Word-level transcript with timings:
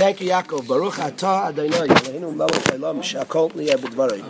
Thank 0.00 0.22
you, 0.22 0.30
Yaakov. 0.30 0.66
Baruch 0.66 0.94
atah 0.94 1.48
Adonai, 1.48 1.86
Eloheinu 1.86 2.34
melech 2.34 2.64
haolam, 2.72 3.02
shakol 3.02 3.52
niyeh 3.52 3.76
b'dvarei. 3.76 4.22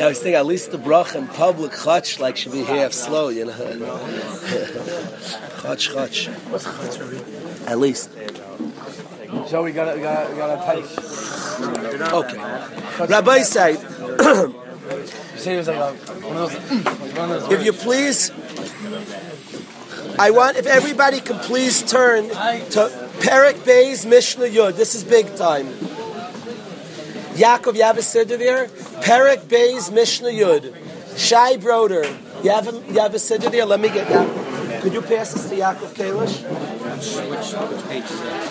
I 0.00 0.06
was 0.08 0.18
thinking 0.20 0.36
at 0.36 0.46
least 0.46 0.70
the 0.70 0.78
brach 0.78 1.14
in 1.14 1.26
public 1.28 1.72
chutch 1.72 2.18
like 2.18 2.38
should 2.38 2.52
be 2.52 2.62
half 2.62 2.92
slow, 2.94 3.28
you 3.28 3.44
know. 3.44 3.52
chutch, 5.60 5.90
chutch. 5.92 6.28
What's 6.48 6.64
chutz? 6.64 7.68
At 7.68 7.78
least. 7.78 8.08
So 9.50 9.62
we 9.62 9.72
got 9.72 9.94
we 9.94 10.00
got 10.02 10.30
we 10.30 10.36
got 10.38 10.56
a 10.56 10.62
type. 10.64 10.86
Okay. 12.14 12.38
Rabbi 13.06 13.42
said, 13.42 13.74
If 13.74 15.46
you 15.46 15.56
was 15.58 15.68
like 15.68 15.76
a, 15.76 15.92
one 15.92 16.36
of 16.38 16.50
those. 16.50 16.54
Like 16.54 17.18
one 17.18 17.30
of 17.32 17.42
those 17.42 17.52
if 17.52 17.66
you 17.66 17.74
please, 17.74 18.30
I 20.20 20.32
want 20.32 20.58
if 20.58 20.66
everybody 20.66 21.18
can 21.18 21.38
please 21.38 21.82
turn 21.82 22.28
to 22.28 22.90
Perek 23.20 23.64
Bay's 23.64 24.04
Mishnah 24.04 24.44
Yud. 24.44 24.76
This 24.76 24.94
is 24.94 25.02
big 25.02 25.34
time. 25.34 25.68
Yaakov, 27.40 27.74
you 27.74 27.84
have 27.84 27.96
a 27.96 28.02
siddur 28.02 28.36
there? 28.36 28.66
Perek 29.00 29.48
Bay's 29.48 29.90
Mishnah 29.90 30.28
Yud. 30.28 30.76
Shai 31.16 31.56
Broder, 31.56 32.04
you 32.44 32.50
have 32.50 32.68
a, 32.68 32.92
you 32.92 33.00
have 33.00 33.14
a 33.14 33.16
siddur 33.16 33.50
there? 33.50 33.64
Let 33.64 33.80
me 33.80 33.88
get 33.88 34.08
that. 34.08 34.82
Could 34.82 34.92
you 34.92 35.00
pass 35.00 35.32
this 35.32 35.48
to 35.48 35.56
Yaakov 35.56 35.94
Kalish? 35.94 36.44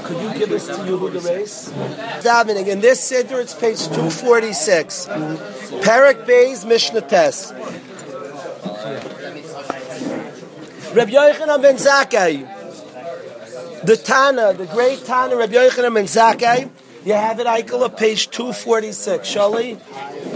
Could 0.05 0.21
you 0.23 0.39
give 0.39 0.49
this 0.49 0.65
to 0.65 0.73
Yehuda 0.73 1.23
Reis? 1.23 1.69
Davening. 2.23 2.65
In 2.65 2.81
this 2.81 2.99
siddur, 3.11 3.39
it's 3.39 3.53
page 3.53 3.85
246. 3.89 5.05
Perek 5.85 6.25
Bay's 6.25 6.65
Mishnah 6.65 7.01
Test. 7.01 7.53
Reb 10.93 11.09
Yochanan 11.09 11.61
ben 11.61 11.75
Zakkai, 11.75 13.85
the 13.85 13.95
Tana, 13.95 14.53
the 14.53 14.65
great 14.65 15.05
Tana, 15.05 15.35
Reb 15.35 15.51
Yochanan 15.51 15.93
ben 15.93 16.05
Zakkai, 16.05 16.69
you 17.05 17.13
have 17.13 17.39
it, 17.39 17.47
Eichel, 17.47 17.95
page 17.95 18.29
246. 18.29 19.27
Shali, 19.27 19.77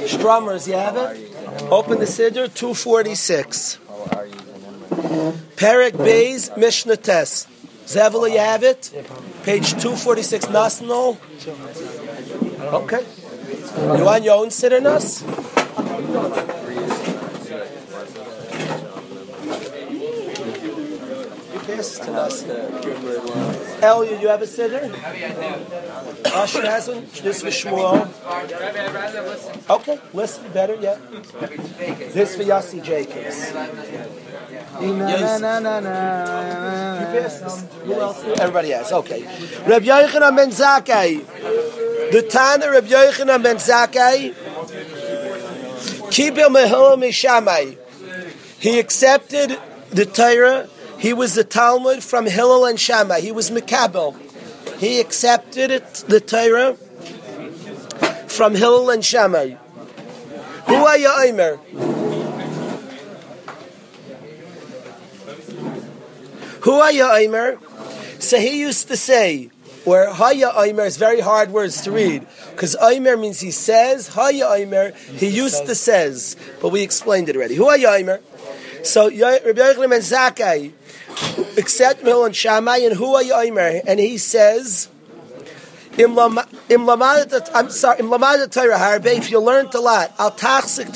Strummers, 0.05 0.67
you 0.67 0.73
have 0.73 0.95
it? 0.95 1.31
Open 1.71 1.99
the 1.99 2.05
Siddur, 2.05 2.53
246. 2.53 3.79
Perek 5.55 5.97
Bays, 5.97 6.51
Mishnah 6.55 6.97
Test. 6.97 7.49
Zevela, 7.85 8.31
you 8.31 8.37
have 8.37 8.63
it? 8.63 8.91
Page 9.43 9.71
246. 9.71 10.45
Nasnol? 10.45 11.17
Okay. 12.73 13.05
You 13.97 14.05
want 14.05 14.23
your 14.23 14.37
own 14.37 14.49
Siddur, 14.49 14.81
Nas? 14.81 15.23
Pass 21.75 21.99
to 21.99 22.11
Nas. 22.11 22.43
Elia, 23.81 24.21
you 24.21 24.27
have 24.27 24.41
a 24.41 24.47
sitter? 24.47 24.91
Usher 26.33 26.65
has 26.65 26.87
one. 26.87 27.07
This 27.21 27.41
for 27.41 27.49
Shmuel. 27.49 28.07
Okay, 29.69 29.99
listen 30.13 30.51
better, 30.51 30.75
yeah. 30.75 30.97
This 32.13 32.35
for 32.35 32.43
Yossi 32.43 32.83
Jacobs. 32.83 33.53
Everybody 38.39 38.69
has. 38.71 38.91
Okay. 38.91 39.23
Reb 39.67 39.83
Yochanan 39.83 40.35
ben 40.35 40.49
Zakkai. 40.49 41.25
The 42.11 42.21
Tana 42.23 42.69
Reb 42.71 42.85
Yochanan 42.85 43.43
ben 43.43 43.57
Zakkai. 43.57 44.33
Kibel 46.13 46.49
Mehil 46.49 46.97
Mishamai. 46.97 47.77
He 48.59 48.79
accepted 48.79 49.59
the 49.89 50.05
Torah. 50.05 50.69
He 51.03 51.11
was 51.11 51.35
the 51.35 51.43
Talmud 51.43 52.01
from 52.01 52.27
Hillel 52.27 52.63
and 52.63 52.79
Shammai. 52.79 53.19
He 53.19 53.33
was 53.33 53.51
Mikabel. 53.51 54.15
He 54.77 55.01
accepted 55.01 55.69
it, 55.69 56.05
the 56.07 56.21
Torah 56.21 56.75
from 58.29 58.55
Hillel 58.55 58.89
and 58.89 59.03
Shammai. 59.03 59.55
Who 60.67 60.75
are 60.75 60.97
you, 60.97 61.11
Omer? 61.27 61.57
Who 66.61 66.71
are 66.71 66.93
you, 66.93 67.03
Omer? 67.03 67.59
So 68.19 68.39
he 68.39 68.61
used 68.61 68.87
to 68.87 68.95
say, 68.95 69.49
where 69.83 70.09
Haya 70.09 70.51
Omer 70.55 70.85
is 70.85 70.95
very 70.95 71.19
hard 71.19 71.51
words 71.51 71.81
to 71.81 71.91
read, 71.91 72.25
because 72.51 72.77
Omer 72.77 73.17
means 73.17 73.41
he 73.41 73.51
says, 73.51 74.07
Haya 74.07 74.45
Omer, 74.45 74.91
he 74.91 75.27
used 75.27 75.65
to 75.65 75.75
says, 75.75 76.37
but 76.61 76.69
we 76.69 76.81
explained 76.81 77.27
it 77.27 77.35
already. 77.35 77.55
Who 77.55 77.67
are 77.67 77.75
Omer? 77.75 78.21
So 78.83 79.07
Rabbi 79.07 79.15
Yochanan 79.15 79.89
ben 79.89 80.01
Zakkai 80.01 80.73
accept 81.57 82.03
Mil 82.03 82.25
and 82.25 82.35
Shammai, 82.35 82.77
and 82.77 82.95
who 82.95 83.15
are 83.15 83.23
you, 83.23 83.33
Omer? 83.33 83.81
And 83.87 83.99
he 83.99 84.17
says, 84.17 84.89
Im 85.97 86.17
im 86.17 86.17
sorry, 86.17 87.99
im 87.99 88.09
lamadat 88.09 88.51
Torah 88.51 89.01
if 89.05 89.31
you 89.31 89.39
learned 89.39 89.73
a 89.73 89.79
lot, 89.79 90.13
al 90.19 90.31
tachzik 90.31 90.93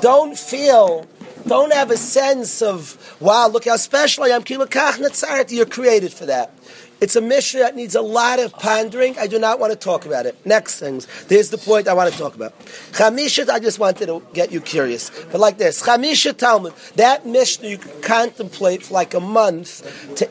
don't 0.00 0.38
feel, 0.38 1.06
don't 1.46 1.72
have 1.72 1.90
a 1.90 1.96
sense 1.96 2.62
of, 2.62 3.16
wow, 3.18 3.48
look 3.48 3.64
how 3.64 3.76
special 3.76 4.24
I 4.24 4.28
am, 4.28 4.44
you're 4.46 5.66
created 5.66 6.12
for 6.12 6.26
that. 6.26 6.52
It's 7.00 7.16
a 7.16 7.20
mission 7.22 7.60
that 7.60 7.74
needs 7.76 7.94
a 7.94 8.02
lot 8.02 8.38
of 8.38 8.52
pondering. 8.52 9.18
I 9.18 9.26
do 9.26 9.38
not 9.38 9.58
want 9.58 9.72
to 9.72 9.78
talk 9.78 10.04
about 10.04 10.26
it. 10.26 10.36
Next 10.44 10.78
things. 10.78 11.06
There's 11.24 11.48
the 11.48 11.56
point 11.56 11.88
I 11.88 11.94
want 11.94 12.12
to 12.12 12.18
talk 12.18 12.34
about. 12.34 12.58
Chamisha, 12.92 13.48
I 13.48 13.58
just 13.58 13.78
wanted 13.78 14.06
to 14.06 14.22
get 14.34 14.52
you 14.52 14.60
curious. 14.60 15.10
But 15.32 15.40
like 15.40 15.56
this. 15.56 15.82
Chamisha 15.82 16.36
Talmud, 16.36 16.74
that 16.96 17.24
mission 17.24 17.64
you 17.64 17.78
can 17.78 18.02
contemplate 18.02 18.82
for 18.82 18.94
like 18.94 19.14
a 19.14 19.20
month. 19.20 19.80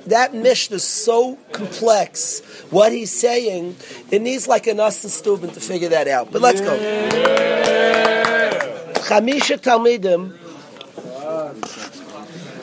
That 0.06 0.35
mission 0.35 0.75
is 0.75 0.84
so 0.84 1.40
complex. 1.52 2.41
What 2.69 2.91
he's 2.91 3.12
saying, 3.12 3.75
it 4.12 4.22
needs 4.22 4.47
like 4.47 4.68
an 4.68 4.80
Austin 4.80 5.09
Steuben 5.09 5.50
to 5.51 5.59
figure 5.59 5.90
that 5.90 6.07
out. 6.07 6.31
But 6.31 6.41
let's 6.41 6.62
go. 6.62 6.78
Chamisha 9.09 9.57
Talmidim, 9.57 10.38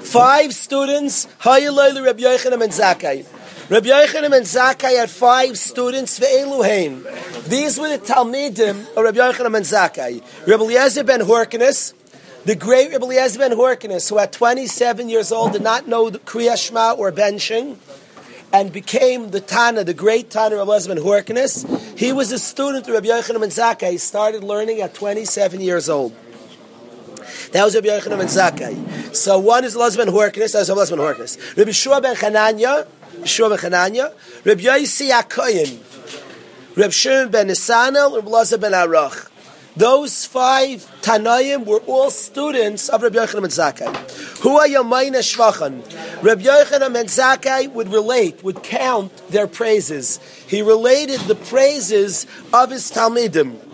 five 0.05 0.55
students, 0.55 1.27
Hayalayla 1.41 2.05
Reb 2.05 2.19
Yochanan 2.19 2.61
ben 2.61 2.69
Zakkai. 2.69 3.27
Rabbi 3.69 3.89
Yochanan 3.89 4.31
ben 4.31 4.43
Zakkai 4.43 4.97
had 4.97 5.11
five 5.11 5.59
students, 5.59 6.21
Ve'eluhain. 6.21 7.03
These 7.49 7.81
were 7.81 7.89
the 7.89 7.99
Talmidim 7.99 8.97
of 8.97 9.03
Rabbi 9.03 9.19
Yochanan 9.19 9.53
ben 9.53 9.63
Zakkai. 9.63 10.23
Rabbi 10.47 10.63
Eliezer 10.63 11.03
ben 11.03 11.23
Horkinus, 11.23 11.93
the 12.45 12.55
great 12.55 12.93
Rabbi 12.93 13.07
Eliezer 13.07 13.41
ben 13.41 13.51
Horkinus, 13.51 14.09
who 14.09 14.21
at 14.21 14.33
27 14.33 15.09
years 15.09 15.33
old 15.33 15.53
did 15.53 15.63
not 15.63 15.89
know 15.89 16.11
the 16.11 16.21
Kriya 16.21 16.97
or 16.97 17.11
benching, 17.11 17.75
and 18.53 18.73
became 18.73 19.33
the 19.33 19.41
Tana, 19.41 19.83
the 19.83 19.95
great 19.95 20.31
Tana 20.31 20.55
Rabbi 20.55 20.71
Eliezer 20.71 20.95
ben 20.95 21.03
Horkinus. 21.03 21.99
He 21.99 22.13
was 22.13 22.31
a 22.31 22.39
student 22.39 22.87
of 22.87 22.95
Rabbi 22.95 23.09
Yochanan 23.09 23.41
ben 23.41 23.49
Zakkai. 23.49 23.91
He 23.91 23.99
started 23.99 24.45
learning 24.45 24.81
at 24.81 24.95
27 24.95 25.61
years 25.61 25.89
old. 25.89 26.15
That 27.51 27.65
was 27.65 27.75
Rabbi 27.75 27.89
Yochanan 27.89 28.19
ben 28.19 28.29
Zakkai. 28.29 29.13
So 29.13 29.41
one 29.41 29.65
is 29.65 29.75
Eliezer 29.75 30.05
ben 30.05 30.15
Horkinus, 30.15 30.53
that 30.53 30.61
was 30.61 30.71
Eliezer 30.71 30.95
ben 30.95 31.05
Horkinus. 31.05 31.57
Rabbi 31.57 31.73
Shua 31.73 32.01
ben 32.01 32.15
Chananya, 32.15 32.87
Shua 33.25 33.49
ben 33.49 34.13
Reb 34.45 34.61
Yosi 34.61 35.11
HaKoyin, 35.11 35.79
Reb 36.77 36.93
Shimon 36.93 37.31
ben 37.31 37.49
Nisanel, 37.49 38.17
Reb 38.17 38.27
Lazar 38.27 38.59
ben 38.59 38.73
Arach. 38.73 39.31
Those 39.77 40.25
five 40.25 40.91
Tanaim 41.03 41.67
were 41.67 41.81
all 41.81 42.11
students 42.11 42.89
of 42.89 43.03
Reb 43.03 43.13
Yochanan 43.13 43.43
ben 43.43 43.51
Zakkai. 43.51 43.87
Are 44.47 44.67
Yamayna 44.67 45.21
Shvachan? 45.21 45.83
Reb 46.23 46.41
Yochanan 46.41 46.95
ben 46.95 47.07
Zakkai 47.07 47.71
would 47.73 47.89
relate, 47.93 48.43
would 48.43 48.63
count 48.63 49.15
their 49.29 49.47
praises. 49.47 50.19
He 50.47 50.63
related 50.63 51.21
the 51.23 51.35
praises 51.35 52.27
of 52.55 52.71
his 52.71 52.91
Talmidim. 52.91 53.66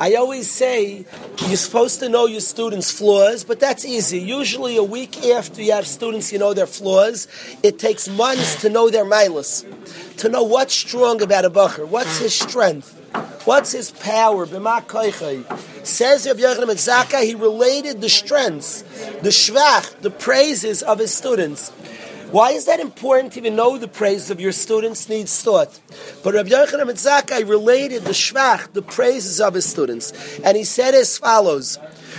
I 0.00 0.14
always 0.14 0.50
say 0.50 1.04
you're 1.46 1.56
supposed 1.58 2.00
to 2.00 2.08
know 2.08 2.24
your 2.24 2.40
students' 2.40 2.90
flaws, 2.90 3.44
but 3.44 3.60
that's 3.60 3.84
easy. 3.84 4.18
Usually, 4.18 4.78
a 4.78 4.82
week 4.82 5.26
after 5.26 5.60
you 5.60 5.72
have 5.72 5.86
students, 5.86 6.32
you 6.32 6.38
know 6.38 6.54
their 6.54 6.66
flaws. 6.66 7.28
It 7.62 7.78
takes 7.78 8.08
months 8.08 8.62
to 8.62 8.70
know 8.70 8.88
their 8.88 9.04
milas, 9.04 9.66
to 10.16 10.30
know 10.30 10.42
what's 10.42 10.72
strong 10.72 11.20
about 11.20 11.44
a 11.44 11.50
bacher, 11.50 11.86
what's 11.86 12.16
his 12.16 12.34
strength, 12.34 12.98
what's 13.44 13.72
his 13.72 13.90
power. 13.90 14.46
Says 14.46 16.26
Rabbi 16.26 16.40
Yochanan 16.40 16.78
Zakkai, 16.80 17.24
he 17.24 17.34
related 17.34 18.00
the 18.00 18.08
strengths, 18.08 18.80
the 19.20 19.28
shvach, 19.28 20.00
the 20.00 20.10
praises 20.10 20.82
of 20.82 20.98
his 20.98 21.12
students. 21.12 21.72
Why 22.30 22.52
is 22.52 22.66
that 22.66 22.78
important 22.78 23.32
to 23.32 23.40
even 23.40 23.56
know 23.56 23.76
the 23.76 23.88
praise 23.88 24.30
of 24.30 24.40
your 24.40 24.52
students 24.52 25.08
needs 25.08 25.42
thought? 25.42 25.80
But 26.22 26.34
Rabbi 26.34 26.50
Yochanan 26.50 26.86
ben 26.86 27.48
related 27.48 28.04
the 28.04 28.12
shvach, 28.12 28.72
the 28.72 28.82
praises 28.82 29.40
of 29.40 29.54
his 29.54 29.68
students. 29.68 30.12
And 30.44 30.56
he 30.56 30.62
said 30.62 30.94
as 30.94 31.18
follows, 31.18 31.76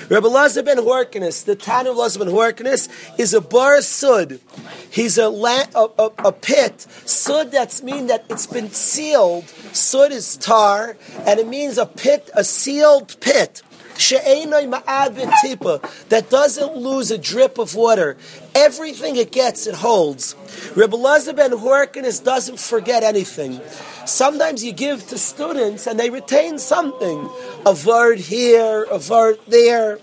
Rabbi 0.10 0.28
Lazar 0.28 0.63
ben 0.63 0.80
Horkinus, 0.80 1.46
the 1.46 1.56
Tana 1.56 1.92
of 1.92 1.96
Lazar 1.96 2.19
ben 2.19 2.28
Horkinus, 2.28 2.90
is 3.18 3.34
a 3.34 3.40
bar 3.40 3.81
sud. 3.81 4.42
He's 4.90 5.18
a, 5.18 5.30
la- 5.30 5.68
a, 5.74 5.88
a, 5.98 6.12
a 6.25 6.31
pit. 6.34 6.81
Sud, 7.06 7.54
that's 7.54 7.81
mean 7.81 8.08
that 8.08 8.25
it's 8.30 8.48
been 8.48 8.69
sealed. 8.69 9.46
Sud 9.72 10.12
is 10.12 10.36
tar, 10.36 10.98
and 11.25 11.40
it 11.40 11.48
means 11.48 11.78
a 11.78 11.86
pit, 11.86 12.30
a 12.36 12.44
sealed 12.44 13.16
pit. 13.22 13.62
That 16.09 16.27
doesn't 16.29 16.75
lose 16.75 17.11
a 17.11 17.17
drip 17.17 17.57
of 17.57 17.75
water. 17.75 18.17
Everything 18.55 19.15
it 19.15 19.31
gets, 19.31 19.67
it 19.67 19.75
holds. 19.75 20.35
Rebbe 20.75 20.95
Lazar 20.95 21.33
ben 21.33 21.51
Horkinus 21.51 22.19
doesn't 22.19 22.59
forget 22.59 23.03
anything. 23.03 23.61
Sometimes 24.05 24.63
you 24.63 24.71
give 24.71 25.07
to 25.07 25.17
students 25.17 25.88
and 25.88 25.99
they 25.99 26.09
retain 26.09 26.57
something. 26.57 27.29
A 27.65 27.77
word 27.85 28.19
here, 28.19 28.85
a 28.91 28.99
word 29.09 29.39
there. 29.47 29.99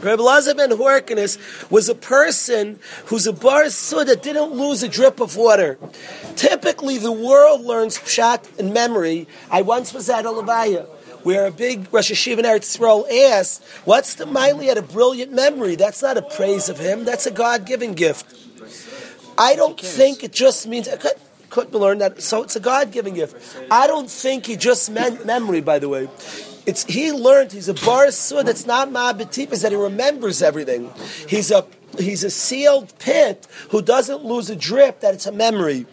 Rabbi 0.00 0.22
Lazar 0.22 0.54
ben 0.54 0.70
Horkinus 0.70 1.38
was 1.70 1.88
a 1.88 1.94
person 1.94 2.80
who's 3.06 3.26
a 3.26 3.32
bar 3.32 3.64
that 3.64 4.20
didn't 4.22 4.52
lose 4.52 4.82
a 4.82 4.88
drip 4.88 5.20
of 5.20 5.36
water. 5.36 5.78
Typically, 6.36 6.98
the 6.98 7.12
world 7.12 7.60
learns 7.60 7.98
pshat 7.98 8.58
in 8.58 8.72
memory. 8.72 9.28
I 9.50 9.62
once 9.62 9.94
was 9.94 10.10
at 10.10 10.26
a 10.26 10.30
Levaya 10.30 10.88
where 11.24 11.46
a 11.46 11.50
big 11.50 11.88
Rosh 11.92 12.12
Hashiva 12.12 12.38
in 12.38 12.44
Eretz 12.44 12.78
Yisrael 12.78 13.10
asked, 13.32 13.64
"What's 13.84 14.14
the 14.14 14.26
Miley 14.26 14.66
had 14.66 14.78
a 14.78 14.82
brilliant 14.82 15.32
memory? 15.32 15.74
That's 15.74 16.00
not 16.00 16.16
a 16.16 16.22
praise 16.22 16.68
of 16.68 16.78
him. 16.78 17.04
That's 17.04 17.26
a 17.26 17.32
God-given 17.32 17.94
gift." 17.94 18.26
I 19.36 19.56
don't 19.56 19.80
think 19.80 20.22
it 20.22 20.32
just 20.32 20.68
means. 20.68 20.88
I 20.88 20.96
could, 20.96 21.18
could 21.50 21.74
learn 21.74 21.98
that. 21.98 22.22
So 22.22 22.44
it's 22.44 22.54
a 22.54 22.60
God-given 22.60 23.14
gift. 23.14 23.34
I 23.70 23.88
don't 23.88 24.08
think 24.08 24.46
he 24.46 24.54
just 24.56 24.90
meant 24.90 25.26
memory. 25.26 25.60
By 25.60 25.80
the 25.80 25.88
way, 25.88 26.08
it's 26.66 26.84
he 26.84 27.10
learned 27.10 27.50
he's 27.50 27.68
a 27.68 27.74
bar. 27.74 28.06
It's 28.06 28.30
not 28.30 28.90
ma'abetip. 28.90 29.50
Is 29.52 29.62
that 29.62 29.72
he 29.72 29.76
remembers 29.76 30.40
everything. 30.40 30.92
He's 31.26 31.50
a 31.50 31.66
he's 31.98 32.22
a 32.22 32.30
sealed 32.30 32.96
pit 32.98 33.48
who 33.70 33.82
doesn't 33.82 34.24
lose 34.24 34.50
a 34.50 34.56
drip. 34.56 35.00
That 35.00 35.14
it's 35.14 35.26
a 35.26 35.32
memory. 35.32 35.86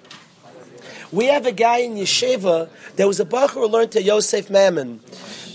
We 1.11 1.25
have 1.25 1.45
a 1.45 1.51
guy 1.51 1.79
in 1.79 1.95
yeshiva. 1.95 2.69
There 2.95 3.07
was 3.07 3.19
a 3.19 3.25
bacher 3.25 3.55
who 3.55 3.67
learned 3.67 3.91
to 3.93 4.01
Yosef 4.01 4.49
Mammon. 4.49 5.01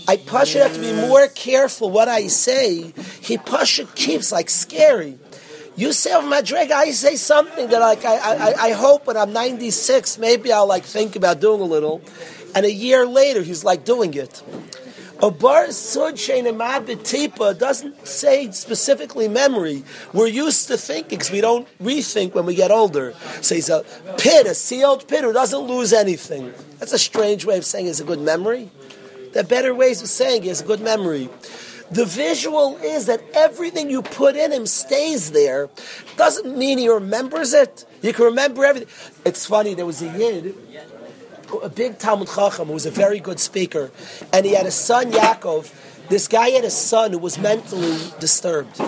I 0.07 0.17
Pasha 0.17 0.63
have 0.63 0.73
to 0.73 0.79
be 0.79 0.93
more 0.93 1.27
careful 1.27 1.89
what 1.89 2.07
I 2.07 2.27
say. 2.27 2.93
He 3.21 3.37
Pasha 3.37 3.85
keeps 3.85 4.31
like 4.31 4.49
scary. 4.49 5.17
You 5.75 5.93
say 5.93 6.11
of 6.13 6.23
Madrega, 6.23 6.71
I 6.71 6.91
say 6.91 7.15
something 7.15 7.67
that 7.69 7.79
like 7.79 8.05
I, 8.05 8.17
I, 8.17 8.53
I 8.67 8.71
hope 8.71 9.05
when 9.07 9.17
I'm 9.17 9.33
96, 9.33 10.17
maybe 10.17 10.51
I'll 10.51 10.67
like 10.67 10.83
think 10.83 11.15
about 11.15 11.39
doing 11.39 11.61
a 11.61 11.65
little, 11.65 12.01
and 12.55 12.65
a 12.65 12.71
year 12.71 13.05
later 13.05 13.41
he's 13.41 13.63
like 13.63 13.83
doing 13.83 14.13
it. 14.13 14.41
A 15.19 15.31
bar 15.31 15.65
betipa 15.65 17.57
doesn't 17.57 18.07
say 18.07 18.51
specifically 18.51 19.27
memory. 19.27 19.83
We're 20.13 20.27
used 20.27 20.67
to 20.67 20.77
thinking 20.77 21.17
because 21.17 21.31
we 21.31 21.41
don't 21.41 21.67
rethink 21.79 22.35
when 22.35 22.45
we 22.45 22.53
get 22.53 22.69
older. 22.69 23.15
So 23.41 23.55
he's 23.55 23.69
a 23.69 23.83
pit, 24.19 24.45
a 24.45 24.53
sealed 24.53 25.07
pit 25.07 25.23
who 25.23 25.33
doesn't 25.33 25.61
lose 25.61 25.91
anything. 25.91 26.53
That's 26.77 26.93
a 26.93 26.99
strange 26.99 27.45
way 27.45 27.57
of 27.57 27.65
saying 27.65 27.87
it's 27.87 27.99
a 27.99 28.03
good 28.03 28.21
memory. 28.21 28.69
There 29.33 29.41
are 29.41 29.47
better 29.47 29.73
ways 29.73 30.03
of 30.03 30.07
saying 30.07 30.45
it's 30.45 30.61
a 30.61 30.65
good 30.65 30.81
memory. 30.81 31.29
The 31.89 32.05
visual 32.05 32.77
is 32.77 33.07
that 33.07 33.23
everything 33.33 33.89
you 33.89 34.03
put 34.03 34.35
in 34.35 34.51
him 34.51 34.67
stays 34.67 35.31
there. 35.31 35.69
Doesn't 36.15 36.55
mean 36.55 36.77
he 36.77 36.89
remembers 36.89 37.53
it. 37.55 37.85
You 38.03 38.13
can 38.13 38.25
remember 38.25 38.65
everything. 38.65 38.89
It's 39.25 39.47
funny, 39.47 39.73
there 39.73 39.85
was 39.87 40.03
a 40.03 40.15
yid 40.15 40.55
a 41.63 41.69
big 41.69 41.97
Talmud 41.97 42.27
Chacham 42.27 42.67
who 42.67 42.73
was 42.73 42.85
a 42.85 42.91
very 42.91 43.19
good 43.19 43.39
speaker, 43.39 43.91
and 44.33 44.45
he 44.45 44.53
had 44.53 44.65
a 44.65 44.71
son, 44.71 45.11
Yaakov. 45.11 45.73
This 46.09 46.27
guy 46.29 46.49
had 46.51 46.63
a 46.63 46.69
son 46.69 47.11
who 47.11 47.17
was 47.17 47.37
mentally 47.37 47.97
disturbed, 48.19 48.79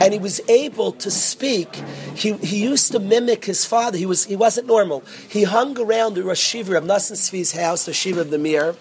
and 0.00 0.12
he 0.12 0.20
was 0.20 0.40
able 0.48 0.92
to 0.92 1.10
speak. 1.10 1.74
He, 2.14 2.34
he 2.34 2.62
used 2.62 2.92
to 2.92 3.00
mimic 3.00 3.44
his 3.44 3.64
father. 3.64 3.98
He 3.98 4.06
was 4.06 4.24
he 4.24 4.36
wasn't 4.36 4.68
normal. 4.68 5.02
He 5.28 5.42
hung 5.42 5.78
around 5.80 6.14
the 6.14 6.22
Rosh 6.22 6.38
Shiva 6.38 6.76
of 6.76 6.84
Nosson 6.84 7.16
Tzvi's 7.16 7.52
house, 7.52 7.86
the 7.86 7.92
Shiva 7.92 8.20
of 8.20 8.30
the 8.30 8.38
Mir, 8.38 8.76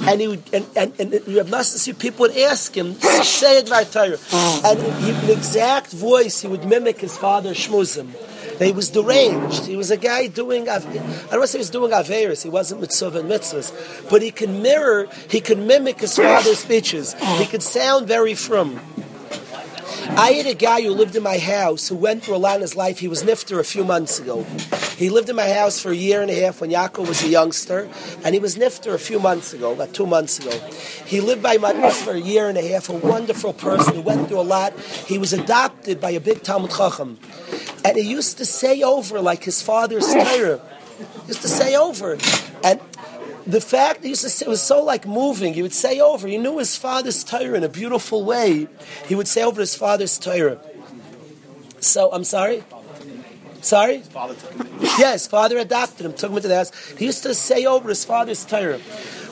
and 0.00 0.20
he 0.22 0.28
would 0.28 0.42
and 0.54 0.66
and, 0.74 0.98
and 0.98 1.12
Rav 1.12 1.48
Nosson 1.48 1.98
people 1.98 2.20
would 2.20 2.36
ask 2.36 2.74
him 2.74 2.94
say 2.94 3.58
it 3.58 3.70
and 3.70 4.82
he, 5.02 5.10
in 5.10 5.36
exact 5.36 5.92
voice 5.92 6.40
he 6.40 6.48
would 6.48 6.64
mimic 6.64 7.00
his 7.00 7.16
father 7.16 7.52
Shmuzim 7.52 8.14
he 8.58 8.72
was 8.72 8.90
deranged. 8.90 9.66
He 9.66 9.76
was 9.76 9.90
a 9.90 9.96
guy 9.96 10.26
doing, 10.26 10.68
I 10.68 10.78
don't 10.78 10.94
want 11.30 11.42
to 11.42 11.46
say 11.48 11.58
he 11.58 11.60
was 11.60 11.70
doing 11.70 11.92
Averis, 11.92 12.42
he 12.42 12.50
wasn't 12.50 12.80
mitzvah 12.80 13.20
and 13.20 13.30
mitzvahs, 13.30 14.10
but 14.10 14.22
he 14.22 14.30
can 14.30 14.62
mirror, 14.62 15.08
he 15.30 15.40
can 15.40 15.66
mimic 15.66 16.00
his 16.00 16.16
father's 16.16 16.58
speeches. 16.58 17.14
He 17.38 17.46
could 17.46 17.62
sound 17.62 18.08
very 18.08 18.34
from. 18.34 18.80
I 20.10 20.32
had 20.32 20.46
a 20.46 20.54
guy 20.54 20.82
who 20.82 20.90
lived 20.90 21.14
in 21.16 21.22
my 21.22 21.38
house 21.38 21.88
who 21.88 21.94
went 21.94 22.24
through 22.24 22.36
a 22.36 22.38
lot 22.38 22.56
in 22.56 22.62
his 22.62 22.74
life. 22.74 22.98
He 22.98 23.08
was 23.08 23.22
nifter 23.22 23.60
a 23.60 23.64
few 23.64 23.84
months 23.84 24.18
ago. 24.18 24.42
He 24.96 25.10
lived 25.10 25.28
in 25.28 25.36
my 25.36 25.48
house 25.48 25.78
for 25.78 25.92
a 25.92 25.94
year 25.94 26.22
and 26.22 26.30
a 26.30 26.34
half 26.34 26.60
when 26.60 26.70
Yaakov 26.70 27.06
was 27.06 27.22
a 27.22 27.28
youngster, 27.28 27.88
and 28.24 28.34
he 28.34 28.40
was 28.40 28.56
nifter 28.56 28.94
a 28.94 28.98
few 28.98 29.20
months 29.20 29.52
ago, 29.52 29.72
about 29.72 29.92
two 29.92 30.06
months 30.06 30.40
ago. 30.40 30.50
He 31.06 31.20
lived 31.20 31.42
by 31.42 31.58
my 31.58 31.72
house 31.74 32.02
for 32.02 32.12
a 32.12 32.20
year 32.20 32.48
and 32.48 32.58
a 32.58 32.66
half, 32.66 32.88
a 32.88 32.94
wonderful 32.94 33.52
person 33.52 33.94
who 33.94 34.00
went 34.00 34.28
through 34.28 34.40
a 34.40 34.42
lot. 34.42 34.76
He 34.80 35.18
was 35.18 35.32
adopted 35.32 36.00
by 36.00 36.10
a 36.10 36.20
big 36.20 36.42
Talmud 36.42 36.70
Chacham. 36.70 37.18
And 37.84 37.96
he 37.96 38.02
used 38.02 38.38
to 38.38 38.44
say 38.44 38.82
over 38.82 39.20
like 39.20 39.44
his 39.44 39.62
father's 39.62 40.06
Torah. 40.06 40.60
used 41.26 41.42
to 41.42 41.48
say 41.48 41.76
over. 41.76 42.18
And 42.64 42.80
the 43.46 43.60
fact 43.60 44.02
he 44.02 44.10
used 44.10 44.22
to 44.22 44.30
say, 44.30 44.46
it 44.46 44.48
was 44.48 44.62
so 44.62 44.82
like 44.82 45.06
moving. 45.06 45.54
He 45.54 45.62
would 45.62 45.72
say 45.72 46.00
over. 46.00 46.28
He 46.28 46.38
knew 46.38 46.58
his 46.58 46.76
father's 46.76 47.24
Torah 47.24 47.54
in 47.54 47.64
a 47.64 47.68
beautiful 47.68 48.24
way. 48.24 48.68
He 49.06 49.14
would 49.14 49.28
say 49.28 49.42
over 49.42 49.60
his 49.60 49.74
father's 49.74 50.18
Torah. 50.18 50.58
So 51.80 52.10
I'm 52.12 52.24
sorry. 52.24 52.64
Sorry? 53.60 54.00
Father 54.00 54.34
took 54.34 54.52
him. 54.52 54.68
Yeah, 54.98 55.12
his 55.12 55.26
father 55.26 55.58
adopted 55.58 56.06
him, 56.06 56.12
took 56.12 56.30
him 56.30 56.36
into 56.36 56.48
the 56.48 56.56
house. 56.56 56.72
He 56.92 57.06
used 57.06 57.22
to 57.24 57.34
say 57.34 57.66
over 57.66 57.88
his 57.88 58.04
father's 58.04 58.44
Torah. 58.44 58.78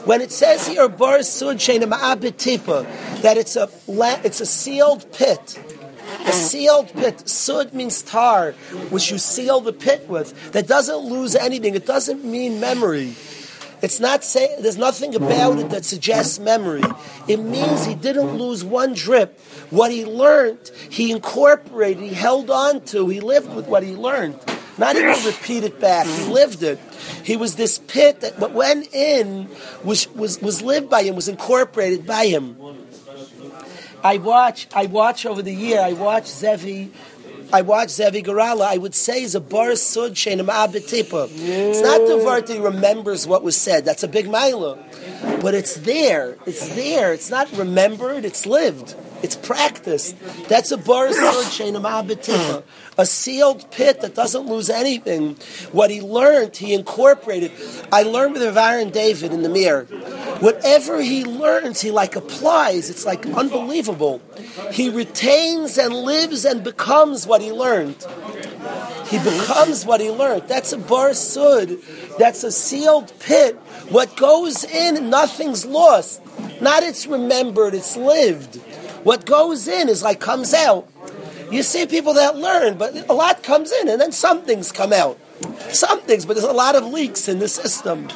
When 0.05 0.21
it 0.21 0.31
says 0.31 0.67
here, 0.69 0.89
Bar 0.89 1.23
Sud 1.25 1.59
that 1.59 3.35
it's 3.37 3.57
a 3.57 3.69
it's 4.25 4.41
a 4.41 4.47
sealed 4.47 5.13
pit. 5.13 5.59
A 6.27 6.33
sealed 6.33 6.93
pit, 6.93 7.29
sud 7.29 7.73
means 7.73 8.03
tar, 8.03 8.53
which 8.91 9.11
you 9.11 9.19
seal 9.19 9.61
the 9.61 9.73
pit 9.73 10.09
with, 10.09 10.53
that 10.53 10.67
doesn't 10.67 10.99
lose 10.99 11.35
anything. 11.37 11.75
It 11.75 11.87
doesn't 11.87 12.25
mean 12.25 12.61
memory. 12.61 13.15
It's 13.83 14.01
not 14.01 14.25
say 14.25 14.57
there's 14.61 14.79
nothing 14.79 15.15
about 15.15 15.59
it 15.59 15.71
that 15.71 15.85
suggests 15.85 16.39
memory. 16.39 16.83
It 17.29 17.39
means 17.39 17.85
he 17.85 17.95
didn't 17.95 18.39
lose 18.39 18.65
one 18.65 18.95
drip. 18.95 19.39
What 19.71 19.91
he 19.91 20.05
learned, 20.05 20.71
he 20.91 21.13
incorporated, 21.13 22.03
he 22.03 22.15
held 22.15 22.51
on 22.51 22.81
to, 22.87 23.09
he 23.09 23.21
lived 23.21 23.55
with 23.55 23.67
what 23.67 23.83
he 23.83 23.95
learned. 23.95 24.39
Not 24.79 24.97
even 24.97 25.25
repeat 25.25 25.65
it 25.65 25.81
back. 25.81 26.07
He 26.07 26.25
lived 26.25 26.63
it. 26.63 26.79
He 27.25 27.37
was 27.37 27.57
this 27.57 27.79
pit 27.79 28.21
that 28.21 28.39
what 28.39 28.53
went 28.53 28.93
in 28.95 29.49
was, 29.85 30.09
was, 30.15 30.41
was 30.41 30.61
lived 30.61 30.91
by 30.91 31.03
him, 31.03 31.15
was 31.15 31.29
incorporated 31.29 32.07
by 32.07 32.27
him. 32.27 32.57
I 34.07 34.19
watch, 34.19 34.69
I 34.73 34.87
watch 34.87 35.27
over 35.27 35.43
the 35.43 35.53
year, 35.53 35.81
I 35.81 35.93
watch 35.93 36.27
Zevi, 36.27 36.93
I 37.53 37.63
watch 37.63 37.89
Zevi 37.89 38.23
Garala, 38.23 38.65
I 38.65 38.77
would 38.77 38.95
say 38.95 39.23
is 39.23 39.35
a 39.35 39.41
bar 39.41 39.75
sud 39.75 40.13
shenim 40.15 40.47
abitipa. 40.47 41.29
It's 41.33 41.81
not 41.81 42.07
the 42.07 42.19
word 42.19 42.47
that 42.47 42.55
he 42.55 42.61
remembers 42.61 43.27
what 43.27 43.43
was 43.43 43.57
said. 43.57 43.85
That's 43.85 44.05
a 44.05 44.09
big 44.09 44.27
mila. 44.27 44.79
But 45.43 45.55
it's 45.55 45.75
there. 45.75 46.37
It's 46.47 46.69
there. 46.77 47.13
It's 47.13 47.31
not 47.31 47.51
remembered, 47.57 48.25
it's 48.25 48.47
lived. 48.47 48.95
It's 49.23 49.37
practiced. 49.37 50.17
That's 50.49 50.71
a 50.71 50.77
bar 50.77 51.09
abitipa. 51.09 52.63
A 52.99 53.07
sealed 53.07 53.71
pit 53.71 54.01
that 54.01 54.15
doesn't 54.15 54.47
lose 54.47 54.71
anything. 54.71 55.37
What 55.73 55.91
he 55.91 56.01
learned, 56.01 56.57
he 56.57 56.75
incorporated. 56.75 57.53
I 57.93 58.03
learned 58.03 58.35
with 58.35 58.43
Rav 58.43 58.57
Aaron 58.57 58.91
David 58.91 59.33
in 59.33 59.43
the 59.43 59.49
Mir 59.49 59.87
whatever 60.41 61.01
he 61.01 61.25
learns, 61.25 61.81
he 61.81 61.91
like 61.91 62.17
applies. 62.17 62.91
It's 62.91 63.07
like 63.07 63.27
unbelievable. 63.27 64.21
He 64.73 64.89
retains 64.89 65.79
and 65.79 65.95
lives 65.95 66.45
and 66.45 66.63
becomes 66.63 67.27
what 67.27 67.41
he 67.41 67.53
learned. 67.53 68.05
He 69.09 69.19
becomes 69.19 69.87
what 69.87 70.01
he 70.01 70.11
learned. 70.11 70.49
That's 70.49 70.73
a 70.73 70.79
bar 70.79 71.15
sud. 71.15 71.77
That's 72.19 72.45
a 72.45 72.53
sealed 72.53 73.13
pit. 73.21 73.55
What 73.89 74.17
goes 74.17 74.65
in, 74.65 75.11
nothing's 75.11 75.65
lost. 75.65 76.23
Not 76.61 76.83
it's 76.83 77.07
remembered, 77.07 77.75
it's 77.75 77.97
lived. 77.97 78.61
What 79.07 79.25
goes 79.25 79.69
in 79.69 79.89
is 79.89 80.03
like 80.03 80.19
comes 80.19 80.53
out. 80.53 80.91
You 81.53 81.63
see 81.63 81.87
people 81.87 82.15
that 82.15 82.37
learn, 82.37 82.77
but 82.77 83.09
a 83.09 83.13
lot 83.13 83.45
comes 83.45 83.71
in 83.71 83.89
and 83.89 84.01
then 84.01 84.11
some 84.11 84.43
things 84.43 84.73
come 84.73 84.93
out. 84.93 85.17
Some 85.71 86.01
things, 86.01 86.27
but 86.27 86.35
there's 86.35 86.43
a 86.43 86.53
lot 86.53 86.75
of 86.75 86.83
leaks 86.83 87.29
in 87.29 87.39
the 87.39 87.47
system. 87.47 88.09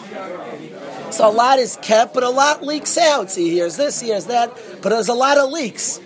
So 1.12 1.28
a 1.28 1.30
lot 1.30 1.60
is 1.60 1.78
kept, 1.80 2.12
but 2.12 2.24
a 2.24 2.28
lot 2.28 2.64
leaks 2.64 2.98
out. 2.98 3.30
See, 3.30 3.54
here's 3.54 3.76
this, 3.76 4.00
here's 4.00 4.26
that, 4.26 4.50
but 4.82 4.88
there's 4.88 5.06
a 5.06 5.14
lot 5.14 5.38
of 5.38 5.52
leaks. 5.52 6.00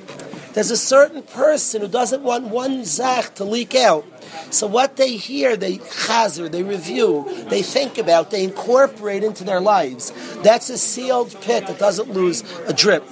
There's 0.53 0.71
a 0.71 0.77
certain 0.77 1.23
person 1.23 1.81
who 1.81 1.89
doesn't 1.89 2.23
want 2.23 2.49
one 2.49 2.85
zach 2.85 3.37
to 3.37 3.45
leak 3.45 3.75
out. 3.75 4.05
So 4.51 4.67
what 4.67 4.97
they 4.97 5.17
hear, 5.17 5.57
they 5.57 5.79
chazer, 5.79 6.53
they 6.53 6.63
review, 6.63 7.25
they 7.49 7.63
think 7.63 7.97
about, 7.97 8.31
they 8.31 8.45
incorporate 8.45 9.25
into 9.25 9.45
their 9.45 9.63
lives. 9.63 10.13
That's 10.43 10.69
a 10.69 10.77
sealed 10.77 11.41
pit 11.41 11.69
that 11.69 11.79
doesn't 11.79 12.11
lose 12.11 12.43
a 12.67 12.75
drip. 12.75 13.03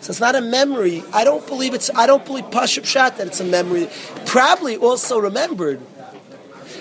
So 0.00 0.10
it's 0.10 0.20
not 0.20 0.34
a 0.34 0.40
memory. 0.40 1.02
I 1.12 1.24
don't 1.24 1.46
believe 1.46 1.74
it's. 1.74 1.90
I 1.94 2.06
don't 2.06 2.24
believe 2.24 2.44
Pashup 2.46 2.84
Shat 2.84 3.18
that 3.18 3.26
it's 3.26 3.40
a 3.40 3.44
memory. 3.44 3.88
Probably 4.26 4.76
also 4.76 5.18
remembered. 5.18 5.80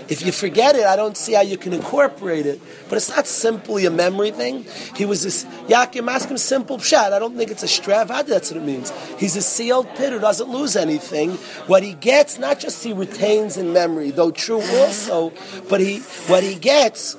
If 0.10 0.26
you 0.26 0.32
forget 0.32 0.76
it, 0.76 0.86
I 0.86 0.96
don't 0.96 1.16
see 1.16 1.34
how 1.34 1.42
you 1.42 1.56
can 1.56 1.72
incorporate 1.72 2.48
it. 2.48 2.60
But 2.90 2.98
it's 2.98 3.10
not 3.16 3.28
simply 3.28 3.86
a 3.86 3.92
memory 3.92 4.32
thing. 4.32 4.66
He 4.96 5.06
was 5.06 5.22
this 5.22 5.46
Yakim 5.68 6.10
Maskim 6.10 6.40
simple 6.40 6.80
pshat. 6.80 7.14
I 7.14 7.20
don't 7.20 7.38
think 7.38 7.52
it's 7.52 7.62
a 7.62 7.68
stravada, 7.68 8.26
that's 8.26 8.50
what 8.50 8.60
it 8.60 8.66
means. 8.66 8.92
He's 9.20 9.36
a 9.36 9.42
sealed 9.42 9.88
pit 9.96 10.12
who 10.12 10.20
doesn't 10.20 10.50
lose 10.50 10.76
anything. 10.76 11.34
What 11.68 11.84
he 11.84 11.94
gets, 11.94 12.40
not 12.40 12.60
just 12.60 12.84
he 12.84 12.92
retains 12.92 13.56
in 13.56 13.72
memory, 13.72 14.10
though 14.10 14.32
true 14.32 14.64
also, 14.80 15.32
but 15.70 15.80
he 15.80 16.00
what 16.28 16.42
he 16.42 16.56
gets 16.56 17.16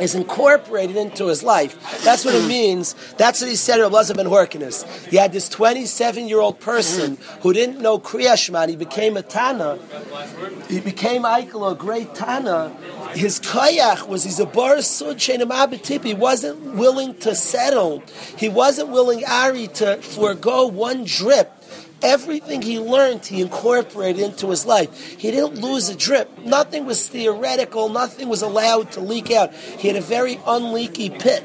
is 0.00 0.14
incorporated 0.14 0.96
into 0.96 1.26
his 1.26 1.42
life. 1.42 2.02
That's 2.04 2.24
what 2.24 2.34
it 2.34 2.42
mm. 2.42 2.48
means. 2.48 2.94
That's 3.16 3.40
what 3.40 3.50
he 3.50 3.56
said 3.56 3.80
of 3.80 3.92
Elazar 3.92 4.16
ben 4.16 4.26
Horkinus. 4.26 4.84
He 5.06 5.16
had 5.16 5.32
this 5.32 5.48
27 5.48 6.28
year 6.28 6.40
old 6.40 6.60
person 6.60 7.18
who 7.40 7.52
didn't 7.52 7.80
know 7.80 7.98
Kriyashman. 7.98 8.68
He 8.68 8.76
became 8.76 9.16
a 9.16 9.22
Tana. 9.22 9.78
He 10.68 10.80
became 10.80 11.22
Eichel, 11.22 11.72
a 11.72 11.74
great 11.74 12.14
Tana. 12.14 12.76
His 13.14 13.40
koyach 13.40 14.08
was 14.08 14.24
he's 14.24 14.40
a 14.40 14.46
bar 14.46 14.80
sud 14.82 15.20
He 15.20 16.14
wasn't 16.14 16.74
willing 16.74 17.14
to 17.18 17.34
settle. 17.34 18.02
He 18.36 18.48
wasn't 18.48 18.90
willing 18.90 19.24
Ari 19.24 19.68
to 19.68 19.96
forego 19.98 20.66
one 20.66 21.04
drip 21.04 21.55
Everything 22.02 22.62
he 22.62 22.78
learned, 22.78 23.24
he 23.24 23.40
incorporated 23.40 24.22
into 24.22 24.50
his 24.50 24.66
life. 24.66 25.18
He 25.18 25.30
didn't 25.30 25.60
lose 25.60 25.88
a 25.88 25.96
drip. 25.96 26.38
Nothing 26.38 26.84
was 26.84 27.08
theoretical. 27.08 27.88
Nothing 27.88 28.28
was 28.28 28.42
allowed 28.42 28.92
to 28.92 29.00
leak 29.00 29.30
out. 29.30 29.54
He 29.54 29.88
had 29.88 29.96
a 29.96 30.02
very 30.02 30.38
unleaky 30.46 31.10
pit. 31.10 31.42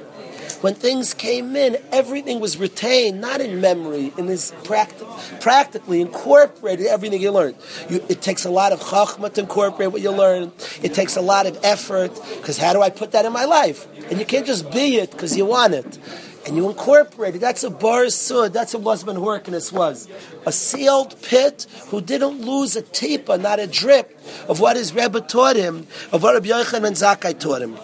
When 0.59 0.75
things 0.75 1.13
came 1.15 1.55
in, 1.55 1.77
everything 1.91 2.39
was 2.39 2.57
retained, 2.57 3.19
not 3.19 3.41
in 3.41 3.61
memory, 3.61 4.13
in 4.17 4.27
his 4.27 4.51
practi- 4.63 5.41
practically 5.41 6.01
incorporated 6.01 6.85
everything 6.85 7.19
he 7.19 7.29
learned. 7.29 7.55
You, 7.89 8.05
it 8.09 8.21
takes 8.21 8.45
a 8.45 8.51
lot 8.51 8.71
of 8.71 8.79
chachma 8.79 9.33
to 9.33 9.41
incorporate 9.41 9.91
what 9.91 10.01
you 10.01 10.11
learn. 10.11 10.51
It 10.83 10.93
takes 10.93 11.15
a 11.15 11.21
lot 11.21 11.47
of 11.47 11.57
effort, 11.63 12.13
because 12.35 12.57
how 12.57 12.73
do 12.73 12.81
I 12.81 12.91
put 12.91 13.13
that 13.13 13.25
in 13.25 13.33
my 13.33 13.45
life? 13.45 13.87
And 14.11 14.19
you 14.19 14.25
can't 14.25 14.45
just 14.45 14.69
be 14.71 14.97
it 14.97 15.11
because 15.11 15.35
you 15.35 15.45
want 15.45 15.73
it 15.73 15.97
and 16.45 16.55
you 16.55 16.67
incorporate 16.69 17.35
it. 17.35 17.39
That's 17.39 17.63
a 17.63 17.69
bar 17.69 18.09
sud. 18.09 18.53
That's 18.53 18.73
what 18.73 18.83
Losman 18.83 19.17
Horkinus 19.17 19.71
was. 19.71 20.07
A 20.45 20.51
sealed 20.51 21.21
pit 21.21 21.67
who 21.87 22.01
didn't 22.01 22.41
lose 22.41 22.75
a 22.75 22.81
tipa, 22.81 23.39
not 23.39 23.59
a 23.59 23.67
drip, 23.67 24.17
of 24.47 24.59
what 24.59 24.75
his 24.75 24.93
Rebbe 24.93 25.21
taught 25.21 25.55
him, 25.55 25.87
of 26.11 26.23
what 26.23 26.33
Rabbi 26.33 26.47
Yochanan 26.47 26.93
Zakkai 26.93 27.39
taught 27.39 27.61
him. 27.61 27.77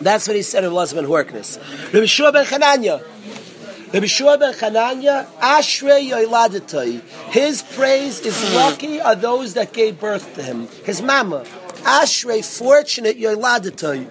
That's 0.00 0.26
what 0.26 0.36
he 0.36 0.42
said 0.42 0.64
of 0.64 0.72
Losman 0.72 1.06
Horkinus. 1.06 1.58
Rabbi 1.92 2.06
Shua 2.06 2.32
ben 2.32 2.44
Chananya. 2.44 3.02
Rabbi 3.92 4.06
Shua 4.06 4.38
ben 4.38 4.54
Chananya, 4.54 5.26
Ashrei. 5.38 7.00
His 7.30 7.62
praise 7.62 8.20
is 8.20 8.54
lucky 8.54 9.00
are 9.00 9.14
those 9.14 9.54
that 9.54 9.72
gave 9.72 9.98
birth 9.98 10.34
to 10.34 10.42
him. 10.42 10.68
His 10.84 11.02
mama. 11.02 11.44
Ashrei, 11.82 12.44
fortunate 12.44 13.18
Yoiladatai. 13.18 14.08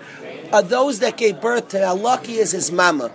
Are 0.51 0.63
those 0.63 0.99
that 0.99 1.17
gave 1.17 1.39
birth 1.39 1.69
to 1.69 1.77
him. 1.77 1.85
How 1.85 1.95
lucky 1.95 2.33
is 2.33 2.51
his 2.51 2.71
mama. 2.71 3.11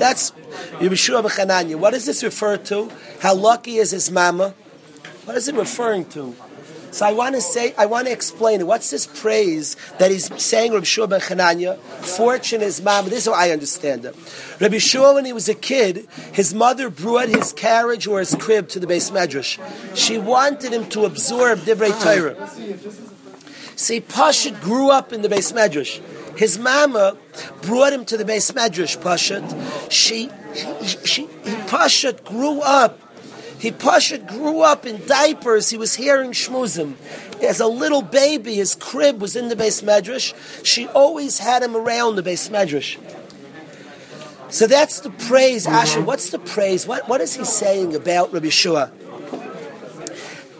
That's 0.00 0.32
Yeshua 0.80 1.22
B'Chananya. 1.22 1.76
What 1.76 1.92
does 1.92 2.06
this 2.06 2.24
refer 2.24 2.56
to? 2.56 2.90
How 3.20 3.34
lucky 3.34 3.76
is 3.76 3.90
his 3.90 4.10
mama? 4.10 4.54
What 5.26 5.36
is 5.36 5.46
it 5.46 5.54
referring 5.54 6.06
to? 6.06 6.34
So 6.90 7.06
I 7.06 7.12
want 7.12 7.36
to 7.36 7.40
say, 7.40 7.72
I 7.78 7.86
want 7.86 8.06
to 8.06 8.12
explain 8.12 8.60
it. 8.60 8.66
What's 8.66 8.90
this 8.90 9.06
praise 9.06 9.76
that 9.98 10.10
he's 10.10 10.28
saying, 10.42 10.72
Rabbi 10.72 10.84
Shua 10.84 11.06
ben 11.06 11.20
Chananya? 11.20 11.78
Fortune 11.78 12.62
is 12.62 12.82
mama. 12.82 13.10
This 13.10 13.26
is 13.26 13.32
how 13.32 13.38
I 13.38 13.50
understand 13.50 14.06
it. 14.06 14.16
Rabbi 14.58 14.78
Shua, 14.78 15.14
when 15.14 15.24
he 15.24 15.32
was 15.32 15.48
a 15.48 15.54
kid, 15.54 16.08
his 16.32 16.52
mother 16.52 16.90
brought 16.90 17.28
his 17.28 17.52
carriage 17.52 18.08
or 18.08 18.18
his 18.18 18.34
crib 18.34 18.68
to 18.70 18.80
the 18.80 18.86
base 18.86 19.10
medrash. 19.10 19.60
She 19.94 20.18
wanted 20.18 20.72
him 20.72 20.88
to 20.88 21.04
absorb 21.04 21.60
Divrei 21.60 21.92
Torah. 22.02 22.34
See, 23.80 24.02
Pashit 24.02 24.60
grew 24.60 24.90
up 24.90 25.10
in 25.10 25.22
the 25.22 25.30
base 25.30 25.52
medrash. 25.52 26.02
His 26.36 26.58
mama 26.58 27.16
brought 27.62 27.94
him 27.94 28.04
to 28.04 28.18
the 28.18 28.26
base 28.26 28.50
medrash, 28.50 28.98
Pashat. 28.98 29.90
She, 29.90 30.28
she, 30.54 30.98
she, 31.06 31.22
he 31.22 31.56
Pashat 31.66 32.22
grew 32.22 32.60
up. 32.60 33.00
He 33.58 33.70
Pashat 33.70 34.28
grew 34.28 34.60
up 34.60 34.84
in 34.84 35.06
diapers. 35.06 35.70
He 35.70 35.78
was 35.78 35.94
hearing 35.94 36.32
shmuzim. 36.32 36.96
As 37.42 37.58
a 37.58 37.66
little 37.66 38.02
baby, 38.02 38.56
his 38.56 38.74
crib 38.74 39.18
was 39.18 39.34
in 39.34 39.48
the 39.48 39.56
base 39.56 39.80
medrash. 39.80 40.34
She 40.62 40.86
always 40.88 41.38
had 41.38 41.62
him 41.62 41.74
around 41.74 42.16
the 42.16 42.22
base 42.22 42.50
medrash. 42.50 42.98
So 44.50 44.66
that's 44.66 45.00
the 45.00 45.08
praise, 45.08 45.66
Asher. 45.66 46.02
What's 46.02 46.28
the 46.28 46.38
praise? 46.38 46.86
What, 46.86 47.08
what 47.08 47.22
is 47.22 47.34
he 47.34 47.46
saying 47.46 47.96
about 47.96 48.30
Rabbi 48.30 48.50
Shua? 48.50 48.92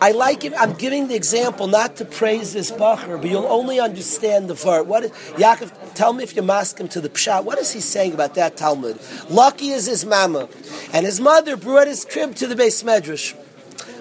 I 0.01 0.13
like 0.13 0.43
it. 0.43 0.53
I'm 0.57 0.73
giving 0.73 1.09
the 1.09 1.15
example 1.15 1.67
not 1.67 1.97
to 1.97 2.05
praise 2.05 2.53
this 2.53 2.71
bacher, 2.71 3.21
but 3.21 3.29
you'll 3.29 3.45
only 3.45 3.79
understand 3.79 4.47
the 4.47 4.55
vart. 4.55 4.87
What 4.87 5.03
is, 5.03 5.11
Yaakov? 5.11 5.93
Tell 5.93 6.11
me 6.13 6.23
if 6.23 6.35
you 6.35 6.41
mask 6.41 6.79
him 6.79 6.87
to 6.87 7.01
the 7.01 7.09
pshat. 7.09 7.43
What 7.43 7.59
is 7.59 7.71
he 7.71 7.79
saying 7.79 8.13
about 8.13 8.33
that 8.33 8.57
Talmud? 8.57 8.99
Lucky 9.29 9.69
is 9.69 9.85
his 9.85 10.03
mama, 10.03 10.49
and 10.91 11.05
his 11.05 11.21
mother 11.21 11.55
brought 11.55 11.85
his 11.87 12.03
crib 12.03 12.33
to 12.37 12.47
the 12.47 12.55
base 12.55 12.81
medrash. 12.81 13.35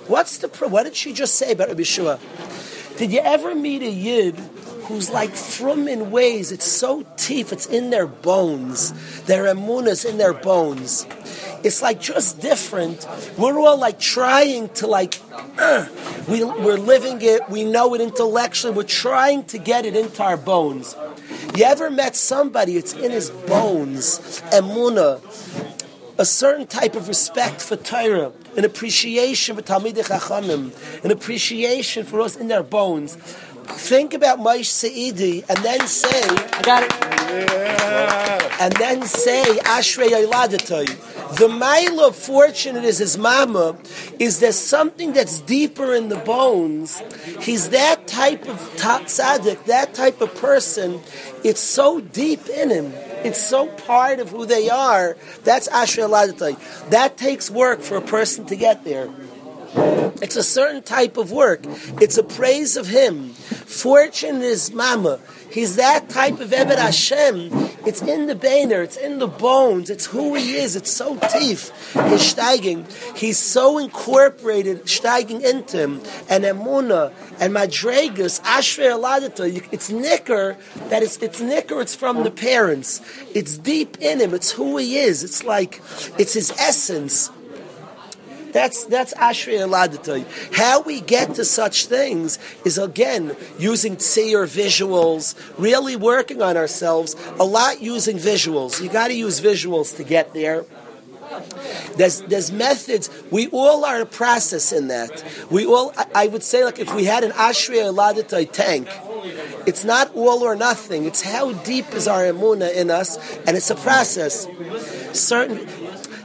What's 0.09 0.39
the? 0.39 0.49
What 0.49 0.85
did 0.85 0.97
she 0.97 1.13
just 1.13 1.35
say 1.35 1.53
about 1.53 1.69
Rabbi 1.69 1.83
Shua? 1.83 2.19
Did 2.97 3.13
you 3.13 3.21
ever 3.21 3.55
meet 3.55 3.83
a 3.83 3.91
yid 3.91 4.37
who's 4.91 5.11
like 5.11 5.31
from 5.31 5.89
in 5.89 6.11
ways? 6.11 6.53
It's 6.53 6.65
so 6.65 7.07
teeth. 7.17 7.53
It's 7.53 7.67
in 7.67 7.91
their 7.91 8.07
bones. 8.07 8.93
Their 9.23 9.45
emunas 9.45 10.05
in 10.09 10.19
their 10.19 10.35
bones 10.35 11.07
it's 11.63 11.83
like 11.83 12.01
just 12.01 12.41
different. 12.41 13.07
We're 13.37 13.59
all 13.59 13.79
like 13.79 13.99
trying 13.99 14.69
to 14.71 14.87
like, 14.87 15.19
uh, 15.59 15.87
we, 16.29 16.45
we're 16.45 16.79
living 16.79 17.19
it, 17.23 17.49
we 17.49 17.65
know 17.65 17.95
it 17.95 18.01
intellectually, 18.01 18.75
we're 18.75 18.83
trying 18.85 19.45
to 19.45 19.59
get 19.59 19.85
it 19.85 19.97
into 19.97 20.23
our 20.23 20.37
bones. 20.37 20.97
You 21.55 21.65
ever 21.65 21.91
met 21.91 22.17
somebody, 22.17 22.77
it's 22.77 22.95
in 22.95 23.11
his 23.11 23.31
bones, 23.31 24.41
emuna, 24.53 25.21
a 26.19 26.25
certain 26.25 26.67
type 26.67 26.95
of 26.95 27.09
respect 27.09 27.61
for 27.61 27.77
Torah, 27.77 28.33
an 28.57 28.65
appreciation 28.65 29.57
for 29.57 29.63
Talmidei 29.63 30.05
Chachamim, 30.05 31.05
an 31.05 31.11
appreciation 31.11 32.05
for 32.05 32.21
us 32.21 32.37
in 32.37 32.49
their 32.49 32.63
bones. 32.63 33.17
Think 33.73 34.15
about 34.15 34.39
Maish 34.39 34.71
Seidi 34.71 35.45
and 35.49 35.59
then 35.65 35.87
say, 35.87 36.23
I 36.53 36.63
got 36.63 36.83
it. 36.83 36.93
Yeah. 36.93 38.57
And 38.61 38.73
then 38.75 39.03
say, 39.03 39.43
Ashrei 39.65 40.11
Yoladatoy. 40.11 41.37
The 41.37 41.49
mile 41.49 42.01
of 42.01 42.17
fortunate 42.17 42.85
is 42.85 42.99
his 42.99 43.17
mama 43.17 43.77
is 44.19 44.41
there 44.41 44.53
something 44.53 45.13
that's 45.13 45.41
deeper 45.41 45.95
in 45.95 46.09
the 46.09 46.17
bones. 46.17 47.01
He's 47.41 47.71
that 47.71 48.07
type 48.07 48.47
of 48.49 48.59
tzaddik, 48.77 49.65
that 49.65 49.95
type 49.95 50.21
of 50.21 50.35
person. 50.35 51.01
It's 51.43 51.61
so 51.61 52.01
deep 52.01 52.49
in 52.49 52.69
him. 52.69 52.93
It's 53.25 53.41
so 53.41 53.67
part 53.67 54.19
of 54.19 54.31
who 54.31 54.45
they 54.45 54.69
are. 54.69 55.17
That's 55.45 55.69
Asher 55.69 56.03
Ladatai. 56.03 56.91
That 56.91 57.17
takes 57.17 57.51
work 57.51 57.81
for 57.81 57.97
a 57.97 58.03
person 58.03 58.45
to 58.47 58.57
get 58.57 58.85
there. 58.85 59.09
It's 59.75 60.37
a 60.37 60.43
certain 60.43 60.83
type 60.83 61.17
of 61.17 61.33
work. 61.33 61.61
It's 62.01 62.19
a 62.19 62.23
praise 62.23 62.77
of 62.77 62.87
him. 62.89 63.31
Fortune 63.31 64.43
is 64.43 64.73
mama. 64.73 65.21
He's 65.51 65.77
that 65.77 66.09
type 66.09 66.39
of 66.41 66.53
Ebed 66.53 66.79
Hashem. 66.79 67.51
It's 67.87 68.03
in 68.03 68.27
the 68.27 68.35
Bainer, 68.35 68.85
it's 68.85 68.97
in 68.97 69.19
the 69.19 69.27
bones, 69.27 69.91
it's 69.91 70.07
who 70.07 70.35
he 70.35 70.57
is, 70.57 70.77
it's 70.77 70.91
so 70.91 71.15
deep. 71.17 71.59
He's 71.59 72.35
steiging. 72.35 72.85
He's 73.17 73.39
so 73.39 73.79
incorporated, 73.79 74.85
steiging 74.85 75.43
into 75.43 75.79
him. 75.79 76.03
And 76.29 76.45
Emuna 76.45 77.13
and 77.41 77.55
Madregas, 77.55 78.41
Ashrei 78.43 78.91
Aladata, 78.93 79.67
it's 79.73 79.91
nicker, 79.91 80.57
that 80.89 81.03
it's, 81.03 81.17
it's 81.19 81.41
nicker, 81.41 81.81
it's 81.81 81.95
from 81.95 82.23
the 82.23 82.31
parents. 82.31 83.01
It's 83.35 83.57
deep 83.57 83.97
in 84.01 84.21
him, 84.21 84.35
it's 84.35 84.53
who 84.53 84.77
he 84.77 84.99
is. 84.99 85.25
It's 85.25 85.43
like, 85.43 85.81
it's 86.19 86.35
his 86.35 86.53
essence. 86.59 87.31
That's 88.53 88.85
that's 88.85 89.15
Ashrei 89.15 89.59
Eladatai. 89.59 90.55
How 90.55 90.81
we 90.81 91.01
get 91.01 91.35
to 91.35 91.45
such 91.45 91.87
things 91.87 92.39
is 92.65 92.79
again 92.79 93.37
using 93.59 93.97
tseer 93.97 94.47
visuals, 94.47 95.35
really 95.59 95.97
working 95.97 96.43
on 96.43 96.57
ourselves. 96.57 97.17
A 97.39 97.45
lot 97.45 97.81
using 97.81 98.17
visuals. 98.17 98.83
You 98.83 98.89
got 98.89 99.09
to 99.09 99.15
use 99.15 99.41
visuals 99.41 99.97
to 99.97 100.05
get 100.05 100.35
there. 100.35 100.65
There's 101.97 102.23
there's 102.23 102.51
methods. 102.51 103.09
We 103.31 103.49
all 103.49 103.85
are 103.85 104.01
a 104.01 104.07
process 104.07 104.73
in 104.73 104.89
that. 104.89 105.25
We 105.51 105.67
all. 105.67 105.93
I 106.15 106.27
would 106.27 106.43
say 106.43 106.65
like 106.65 106.79
if 106.79 106.95
we 106.95 107.05
had 107.05 107.25
an 107.25 107.33
Ashrei 107.33 107.83
Eladatai 107.83 108.51
tank. 108.51 108.89
It's 109.67 109.85
not 109.85 110.15
all 110.15 110.43
or 110.43 110.57
nothing. 110.57 111.05
It's 111.05 111.21
how 111.21 111.53
deep 111.53 111.93
is 111.93 112.09
our 112.09 112.23
emuna 112.23 112.75
in 112.75 112.91
us, 112.91 113.19
and 113.47 113.57
it's 113.57 113.71
a 113.71 113.75
process. 113.75 114.47
Certain 115.13 115.69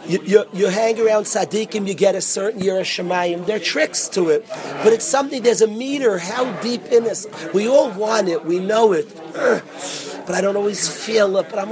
you, 0.08 0.22
you, 0.24 0.46
you, 0.54 0.68
hang 0.68 1.00
around 1.00 1.24
tzaddikim, 1.24 1.88
you 1.88 1.94
get 1.94 2.16
a 2.16 2.22
certain 2.22 2.62
year 2.62 2.80
of 2.80 2.86
shemayim. 2.86 3.46
There 3.46 3.58
are 3.58 3.60
tricks 3.60 4.08
to 4.10 4.30
it, 4.30 4.48
but 4.84 4.94
it's 4.94 5.06
something. 5.06 5.42
There's 5.42 5.62
a 5.62 5.68
meter. 5.68 6.20
How 6.20 6.52
deep 6.62 6.86
in 6.86 7.06
us? 7.06 7.28
We 7.54 7.68
all 7.68 7.92
want 7.92 8.30
it. 8.30 8.46
We 8.46 8.60
know 8.60 8.94
it, 8.94 9.14
but 9.34 10.32
I 10.32 10.42
don't 10.42 10.56
always 10.56 10.88
feel 10.88 11.36
it. 11.38 11.48
But 11.50 11.60
I'm 11.60 11.70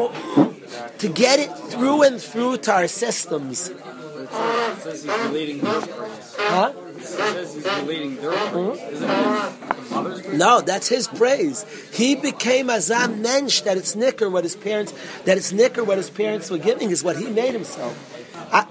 to 0.98 1.10
get 1.10 1.40
it 1.40 1.52
through 1.72 2.04
and 2.04 2.22
through 2.22 2.58
to 2.58 2.74
our 2.74 2.88
systems. 2.88 3.72
Huh? 4.30 4.74
praise? 9.94 10.34
No, 10.34 10.62
that's 10.62 10.88
his 10.88 11.08
praise. 11.08 11.66
He 11.94 12.16
became 12.16 12.68
azam 12.68 13.20
mensch 13.20 13.62
that 13.62 13.78
it's 13.78 13.96
nicker 13.96 14.30
what 14.30 14.44
his 14.44 14.56
parents 14.56 14.94
that 15.26 15.38
it's 15.38 15.52
nicker 15.52 15.84
what 15.84 15.98
his 15.98 16.10
parents 16.10 16.50
were 16.50 16.58
giving 16.58 16.92
is 16.92 17.04
what 17.04 17.18
he 17.18 17.30
made 17.30 17.54
himself. 17.54 18.13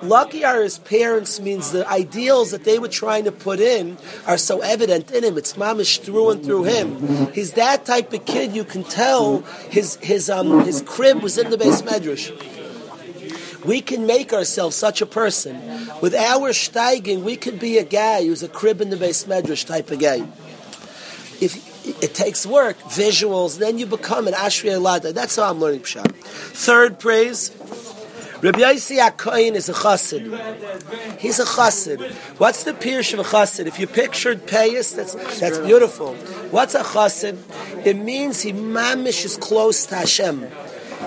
Lucky 0.02 0.44
are 0.44 0.62
his 0.62 0.78
parents 0.78 1.40
means 1.40 1.72
the 1.72 1.88
ideals 1.88 2.52
that 2.52 2.64
they 2.64 2.78
were 2.78 2.88
trying 2.88 3.24
to 3.24 3.32
put 3.32 3.58
in 3.58 3.98
are 4.26 4.38
so 4.38 4.60
evident 4.60 5.10
in 5.10 5.24
him. 5.24 5.36
It's 5.36 5.54
mamish 5.54 6.00
through 6.00 6.30
and 6.30 6.44
through 6.44 6.64
him. 6.64 7.32
He's 7.32 7.52
that 7.54 7.84
type 7.84 8.12
of 8.12 8.24
kid. 8.24 8.54
You 8.54 8.64
can 8.64 8.84
tell 8.84 9.40
his 9.70 9.96
his 9.96 10.30
um 10.30 10.64
his 10.64 10.82
crib 10.82 11.22
was 11.22 11.36
in 11.36 11.50
the 11.50 11.58
base 11.58 11.82
medrash. 11.82 12.30
We 13.64 13.80
can 13.80 14.06
make 14.06 14.32
ourselves 14.32 14.76
such 14.76 15.02
a 15.02 15.06
person. 15.06 15.56
With 16.00 16.14
our 16.14 16.50
steiging, 16.50 17.22
we 17.22 17.36
could 17.36 17.58
be 17.60 17.78
a 17.78 17.84
guy 17.84 18.24
who's 18.24 18.42
a 18.42 18.48
crib 18.48 18.80
in 18.80 18.90
the 18.90 18.96
base 18.96 19.24
medrash 19.24 19.66
type 19.66 19.90
of 19.90 19.98
guy. 20.00 20.26
If 21.40 21.72
it 22.02 22.14
takes 22.14 22.46
work, 22.46 22.78
visuals, 22.78 23.58
then 23.58 23.78
you 23.78 23.86
become 23.86 24.28
an 24.28 24.34
Ashri 24.34 24.70
Elada. 24.70 25.12
That's 25.12 25.36
how 25.36 25.50
I'm 25.50 25.58
learning 25.58 25.80
Pshat. 25.80 26.12
Third 26.14 26.98
praise. 27.00 27.50
Rabbi 28.42 28.58
Yossi 28.58 28.99
HaKoyin 28.99 29.54
is 29.54 29.68
a 29.68 29.72
chassid. 29.72 31.20
He's 31.20 31.38
a 31.38 31.44
chassid. 31.44 32.12
What's 32.40 32.64
the 32.64 32.72
pirush 32.72 33.12
of 33.12 33.20
a 33.20 33.22
chassid? 33.22 33.66
If 33.66 33.78
you 33.78 33.87
pictured 33.87 34.49
Payas, 34.49 34.96
that's, 34.96 35.14
that's 35.38 35.58
beautiful. 35.58 36.14
What's 36.50 36.75
a 36.75 36.82
chassid? 36.82 37.38
It 37.87 37.96
means 37.96 38.40
he 38.40 38.52
mamish 38.52 39.25
is 39.25 39.37
close 39.37 39.87
to 39.87 39.94
Hashem. 39.94 40.49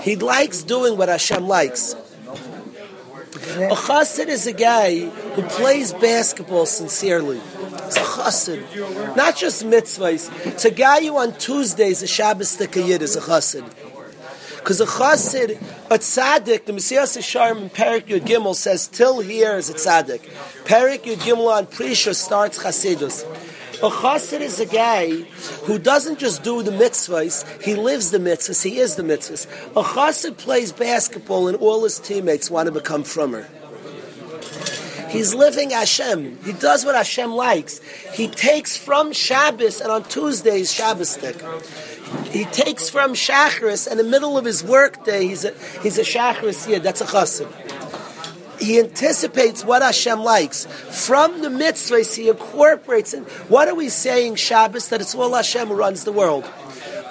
He 0.00 0.16
likes 0.16 0.62
doing 0.62 0.96
what 0.96 1.10
Hashem 1.10 1.46
likes. 1.46 1.92
A 1.92 3.76
chassid 3.76 4.28
is 4.28 4.46
a 4.46 4.54
guy 4.54 5.00
who 5.00 5.42
plays 5.42 5.92
basketball 5.92 6.64
sincerely. 6.64 7.40
It's 7.84 7.96
a 7.96 8.00
chassid. 8.00 9.14
Not 9.14 9.36
just 9.36 9.62
mitzvahs. 9.62 10.46
It's 10.46 10.64
a 10.64 10.70
guy 10.70 11.04
who 11.04 11.18
on 11.18 11.34
Tuesdays, 11.34 12.02
a 12.02 12.06
Shabbos 12.06 12.58
Yid 12.58 13.02
is 13.02 13.14
a 13.14 13.20
chassid. 13.20 13.64
Because 14.66 14.80
a 14.80 14.86
chassid, 14.86 15.50
a 15.92 15.96
tzaddik, 15.96 16.64
the 16.64 16.72
Mesillas 16.72 17.16
Yesharim 17.16 17.62
in 17.62 17.70
Perek 17.70 18.06
Yud 18.06 18.22
Gimel 18.22 18.52
says, 18.52 18.88
till 18.88 19.20
here 19.20 19.56
is 19.56 19.70
a 19.70 19.74
tzaddik. 19.74 20.28
Perek 20.64 21.04
Yud 21.04 21.18
Gimel 21.18 21.56
on 21.56 21.66
Prisha 21.66 22.12
starts 22.12 22.58
chassidus. 22.58 23.22
A 23.74 23.88
chassid 23.88 24.40
is 24.40 24.58
a 24.58 24.66
guy 24.66 25.10
who 25.66 25.78
doesn't 25.78 26.18
just 26.18 26.42
do 26.42 26.64
the 26.64 26.72
mitzvahs, 26.72 27.62
he 27.62 27.76
lives 27.76 28.10
the 28.10 28.18
mitzvahs, 28.18 28.64
he 28.64 28.80
is 28.80 28.96
the 28.96 29.04
mitzvahs. 29.04 29.46
A 29.76 29.84
chassid 29.84 30.36
plays 30.36 30.72
basketball 30.72 31.46
and 31.46 31.56
all 31.58 31.84
his 31.84 32.00
teammates 32.00 32.50
want 32.50 32.66
to 32.66 32.72
become 32.72 33.04
from 33.04 33.34
her. 33.34 33.46
He's 35.10 35.32
living 35.32 35.70
Hashem. 35.70 36.42
He 36.44 36.52
does 36.52 36.84
what 36.84 36.96
Hashem 36.96 37.30
likes. 37.30 37.80
He 38.12 38.26
takes 38.26 38.76
from 38.76 39.12
Shabbos 39.12 39.80
and 39.80 39.92
on 39.92 40.02
Tuesdays 40.04 40.72
Shabbos 40.72 41.10
stick. 41.10 41.40
He 42.30 42.44
takes 42.46 42.88
from 42.88 43.14
Shacharis 43.14 43.86
and 43.86 43.98
in 43.98 44.06
the 44.06 44.10
middle 44.10 44.38
of 44.38 44.44
his 44.44 44.62
workday 44.62 45.26
he's 45.26 45.44
a 45.44 45.52
he's 45.82 45.98
a 45.98 46.02
Shacharis 46.02 46.66
here. 46.66 46.78
That's 46.78 47.00
a 47.00 47.06
chassid. 47.06 47.50
He 48.60 48.78
anticipates 48.78 49.64
what 49.64 49.82
Hashem 49.82 50.20
likes. 50.20 50.66
From 50.66 51.42
the 51.42 51.48
mitzvahs, 51.48 52.14
he 52.16 52.28
incorporates 52.28 53.12
it. 53.12 53.22
What 53.50 53.68
are 53.68 53.74
we 53.74 53.88
saying, 53.90 54.36
Shabbos? 54.36 54.88
That 54.88 55.00
it's 55.00 55.14
all 55.14 55.34
Hashem 55.34 55.68
who 55.68 55.74
runs 55.74 56.04
the 56.04 56.12
world. 56.12 56.44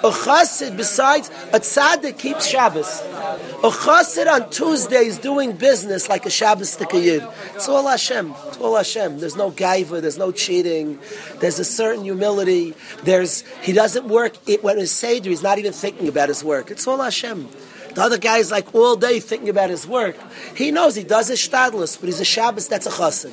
A 0.04 0.10
chassid, 0.10 0.76
besides, 0.76 1.28
a 1.52 1.60
tzaddik 1.60 2.18
keeps 2.18 2.46
Shabbos. 2.46 3.00
A 3.00 3.70
chassid 3.70 4.30
on 4.30 4.50
Tuesdays 4.50 5.18
doing 5.18 5.52
business 5.52 6.08
like 6.08 6.26
a 6.26 6.30
Shabbos 6.30 6.78
Yid. 6.92 7.26
It's 7.54 7.68
all 7.68 7.86
Hashem. 7.86 8.34
It's 8.48 8.58
all 8.58 8.76
Hashem. 8.76 9.18
There's 9.20 9.36
no 9.36 9.50
gaiva. 9.50 10.00
There's 10.02 10.18
no 10.18 10.32
cheating. 10.32 10.98
There's 11.40 11.58
a 11.58 11.64
certain 11.64 12.04
humility. 12.04 12.74
There's 13.04 13.42
he 13.62 13.72
doesn't 13.72 14.06
work 14.06 14.34
it, 14.46 14.62
when 14.62 14.78
he's 14.78 14.92
seder. 14.92 15.30
He's 15.30 15.42
not 15.42 15.58
even 15.58 15.72
thinking 15.72 16.08
about 16.08 16.28
his 16.28 16.44
work. 16.44 16.70
It's 16.70 16.86
all 16.86 16.98
Hashem. 16.98 17.48
The 17.94 18.02
other 18.02 18.18
guy 18.18 18.36
is 18.36 18.50
like 18.50 18.74
all 18.74 18.94
day 18.96 19.20
thinking 19.20 19.48
about 19.48 19.70
his 19.70 19.86
work. 19.86 20.16
He 20.54 20.70
knows 20.70 20.94
he 20.94 21.02
does 21.02 21.28
his 21.28 21.40
shtadlus, 21.40 21.98
but 21.98 22.06
he's 22.06 22.20
a 22.20 22.26
Shabbos. 22.26 22.68
That's 22.68 22.86
a 22.86 22.90
chassid. 22.90 23.32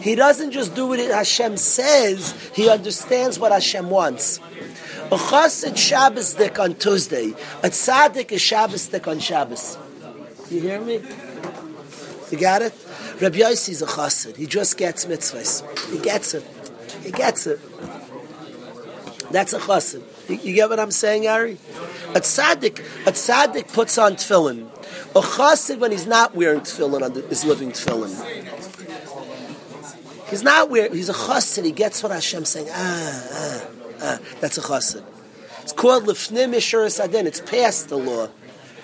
He 0.00 0.14
doesn't 0.14 0.52
just 0.52 0.76
do 0.76 0.86
what 0.86 1.00
Hashem 1.00 1.56
says. 1.56 2.32
He 2.54 2.70
understands 2.70 3.38
what 3.40 3.50
Hashem 3.50 3.90
wants. 3.90 4.38
A 5.12 5.16
chassid 5.16 5.76
Shabbos 5.76 6.34
dik 6.34 6.58
on 6.60 6.74
Tuesday. 6.74 7.30
A 7.64 7.68
tzaddik 7.68 8.30
is 8.30 8.40
Shabbos 8.40 8.86
dik 8.86 9.08
on 9.08 9.18
Shabbos. 9.18 9.76
You 10.50 10.60
hear 10.60 10.80
me? 10.80 11.00
You 12.30 12.38
got 12.38 12.62
it? 12.62 12.72
Rabbi 13.20 13.38
Yossi 13.38 13.70
is 13.70 13.82
a 13.82 13.86
chassid. 13.86 14.36
He 14.36 14.46
just 14.46 14.76
gets 14.76 15.06
mitzvahs. 15.06 15.64
He 15.90 15.98
gets 15.98 16.34
it. 16.34 16.44
He 17.02 17.10
gets 17.10 17.48
it. 17.48 17.58
That's 19.32 19.52
a 19.52 19.58
chassid. 19.58 20.02
You, 20.28 20.36
you 20.36 20.54
get 20.54 20.70
what 20.70 20.78
I'm 20.78 20.92
saying, 20.92 21.26
Ari? 21.26 21.58
A 22.10 22.20
tzaddik, 22.20 22.78
a 23.04 23.10
tzaddik 23.10 23.72
puts 23.72 23.98
on 23.98 24.14
tefillin. 24.14 24.68
A 25.16 25.20
chassid, 25.20 25.80
when 25.80 25.90
he's 25.90 26.06
not 26.06 26.36
wearing 26.36 26.60
tefillin, 26.60 27.30
is 27.32 27.44
living 27.44 27.72
tefillin. 27.72 28.14
He's 30.28 30.44
not 30.44 30.70
wearing. 30.70 30.94
He's 30.94 31.08
a 31.08 31.14
chassid. 31.14 31.64
He 31.64 31.72
gets 31.72 32.00
what 32.00 32.12
Hashem's 32.12 32.50
saying. 32.50 32.68
Ah, 32.70 33.28
ah. 33.32 33.66
Ah, 34.02 34.18
that's 34.40 34.56
a 34.58 34.62
chassid. 34.62 35.04
It's 35.62 35.72
called 35.72 36.04
lefnim 36.04 36.54
ishuras 36.54 37.02
adin. 37.02 37.26
It's 37.26 37.40
past 37.40 37.88
the 37.88 37.96
law. 37.96 38.28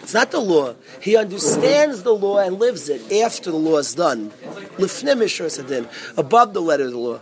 It's 0.03 0.15
not 0.15 0.31
the 0.31 0.41
law. 0.41 0.75
He 1.01 1.17
understands 1.17 2.03
the 2.03 2.15
law 2.15 2.39
and 2.39 2.59
lives 2.59 2.89
it 2.89 3.11
after 3.25 3.51
the 3.51 3.57
law 3.57 3.79
is 3.79 3.95
done. 3.95 4.31
Lefnim 4.79 5.23
ishuras 5.23 5.59
adin, 5.59 5.89
above 6.17 6.53
the 6.53 6.61
letter 6.61 6.85
of 6.85 6.93
the 6.93 6.99
law. 6.99 7.21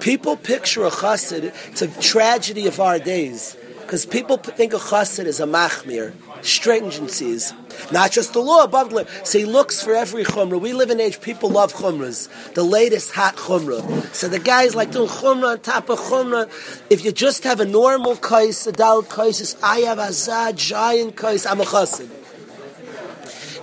People 0.00 0.36
picture 0.36 0.86
a 0.86 0.90
chassid. 0.90 1.52
It's 1.68 1.82
a 1.82 1.88
tragedy 2.00 2.66
of 2.66 2.80
our 2.80 2.98
days 2.98 3.56
because 3.88 4.04
people 4.04 4.36
think 4.36 4.74
a 4.74 4.76
chassid 4.76 5.24
is 5.24 5.40
a 5.40 5.46
machmir, 5.46 6.12
stringencies, 6.42 7.54
not 7.90 8.12
just 8.12 8.34
the 8.34 8.38
law 8.38 8.66
the. 8.66 9.08
So 9.24 9.38
he 9.38 9.46
looks 9.46 9.82
for 9.82 9.94
every 9.94 10.24
chumrah. 10.24 10.60
We 10.60 10.74
live 10.74 10.90
in 10.90 11.00
age 11.00 11.22
people 11.22 11.48
love 11.48 11.72
chumras, 11.72 12.28
the 12.52 12.62
latest 12.62 13.12
hot 13.12 13.36
chumrah. 13.36 14.14
So 14.14 14.28
the 14.28 14.40
guys 14.40 14.74
like 14.74 14.90
doing 14.90 15.08
chumrah 15.08 15.52
on 15.52 15.60
top 15.60 15.88
of 15.88 15.98
chumrah. 16.00 16.50
If 16.90 17.02
you 17.02 17.12
just 17.12 17.44
have 17.44 17.60
a 17.60 17.64
normal 17.64 18.16
kais, 18.16 18.66
a 18.66 18.72
dal 18.72 19.02
kais, 19.04 19.56
I 19.62 19.78
have 19.78 19.98
a 19.98 20.52
giant 20.52 21.16
kais. 21.16 21.46
I'm 21.46 21.62
a 21.62 21.64
chassid. 21.64 22.10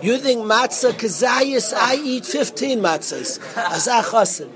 You 0.01 0.17
think 0.17 0.41
matzah 0.41 0.93
kazayas? 0.93 1.71
I 1.71 1.97
eat 2.03 2.25
fifteen 2.25 2.79
matzahs. 2.79 3.38
Azah 3.53 4.01
chassid. 4.01 4.49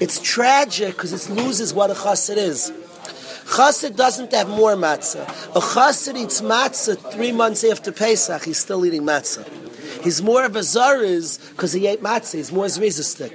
It's 0.00 0.18
tragic 0.18 0.94
because 0.94 1.12
it 1.12 1.30
loses 1.30 1.74
what 1.74 1.90
a 1.90 1.94
chassid 1.94 2.38
is. 2.38 2.72
Chassid 3.44 3.96
doesn't 3.96 4.32
have 4.32 4.48
more 4.48 4.74
matzah. 4.74 5.28
A 5.54 5.60
chassid 5.60 6.16
eats 6.16 6.40
matzah 6.40 6.96
three 7.12 7.32
months 7.32 7.62
after 7.64 7.92
Pesach. 7.92 8.44
He's 8.44 8.58
still 8.58 8.84
eating 8.84 9.02
matzah. 9.02 9.48
He's 10.02 10.22
more 10.22 10.44
of 10.44 10.56
a 10.56 10.60
zariz 10.60 11.50
because 11.50 11.72
he 11.72 11.86
ate 11.86 12.02
matzah. 12.02 12.34
He's 12.34 12.52
more 12.52 12.66
zrizistic. 12.66 13.32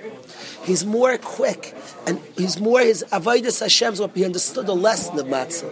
He's 0.63 0.86
more 0.86 1.17
quick, 1.17 1.74
and 2.06 2.19
he's 2.38 2.60
more 2.60 2.82
his 2.82 3.04
avodas 3.12 3.62
Hashem's 3.62 4.00
what 4.00 4.15
he 4.15 4.26
understood 4.26 4.67
the 4.67 4.76
lesson 4.76 5.17
of 5.17 5.26
matzah. 5.26 5.72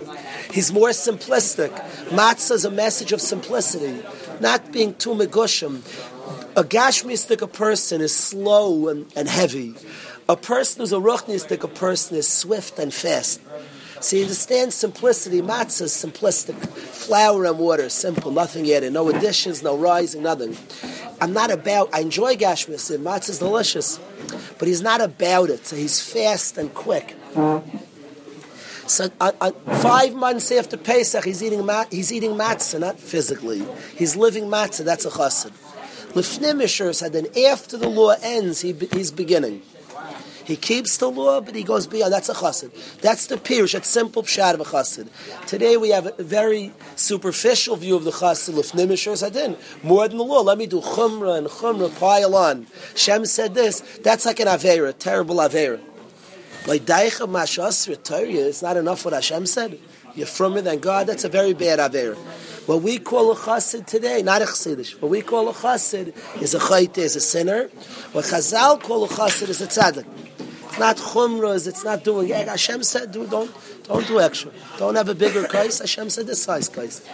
He's 0.51 0.71
more 0.71 0.89
simplistic. 0.89 1.69
Matzah 2.09 2.51
is 2.53 2.65
a 2.65 2.71
message 2.71 3.11
of 3.11 3.21
simplicity, 3.21 4.01
not 4.39 4.71
being 4.71 4.95
too 4.95 5.11
megushim. 5.11 5.81
A 6.55 6.63
gashmistic 6.63 7.53
person 7.53 8.01
is 8.01 8.15
slow 8.15 8.87
and, 8.87 9.11
and 9.15 9.27
heavy. 9.27 9.75
A 10.29 10.35
person 10.35 10.81
who's 10.81 10.93
a 10.93 10.97
ruchnistic 10.97 11.75
person 11.75 12.17
is 12.17 12.27
swift 12.27 12.79
and 12.79 12.93
fast. 12.93 13.41
So 13.99 14.15
you 14.15 14.23
understand 14.23 14.73
simplicity. 14.73 15.41
Matzah 15.41 15.83
is 15.83 15.91
simplistic. 15.91 16.55
Flour 16.55 17.45
and 17.45 17.57
water, 17.57 17.89
simple, 17.89 18.31
nothing 18.31 18.69
added. 18.71 18.93
No 18.93 19.09
additions, 19.09 19.63
no 19.63 19.77
rising, 19.77 20.23
nothing. 20.23 20.57
I'm 21.19 21.33
not 21.33 21.51
about, 21.51 21.89
I 21.93 22.01
enjoy 22.01 22.35
Gashmis, 22.35 22.95
matzah 22.97 23.29
is 23.29 23.39
delicious. 23.39 23.99
But 24.59 24.67
he's 24.67 24.81
not 24.81 25.01
about 25.01 25.49
it. 25.49 25.65
So 25.65 25.75
he's 25.75 26.01
fast 26.01 26.57
and 26.57 26.73
quick. 26.73 27.15
So 28.87 29.09
uh, 29.19 29.31
uh, 29.41 29.51
five 29.81 30.13
months 30.13 30.51
after 30.51 30.77
Pesach, 30.77 31.25
he's 31.25 31.43
eating 31.43 31.65
mat- 31.65 31.91
he's 31.91 32.13
eating 32.13 32.31
matzah, 32.31 32.79
not 32.79 32.99
physically. 32.99 33.65
He's 33.95 34.15
living 34.15 34.45
matzah. 34.45 34.85
That's 34.85 35.05
a 35.05 35.09
chassid. 35.09 35.51
Lefnim 36.13 36.95
said, 36.95 37.13
then 37.13 37.27
after 37.45 37.77
the 37.77 37.89
law 37.89 38.15
ends, 38.21 38.61
he, 38.61 38.73
he's 38.93 39.11
beginning. 39.11 39.61
He 40.47 40.55
keeps 40.55 40.95
the 40.95 41.11
law, 41.11 41.41
but 41.41 41.55
he 41.55 41.63
goes 41.63 41.87
beyond. 41.87 42.13
That's 42.13 42.29
a 42.29 42.33
chassid. 42.33 42.71
That's 43.01 43.27
the 43.27 43.35
pirush. 43.35 43.73
That's 43.73 43.89
simple 43.89 44.23
pshat 44.23 44.53
of 44.53 44.61
a 44.61 44.63
chassid. 44.63 45.09
Today 45.45 45.75
we 45.75 45.89
have 45.89 46.05
a 46.17 46.23
very 46.23 46.71
superficial 46.95 47.75
view 47.75 47.97
of 47.97 48.05
the 48.05 48.11
chassid. 48.11 48.53
Lefnim 48.53 49.17
sadin. 49.17 49.57
More 49.83 50.07
than 50.07 50.17
the 50.17 50.23
law. 50.23 50.39
Let 50.39 50.57
me 50.57 50.65
do 50.65 50.79
chumrah 50.79 51.37
and 51.37 51.47
chumrah 51.47 51.99
pile 51.99 52.33
on. 52.33 52.65
Shem 52.95 53.25
said 53.25 53.55
this. 53.55 53.81
That's 54.05 54.25
like 54.25 54.39
an 54.39 54.47
avera, 54.47 54.97
terrible 54.97 55.35
avera. 55.35 55.81
Like 56.65 56.83
daicha 56.83 57.27
mashas. 57.27 57.89
It's 57.89 58.61
not 58.61 58.77
enough 58.77 59.03
what 59.03 59.13
Hashem 59.13 59.47
said. 59.47 59.77
You're 60.15 60.27
from 60.27 60.55
it 60.55 60.61
than 60.61 60.79
God. 60.79 61.07
That's 61.07 61.25
a 61.25 61.29
very 61.29 61.55
bad 61.55 61.79
avera. 61.79 62.17
What 62.67 62.81
we 62.81 62.99
call 62.99 63.31
a 63.31 63.35
chassid 63.35 63.85
today, 63.85 64.21
not 64.21 64.41
a 64.41 64.45
chassidish, 64.45 65.01
what 65.01 65.09
we 65.09 65.21
call 65.21 65.47
a 65.47 65.53
chassid 65.53 66.13
is 66.41 66.53
a 66.53 66.59
chayte, 66.59 66.97
is 66.97 67.15
a 67.15 67.21
sinner. 67.21 67.69
What 68.11 68.25
Chazal 68.25 68.83
call 68.83 69.05
a 69.05 69.07
chassid 69.07 69.47
is 69.47 69.61
a 69.61 69.67
tzaddik. 69.67 70.05
It's 70.77 70.77
not 70.77 70.97
chumras. 70.97 71.65
It's 71.65 71.85
not 71.85 72.03
doing. 72.03 72.29
Hashem 72.29 72.83
said, 72.83 73.13
do, 73.13 73.25
don't, 73.25 73.49
don't 73.83 74.05
do 74.05 74.19
extra. 74.19 74.51
Don't 74.77 74.95
have 74.95 75.07
a 75.07 75.15
bigger 75.15 75.47
kais. 75.47 75.79
Hashem 75.79 76.09
said 76.09 76.27
this 76.27 76.43
size 76.43 76.67
kais. 76.67 77.07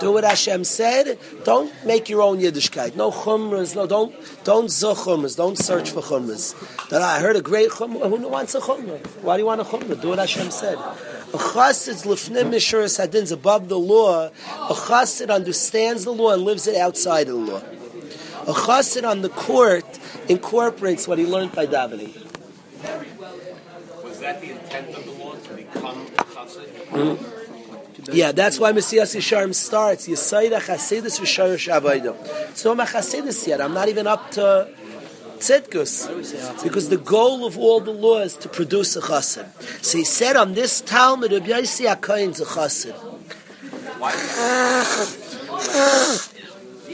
Do 0.00 0.12
what 0.12 0.24
Hashem 0.24 0.64
said. 0.64 1.18
Don't 1.44 1.70
make 1.84 2.08
your 2.08 2.22
own 2.22 2.38
Yiddishkeit. 2.38 2.96
No 2.96 3.10
chumras. 3.10 3.76
No, 3.76 3.86
don't 3.86 4.14
don't 4.42 4.66
zuch 4.66 5.04
chumras. 5.04 5.36
Don't 5.36 5.58
search 5.58 5.90
for 5.90 6.00
chumras. 6.00 6.54
That 6.88 7.02
I 7.02 7.20
heard 7.20 7.36
a 7.36 7.42
great 7.42 7.68
chumrah. 7.68 8.08
Who 8.08 8.26
wants 8.26 8.54
a 8.54 8.60
chumrah? 8.60 9.06
Why 9.22 9.36
do 9.36 9.42
you 9.42 9.46
want 9.46 9.60
a 9.60 9.64
chumrah? 9.64 10.00
Do 10.00 10.08
what 10.08 10.18
Hashem 10.18 10.50
said. 10.50 10.78
A 11.32 11.38
chassid 11.38 12.04
lifnim 12.06 12.50
mishuras 12.50 12.98
hadin's 12.98 13.30
above 13.30 13.68
the 13.68 13.78
law. 13.78 14.26
A 14.26 14.74
chassid 14.74 15.30
understands 15.30 16.04
the 16.04 16.12
law 16.12 16.32
and 16.32 16.42
lives 16.42 16.66
it 16.66 16.76
outside 16.76 17.28
of 17.28 17.34
the 17.34 17.52
law. 17.52 17.62
A 18.48 18.52
chassid 18.52 19.08
on 19.08 19.22
the 19.22 19.28
court 19.28 19.84
incorporates 20.28 21.06
what 21.06 21.18
he 21.18 21.26
learned 21.26 21.52
by 21.52 21.66
davening. 21.66 22.14
Was 24.02 24.18
that 24.20 24.40
the 24.40 24.50
intent 24.50 24.96
of 24.96 25.04
the 25.04 25.12
law 25.12 25.34
to 25.34 25.54
become 25.54 26.06
a 26.18 26.24
chassid? 26.24 26.66
Mm-hmm. 26.88 27.40
Yeah, 28.12 28.32
that's 28.32 28.58
why 28.58 28.72
Mesillas 28.72 29.14
Yesharim 29.14 29.54
starts. 29.54 30.08
Yisayda 30.08 30.58
Chasidus 30.60 31.20
V'Sharish 31.20 31.68
Avodah. 31.72 32.56
So 32.56 32.72
I'm 32.72 32.80
a 32.80 32.84
Chasidus 32.84 33.46
yet. 33.46 33.60
I'm 33.60 33.74
not 33.74 33.88
even 33.88 34.06
up 34.06 34.30
to 34.32 34.68
Tzidkus. 35.40 36.62
Because 36.62 36.88
the 36.88 36.96
goal 36.98 37.46
of 37.46 37.58
all 37.58 37.80
the 37.80 37.90
law 37.90 38.18
is 38.20 38.36
to 38.36 38.48
produce 38.48 38.96
a 38.96 39.00
Chassid. 39.00 39.48
So 39.84 39.98
he 39.98 40.04
said 40.04 40.36
on 40.36 40.54
this 40.54 40.80
Talmud, 40.80 41.32
Rabbi 41.32 41.46
Yossi 41.46 41.92
HaKohen's 41.92 42.40
a 42.40 42.44
Chassid. 42.44 42.94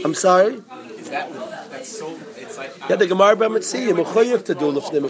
I'm 0.05 0.15
sorry? 0.15 0.63
Is 0.99 1.11
that, 1.11 1.33
that's 1.71 1.99
so, 1.99 2.17
it's 2.37 2.57
like... 2.59 2.73
Yeah, 2.89 2.97
the 2.97 3.07
Gemara 3.07 3.37
B'Metzi, 3.37 3.87
you're 3.87 3.97
mechoyev 3.97 4.45
to 4.47 4.55
do 4.55 4.73
Lefnim 4.73 5.05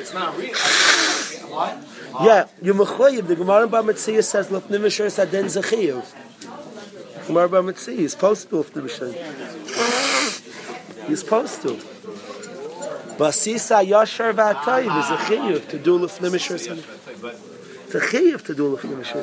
It's 0.00 0.14
not 0.14 0.36
real. 0.38 0.54
What? 1.50 1.78
Yeah, 2.22 2.46
you 2.62 2.74
mechoyev. 2.74 3.26
The 3.26 3.36
Gemara 3.36 3.68
Bava 3.68 3.92
Metzia 3.92 4.22
says 4.24 4.48
lefnim 4.48 4.80
misher 4.80 5.06
saden 5.06 5.46
zechiyuv. 5.46 6.04
Gemara 7.26 7.48
Bava 7.48 7.72
Metzia 7.72 7.98
is 7.98 8.12
supposed 8.12 8.48
to 8.50 8.56
He's 11.08 11.20
supposed 11.20 11.62
to. 11.62 11.68
Basisa 13.18 13.84
yashar 13.84 14.32
v'atayiv 14.32 15.00
is 15.00 15.10
a 15.10 15.16
chiyuv 15.16 15.68
to 15.70 15.78
do 15.78 15.98
lefnim 15.98 16.32
misher. 16.32 16.54
It's 16.54 17.94
a 17.94 18.00
chiyuv 18.00 18.44
to 18.44 18.54
do 18.54 18.76
lefnim 18.76 18.98
misher. 18.98 19.22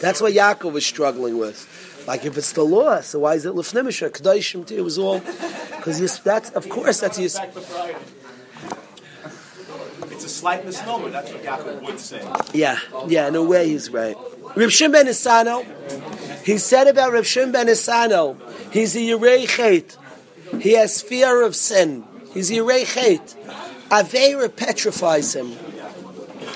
That's 0.00 0.20
what 0.20 0.32
Yaakov 0.34 0.72
was 0.72 0.84
struggling 0.84 1.38
with. 1.38 2.04
Like 2.06 2.24
if 2.24 2.36
it's 2.36 2.52
the 2.52 2.64
law, 2.64 3.00
so 3.00 3.20
why 3.20 3.34
is 3.34 3.46
it 3.46 3.54
lefnim 3.54 3.86
misher? 3.86 4.10
Kedoshim. 4.10 4.70
It 4.70 4.82
was 4.82 4.98
all 4.98 5.20
because 5.20 6.20
that's 6.20 6.50
of 6.50 6.68
course 6.68 7.00
that's 7.00 7.16
his 7.16 7.38
It's 10.10 10.24
a 10.24 10.28
slight 10.28 10.66
misnomer. 10.66 11.10
That's 11.10 11.32
what 11.32 11.42
Yaakov 11.42 11.82
would 11.82 12.00
say. 12.00 12.22
Yeah, 12.52 12.78
yeah, 13.06 13.28
in 13.28 13.36
a 13.36 13.42
way 13.42 13.68
he's 13.68 13.88
right. 13.90 14.16
Reb 14.54 14.70
ben 14.92 15.06
Isano, 15.06 15.64
he 16.44 16.58
said 16.58 16.88
about 16.88 17.12
Reb 17.12 17.24
ben 17.52 17.68
Isano, 17.68 18.36
he's 18.72 18.96
a 18.96 18.98
Yerei 18.98 19.48
Chet. 19.48 19.96
He 20.60 20.72
has 20.72 21.02
fear 21.02 21.42
of 21.42 21.54
sin. 21.54 22.04
He's 22.34 22.50
Chet. 22.50 23.36
Aveira 23.90 24.54
petrifies 24.54 25.34
him. 25.34 25.52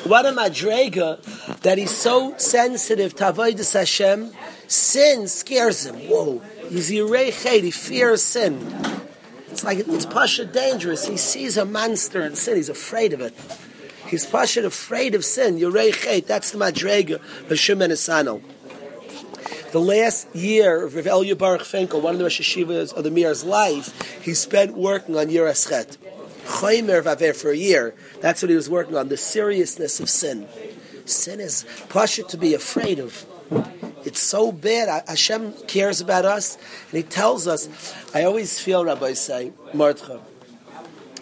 What 0.04 0.26
a 0.26 0.30
madrega 0.30 1.22
that 1.60 1.78
he's 1.78 1.96
so 1.96 2.36
sensitive 2.36 3.14
to 3.16 3.32
Avodah 3.32 3.72
Hashem. 3.72 4.32
Sin 4.66 5.28
scares 5.28 5.86
him. 5.86 5.96
Whoa, 6.08 6.40
he's 6.68 6.88
Chet. 6.88 7.62
He 7.62 7.70
fears 7.70 8.22
sin. 8.22 8.66
It's 9.50 9.64
like 9.64 9.78
it's 9.78 10.06
pasha 10.06 10.44
dangerous. 10.44 11.06
He 11.06 11.16
sees 11.16 11.56
a 11.56 11.64
monster 11.64 12.22
in 12.22 12.34
sin. 12.34 12.56
He's 12.56 12.68
afraid 12.68 13.12
of 13.12 13.20
it. 13.20 13.34
He's 14.08 14.26
pasha 14.26 14.64
afraid 14.64 15.14
of 15.14 15.24
sin. 15.24 15.58
Chet. 15.58 16.26
That's 16.26 16.50
the 16.50 16.58
madrega 16.58 17.20
of 17.50 17.58
Shimon 17.58 17.90
Esano. 17.90 18.42
The 19.72 19.80
last 19.80 20.34
year 20.34 20.84
of 20.84 20.94
Rav 20.94 21.06
Elya 21.06 21.36
Baruch 21.36 21.94
one 21.94 22.12
of 22.14 22.18
the 22.18 22.24
Rosh 22.24 22.40
Hashivas 22.40 22.92
of 22.92 23.04
the 23.04 23.10
Mir's 23.10 23.42
life, 23.42 24.22
he 24.22 24.34
spent 24.34 24.76
working 24.76 25.16
on 25.16 25.28
Yiras 25.28 25.66
Chet. 25.66 25.96
Chaymer 26.44 27.02
Vaver 27.02 27.34
for 27.34 27.50
a 27.50 27.56
year. 27.56 27.94
That's 28.20 28.42
what 28.42 28.50
he 28.50 28.54
was 28.54 28.68
working 28.68 28.96
on. 28.96 29.08
The 29.08 29.16
seriousness 29.16 29.98
of 29.98 30.10
sin. 30.10 30.46
Sin 31.06 31.40
is 31.40 31.64
pasha 31.88 32.22
to 32.24 32.36
be 32.36 32.52
afraid 32.52 32.98
of. 32.98 33.24
It's 34.04 34.20
so 34.20 34.52
bad. 34.52 35.04
Hashem 35.08 35.54
cares 35.66 36.02
about 36.02 36.26
us, 36.26 36.56
and 36.90 36.98
He 36.98 37.02
tells 37.02 37.48
us. 37.48 37.94
I 38.14 38.24
always 38.24 38.58
feel, 38.60 38.84
Rabbi 38.84 39.14
say, 39.14 39.52
Martcha, 39.72 40.20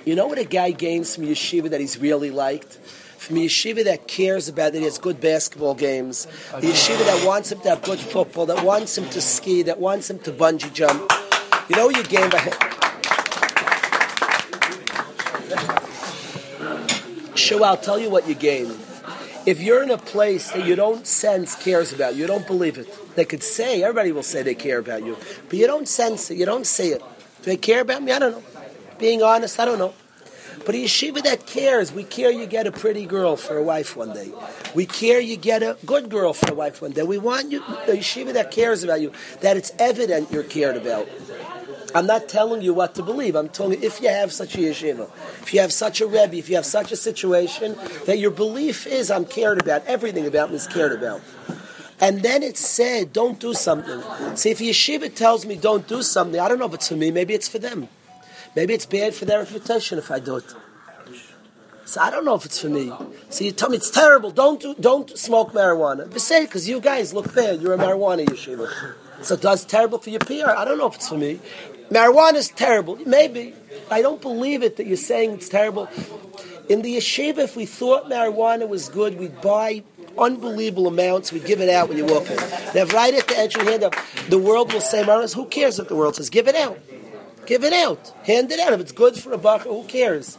you 0.04 0.16
know 0.16 0.26
what 0.26 0.38
a 0.38 0.44
guy 0.44 0.72
gains 0.72 1.14
from 1.14 1.26
yeshiva 1.26 1.70
that 1.70 1.80
he's 1.80 1.98
really 1.98 2.30
liked? 2.30 2.78
From 3.20 3.36
a 3.36 3.40
yeshiva 3.40 3.84
that 3.84 4.08
cares 4.08 4.48
about 4.48 4.72
that 4.72 4.78
he 4.78 4.84
has 4.84 4.96
good 4.96 5.20
basketball 5.20 5.74
games, 5.74 6.24
the 6.52 6.68
yeshiva 6.68 7.04
that 7.04 7.26
wants 7.26 7.52
him 7.52 7.60
to 7.60 7.68
have 7.68 7.82
good 7.82 8.00
football, 8.00 8.46
that 8.46 8.64
wants 8.64 8.96
him 8.96 9.08
to 9.10 9.20
ski, 9.20 9.62
that 9.64 9.78
wants 9.78 10.08
him 10.08 10.18
to 10.20 10.32
bungee 10.32 10.72
jump. 10.72 11.12
You 11.68 11.76
know 11.76 11.90
you 11.90 12.02
gain 12.04 12.30
by 12.30 12.38
Sure, 17.34 17.62
I'll 17.62 17.76
tell 17.76 17.98
you 17.98 18.08
what 18.08 18.26
you 18.26 18.34
gain 18.34 18.74
if 19.46 19.60
you're 19.60 19.82
in 19.82 19.90
a 19.90 19.98
place 19.98 20.50
that 20.52 20.66
you 20.66 20.76
don't 20.76 21.06
sense 21.06 21.56
cares 21.56 21.92
about 21.92 22.14
you, 22.14 22.22
you 22.22 22.26
don't 22.26 22.46
believe 22.46 22.78
it. 22.78 22.88
They 23.16 23.24
could 23.24 23.42
say, 23.42 23.82
everybody 23.82 24.12
will 24.12 24.22
say 24.22 24.42
they 24.42 24.54
care 24.54 24.78
about 24.78 25.04
you, 25.04 25.16
but 25.48 25.58
you 25.58 25.66
don't 25.66 25.88
sense 25.88 26.30
it, 26.30 26.38
you 26.38 26.46
don't 26.46 26.66
see 26.66 26.88
it. 26.88 27.00
Do 27.42 27.50
they 27.50 27.56
care 27.56 27.80
about 27.80 28.02
me? 28.02 28.12
I 28.12 28.18
don't 28.18 28.32
know. 28.32 28.42
Being 28.98 29.22
honest, 29.22 29.58
I 29.58 29.64
don't 29.64 29.78
know. 29.78 29.94
But 30.66 30.74
a 30.74 30.78
yeshiva 30.78 31.22
that 31.22 31.46
cares, 31.46 31.92
we 31.92 32.04
care 32.04 32.30
you 32.30 32.46
get 32.46 32.66
a 32.66 32.72
pretty 32.72 33.06
girl 33.06 33.36
for 33.36 33.56
a 33.56 33.62
wife 33.62 33.96
one 33.96 34.12
day. 34.12 34.30
We 34.74 34.86
care 34.86 35.18
you 35.18 35.36
get 35.36 35.62
a 35.62 35.76
good 35.86 36.10
girl 36.10 36.32
for 36.32 36.52
a 36.52 36.54
wife 36.54 36.82
one 36.82 36.92
day. 36.92 37.02
We 37.02 37.18
want 37.18 37.50
you, 37.50 37.62
a 37.62 37.96
yeshiva 37.96 38.34
that 38.34 38.50
cares 38.50 38.84
about 38.84 39.00
you, 39.00 39.12
that 39.40 39.56
it's 39.56 39.72
evident 39.78 40.30
you're 40.30 40.44
cared 40.44 40.76
about. 40.76 41.08
I'm 41.94 42.06
not 42.06 42.28
telling 42.28 42.62
you 42.62 42.72
what 42.72 42.94
to 42.96 43.02
believe. 43.02 43.34
I'm 43.34 43.48
telling 43.48 43.80
you 43.80 43.86
if 43.86 44.00
you 44.00 44.08
have 44.08 44.32
such 44.32 44.54
a 44.54 44.58
yeshiva, 44.58 45.10
if 45.42 45.52
you 45.52 45.60
have 45.60 45.72
such 45.72 46.00
a 46.00 46.06
rebbe, 46.06 46.36
if 46.36 46.48
you 46.48 46.56
have 46.56 46.66
such 46.66 46.92
a 46.92 46.96
situation, 46.96 47.76
that 48.06 48.18
your 48.18 48.30
belief 48.30 48.86
is 48.86 49.10
I'm 49.10 49.24
cared 49.24 49.60
about. 49.60 49.84
Everything 49.86 50.26
about 50.26 50.50
me 50.50 50.56
is 50.56 50.66
cared 50.66 50.92
about. 50.92 51.20
And 52.00 52.22
then 52.22 52.42
it 52.42 52.56
said, 52.56 53.12
don't 53.12 53.38
do 53.40 53.54
something. 53.54 54.02
See, 54.36 54.50
if 54.50 54.58
yeshiva 54.58 55.12
tells 55.14 55.44
me 55.44 55.56
don't 55.56 55.86
do 55.88 56.02
something, 56.02 56.40
I 56.40 56.48
don't 56.48 56.58
know 56.58 56.66
if 56.66 56.74
it's 56.74 56.88
for 56.88 56.96
me, 56.96 57.10
maybe 57.10 57.34
it's 57.34 57.48
for 57.48 57.58
them. 57.58 57.88
Maybe 58.56 58.74
it's 58.74 58.86
bad 58.86 59.14
for 59.14 59.24
their 59.24 59.38
reputation 59.38 59.98
if 59.98 60.10
I 60.10 60.18
do 60.18 60.36
it. 60.36 60.54
So 61.84 62.00
I 62.00 62.10
don't 62.10 62.24
know 62.24 62.34
if 62.34 62.44
it's 62.44 62.60
for 62.60 62.68
me. 62.68 62.92
So 63.30 63.44
you 63.44 63.50
tell 63.50 63.68
me 63.68 63.76
it's 63.76 63.90
terrible. 63.90 64.30
Don't 64.30 64.60
do, 64.60 64.74
don't 64.78 65.18
smoke 65.18 65.52
marijuana. 65.52 66.08
But 66.08 66.20
say 66.20 66.44
because 66.44 66.68
you 66.68 66.80
guys 66.80 67.12
look 67.12 67.34
bad. 67.34 67.60
You're 67.60 67.74
a 67.74 67.78
marijuana 67.78 68.24
yeshiva. 68.26 68.94
So 69.22 69.34
that's 69.34 69.64
terrible 69.64 69.98
for 69.98 70.10
your 70.10 70.20
PR. 70.20 70.50
I 70.50 70.64
don't 70.64 70.78
know 70.78 70.86
if 70.86 70.94
it's 70.94 71.08
for 71.08 71.18
me. 71.18 71.40
Marijuana 71.90 72.34
is 72.34 72.48
terrible. 72.48 72.96
Maybe. 73.06 73.54
I 73.90 74.02
don't 74.02 74.22
believe 74.22 74.62
it 74.62 74.76
that 74.76 74.86
you're 74.86 74.96
saying 74.96 75.32
it's 75.32 75.48
terrible. 75.48 75.88
In 76.68 76.82
the 76.82 76.96
yeshiva, 76.96 77.38
if 77.38 77.56
we 77.56 77.66
thought 77.66 78.08
marijuana 78.08 78.68
was 78.68 78.88
good, 78.88 79.18
we'd 79.18 79.40
buy 79.40 79.82
unbelievable 80.16 80.86
amounts. 80.86 81.32
We'd 81.32 81.44
give 81.44 81.60
it 81.60 81.68
out 81.68 81.88
when 81.88 81.98
you 81.98 82.04
walk 82.06 82.30
in. 82.30 82.36
Now, 82.36 82.84
right 82.94 83.12
at 83.14 83.26
the 83.26 83.36
entry 83.36 83.64
hand 83.64 83.82
up, 83.82 83.96
the 84.28 84.38
world 84.38 84.72
will 84.72 84.80
say, 84.80 85.02
marijuana, 85.02 85.34
who 85.34 85.46
cares 85.46 85.80
if 85.80 85.88
the 85.88 85.96
world 85.96 86.14
says, 86.14 86.30
give 86.30 86.46
it 86.46 86.54
out. 86.54 86.78
Give 87.46 87.64
it 87.64 87.72
out. 87.72 88.12
Hand 88.24 88.50
it 88.52 88.60
out. 88.60 88.72
If 88.72 88.80
it's 88.80 88.92
good 88.92 89.16
for 89.16 89.32
a 89.32 89.38
buck, 89.38 89.62
who 89.62 89.84
cares? 89.84 90.38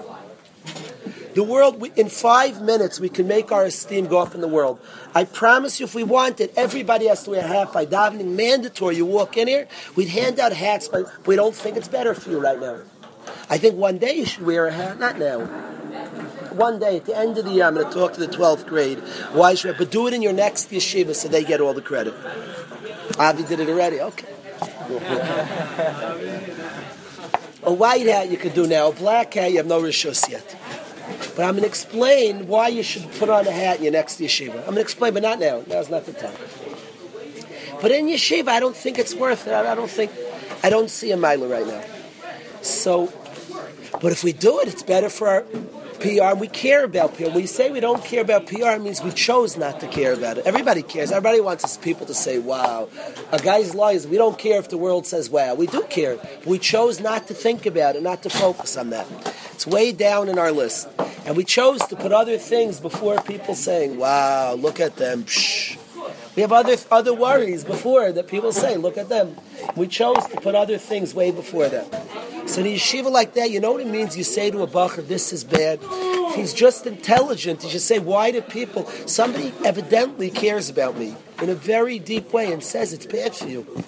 The 1.33 1.43
world, 1.43 1.81
in 1.95 2.09
five 2.09 2.61
minutes, 2.61 2.99
we 2.99 3.07
can 3.07 3.25
make 3.27 3.51
our 3.53 3.63
esteem 3.63 4.07
go 4.07 4.19
up 4.19 4.35
in 4.35 4.41
the 4.41 4.49
world. 4.49 4.79
I 5.15 5.23
promise 5.23 5.79
you, 5.79 5.85
if 5.85 5.95
we 5.95 6.03
wanted, 6.03 6.51
everybody 6.57 7.07
has 7.07 7.23
to 7.23 7.31
wear 7.31 7.39
a 7.39 7.47
hat 7.47 7.71
by 7.71 7.85
davening, 7.85 8.35
mandatory. 8.35 8.97
You 8.97 9.05
walk 9.05 9.37
in 9.37 9.47
here, 9.47 9.67
we'd 9.95 10.09
hand 10.09 10.39
out 10.39 10.51
hats, 10.51 10.89
but 10.89 11.05
we 11.25 11.37
don't 11.37 11.55
think 11.55 11.77
it's 11.77 11.87
better 11.87 12.13
for 12.13 12.31
you 12.31 12.39
right 12.39 12.59
now. 12.59 12.79
I 13.49 13.57
think 13.57 13.75
one 13.75 13.97
day 13.97 14.15
you 14.15 14.25
should 14.25 14.45
wear 14.45 14.67
a 14.67 14.73
hat, 14.73 14.99
not 14.99 15.17
now. 15.17 15.45
One 16.51 16.79
day, 16.79 16.97
at 16.97 17.05
the 17.05 17.17
end 17.17 17.37
of 17.37 17.45
the 17.45 17.51
year, 17.51 17.63
I'm 17.65 17.75
going 17.75 17.87
to 17.87 17.93
talk 17.93 18.11
to 18.13 18.19
the 18.19 18.27
12th 18.27 18.67
grade. 18.67 18.99
Why 19.31 19.55
should 19.55 19.75
I? 19.75 19.77
But 19.77 19.89
do 19.89 20.07
it 20.07 20.13
in 20.13 20.21
your 20.21 20.33
next 20.33 20.69
yeshiva 20.69 21.15
so 21.15 21.29
they 21.29 21.45
get 21.45 21.61
all 21.61 21.73
the 21.73 21.81
credit. 21.81 22.13
Avi 23.17 23.43
did 23.43 23.61
it 23.61 23.69
already. 23.69 24.01
Okay. 24.01 24.27
a 27.63 27.74
white 27.74 28.06
hat 28.08 28.30
you 28.30 28.38
could 28.38 28.54
do 28.54 28.67
now. 28.67 28.89
A 28.89 28.91
black 28.91 29.34
hat, 29.34 29.52
you 29.52 29.58
have 29.58 29.67
no 29.67 29.82
rishus 29.82 30.30
yet. 30.30 30.56
But 31.36 31.43
I'm 31.43 31.52
going 31.52 31.62
to 31.63 31.67
explain 31.67 32.47
why 32.47 32.67
you 32.69 32.84
should 32.84 33.10
put 33.13 33.30
on 33.30 33.47
a 33.47 33.52
hat 33.52 33.78
in 33.78 33.84
your 33.84 33.93
next 33.93 34.19
yeshiva. 34.19 34.58
I'm 34.60 34.65
going 34.65 34.76
to 34.76 34.82
explain, 34.82 35.13
but 35.13 35.24
not 35.24 35.39
now. 35.39 35.63
Now's 35.67 35.89
not 35.89 36.06
the 36.06 36.13
time. 36.13 36.36
But 37.82 37.91
in 37.91 38.08
yeshiva, 38.08 38.50
I 38.50 38.60
don't 38.60 38.76
think 38.76 39.00
it's 39.00 39.13
worth 39.13 39.47
it. 39.47 39.54
I 39.54 39.76
don't 39.76 39.89
think, 39.89 40.12
I 40.63 40.69
don't 40.69 40.89
see 40.89 41.12
a 41.12 41.17
milah 41.17 41.50
right 41.50 41.65
now. 41.65 41.84
So, 42.62 43.12
but 44.02 44.12
if 44.12 44.24
we 44.24 44.34
do 44.34 44.60
it, 44.60 44.67
it's 44.67 44.84
better 44.84 45.10
for 45.10 45.28
our, 45.28 45.45
PR, 46.01 46.35
we 46.35 46.47
care 46.47 46.83
about 46.83 47.15
PR. 47.15 47.25
When 47.25 47.35
we 47.35 47.45
say 47.45 47.69
we 47.69 47.79
don't 47.79 48.03
care 48.03 48.21
about 48.21 48.47
PR, 48.47 48.71
it 48.71 48.81
means 48.81 49.03
we 49.03 49.11
chose 49.11 49.55
not 49.55 49.79
to 49.81 49.87
care 49.87 50.13
about 50.13 50.39
it. 50.39 50.45
Everybody 50.45 50.81
cares. 50.81 51.11
Everybody 51.11 51.41
wants 51.41 51.77
people 51.77 52.07
to 52.07 52.13
say, 52.13 52.39
wow. 52.39 52.89
A 53.31 53.37
guy's 53.39 53.75
lies, 53.75 54.07
we 54.07 54.17
don't 54.17 54.37
care 54.37 54.59
if 54.59 54.69
the 54.69 54.77
world 54.77 55.05
says 55.05 55.29
wow. 55.29 55.53
We 55.53 55.67
do 55.67 55.83
care. 55.83 56.17
We 56.45 56.57
chose 56.57 56.99
not 56.99 57.27
to 57.27 57.33
think 57.33 57.65
about 57.65 57.95
it, 57.95 58.01
not 58.01 58.23
to 58.23 58.29
focus 58.29 58.77
on 58.77 58.89
that. 58.89 59.07
It's 59.53 59.67
way 59.67 59.91
down 59.91 60.27
in 60.27 60.39
our 60.39 60.51
list. 60.51 60.89
And 61.25 61.37
we 61.37 61.43
chose 61.43 61.79
to 61.87 61.95
put 61.95 62.11
other 62.11 62.37
things 62.39 62.79
before 62.79 63.21
people 63.21 63.53
saying, 63.53 63.97
wow, 63.97 64.53
look 64.55 64.79
at 64.79 64.95
them. 64.95 65.25
We 66.36 66.41
have 66.41 66.52
other 66.52 66.76
other 66.89 67.13
worries 67.13 67.63
before 67.63 68.12
that 68.12 68.28
people 68.28 68.52
say, 68.52 68.78
look 68.78 68.97
at 68.97 69.10
them. 69.10 69.36
We 69.76 69.88
chose 69.88 70.26
to 70.28 70.41
put 70.41 70.56
other 70.56 70.78
things 70.78 71.13
way 71.13 71.32
before 71.32 71.69
them. 71.69 71.86
So 72.47 72.62
a 72.62 72.65
yeshiva 72.65 73.12
like 73.12 73.34
that, 73.36 73.52
you 73.52 73.60
know 73.60 73.71
what 73.74 73.82
it 73.82 73.88
means? 73.88 74.17
You 74.17 74.24
say 74.24 74.52
to 74.52 74.62
a 74.63 74.67
bacher, 74.67 75.08
this 75.08 75.32
is 75.32 75.43
bad. 75.43 75.80
If 75.82 76.36
he's 76.36 76.54
just 76.54 76.88
intelligent, 76.88 77.63
you 77.63 77.69
should 77.69 77.82
say, 77.82 78.00
why 78.00 78.32
do 78.32 78.41
people, 78.41 78.86
somebody 79.06 79.54
evidently 79.63 80.30
cares 80.30 80.69
about 80.69 80.97
me 80.97 81.15
in 81.41 81.50
a 81.50 81.56
very 81.56 82.00
deep 82.00 82.34
way 82.34 82.52
and 82.52 82.63
says 82.63 82.93
it's 82.93 83.06
bad 83.06 83.36
for 83.36 83.47
you. 83.47 83.84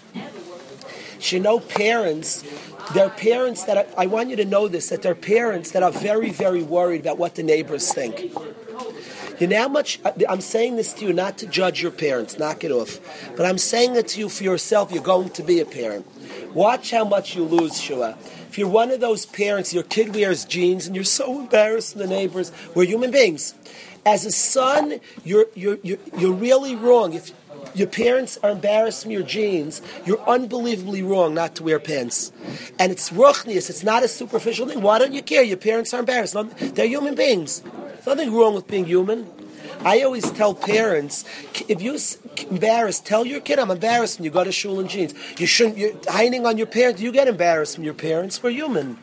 You 1.32 1.40
know 1.40 1.60
parents, 1.62 2.44
there 2.94 3.06
are 3.06 3.10
parents 3.10 3.64
that 3.64 3.78
are, 3.78 3.86
I 3.98 4.08
want 4.08 4.30
you 4.30 4.36
to 4.36 4.46
know 4.46 4.68
this, 4.68 4.90
that 4.90 5.02
there 5.04 5.14
are 5.14 5.16
parents 5.16 5.72
that 5.72 5.82
are 5.82 5.92
very, 5.92 6.32
very 6.32 6.62
worried 6.62 7.00
about 7.00 7.18
what 7.18 7.36
the 7.36 7.44
neighbors 7.44 7.94
think. 7.94 8.34
You 9.40 9.48
know 9.48 9.62
how 9.62 9.68
much 9.68 10.00
I'm 10.30 10.42
saying 10.42 10.76
this 10.76 10.94
to 10.94 11.06
you 11.06 11.14
not 11.14 11.38
to 11.40 11.48
judge 11.48 11.82
your 11.82 11.92
parents, 11.92 12.38
knock 12.38 12.64
it 12.64 12.72
off. 12.72 13.00
But 13.36 13.46
I'm 13.46 13.58
saying 13.58 13.96
it 13.96 14.08
to 14.10 14.20
you 14.20 14.30
for 14.30 14.44
yourself, 14.44 14.92
you're 14.92 15.04
going 15.04 15.30
to 15.32 15.44
be 15.44 15.60
a 15.60 15.66
parent. 15.66 16.06
Watch 16.54 16.92
how 16.92 17.04
much 17.04 17.36
you 17.36 17.44
lose, 17.44 17.80
Shua. 17.80 18.18
If 18.50 18.58
you're 18.60 18.68
one 18.68 18.92
of 18.92 19.00
those 19.00 19.26
parents, 19.26 19.74
your 19.74 19.84
kid 19.84 20.14
wears 20.14 20.46
jeans 20.46 20.86
and 20.86 20.96
you're 20.96 21.04
so 21.04 21.40
embarrassed 21.40 21.94
in 21.94 22.00
the 22.00 22.08
neighbors, 22.08 22.52
we're 22.76 22.86
human 22.86 23.10
beings. 23.10 23.56
As 24.06 24.26
a 24.26 24.32
son, 24.32 25.00
you're, 25.24 25.48
you're, 25.56 25.80
you're, 25.82 25.98
you're 26.18 26.34
really 26.34 26.76
wrong. 26.76 27.14
If 27.14 27.32
your 27.74 27.88
parents 27.88 28.38
are 28.44 28.52
embarrassed 28.52 29.04
from 29.04 29.12
your 29.12 29.24
jeans, 29.24 29.82
you're 30.06 30.22
unbelievably 30.30 31.04
wrong 31.04 31.34
not 31.34 31.56
to 31.56 31.64
wear 31.64 31.80
pants. 31.80 32.32
And 32.80 32.92
it's 32.92 33.10
ruchnius, 33.10 33.70
it's 33.70 33.84
not 33.84 34.04
a 34.04 34.08
superficial 34.08 34.68
thing. 34.68 34.82
Why 34.82 35.00
don't 35.00 35.14
you 35.14 35.22
care? 35.22 35.44
Your 35.44 35.58
parents 35.58 35.94
are 35.94 36.00
embarrassed. 36.00 36.36
They're 36.76 36.88
human 36.88 37.16
beings. 37.16 37.62
There's 37.62 38.06
nothing 38.06 38.34
wrong 38.34 38.56
with 38.56 38.68
being 38.68 38.86
human. 38.86 39.28
I 39.80 40.02
always 40.04 40.30
tell 40.32 40.54
parents, 40.54 41.26
if 41.68 41.82
you're 41.82 41.98
embarrassed, 42.50 43.06
tell 43.06 43.26
your 43.26 43.42
kid, 43.42 43.60
I'm 43.60 43.72
embarrassed 43.72 44.20
when 44.20 44.26
you 44.26 44.32
go 44.32 44.44
to 44.44 44.52
shul 44.52 44.80
in 44.80 44.88
jeans. 44.88 45.14
You 45.40 45.46
shouldn't, 45.46 45.78
you're 45.78 45.94
hiding 46.08 46.46
on 46.46 46.58
your 46.58 46.68
parents. 46.68 47.02
You 47.02 47.12
get 47.12 47.28
embarrassed 47.28 47.76
from 47.76 47.84
your 47.84 47.94
parents. 47.94 48.42
We're 48.42 48.52
human. 48.52 48.98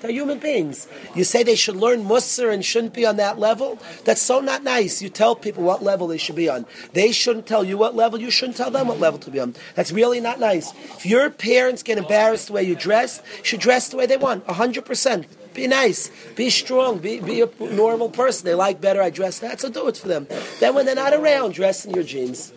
They're 0.00 0.10
human 0.10 0.38
beings. 0.38 0.86
You 1.14 1.24
say 1.24 1.42
they 1.42 1.54
should 1.54 1.76
learn 1.76 2.04
Musar 2.04 2.52
and 2.52 2.64
shouldn't 2.64 2.94
be 2.94 3.04
on 3.04 3.16
that 3.16 3.38
level? 3.38 3.78
That's 4.04 4.22
so 4.22 4.40
not 4.40 4.62
nice. 4.62 5.02
You 5.02 5.08
tell 5.08 5.34
people 5.34 5.64
what 5.64 5.82
level 5.82 6.06
they 6.06 6.18
should 6.18 6.36
be 6.36 6.48
on. 6.48 6.66
They 6.92 7.12
shouldn't 7.12 7.46
tell 7.46 7.64
you 7.64 7.76
what 7.76 7.96
level. 7.96 8.20
You 8.20 8.30
shouldn't 8.30 8.56
tell 8.56 8.70
them 8.70 8.88
what 8.88 9.00
level 9.00 9.18
to 9.20 9.30
be 9.30 9.40
on. 9.40 9.54
That's 9.74 9.90
really 9.90 10.20
not 10.20 10.38
nice. 10.38 10.72
If 10.96 11.06
your 11.06 11.30
parents 11.30 11.82
get 11.82 11.98
embarrassed 11.98 12.46
the 12.48 12.52
way 12.52 12.62
you 12.62 12.76
dress, 12.76 13.22
you 13.38 13.44
should 13.44 13.60
dress 13.60 13.88
the 13.88 13.96
way 13.96 14.06
they 14.06 14.16
want, 14.16 14.46
100%. 14.46 15.26
Be 15.54 15.66
nice. 15.66 16.10
Be 16.36 16.50
strong. 16.50 16.98
Be, 16.98 17.20
be 17.20 17.40
a 17.40 17.50
normal 17.58 18.10
person. 18.10 18.44
They 18.44 18.54
like 18.54 18.80
better 18.80 19.02
I 19.02 19.10
dress 19.10 19.40
that, 19.40 19.60
so 19.60 19.68
do 19.68 19.88
it 19.88 19.96
for 19.96 20.06
them. 20.06 20.28
Then 20.60 20.74
when 20.74 20.86
they're 20.86 20.94
not 20.94 21.14
around, 21.14 21.54
dress 21.54 21.84
in 21.84 21.94
your 21.94 22.04
jeans. 22.04 22.52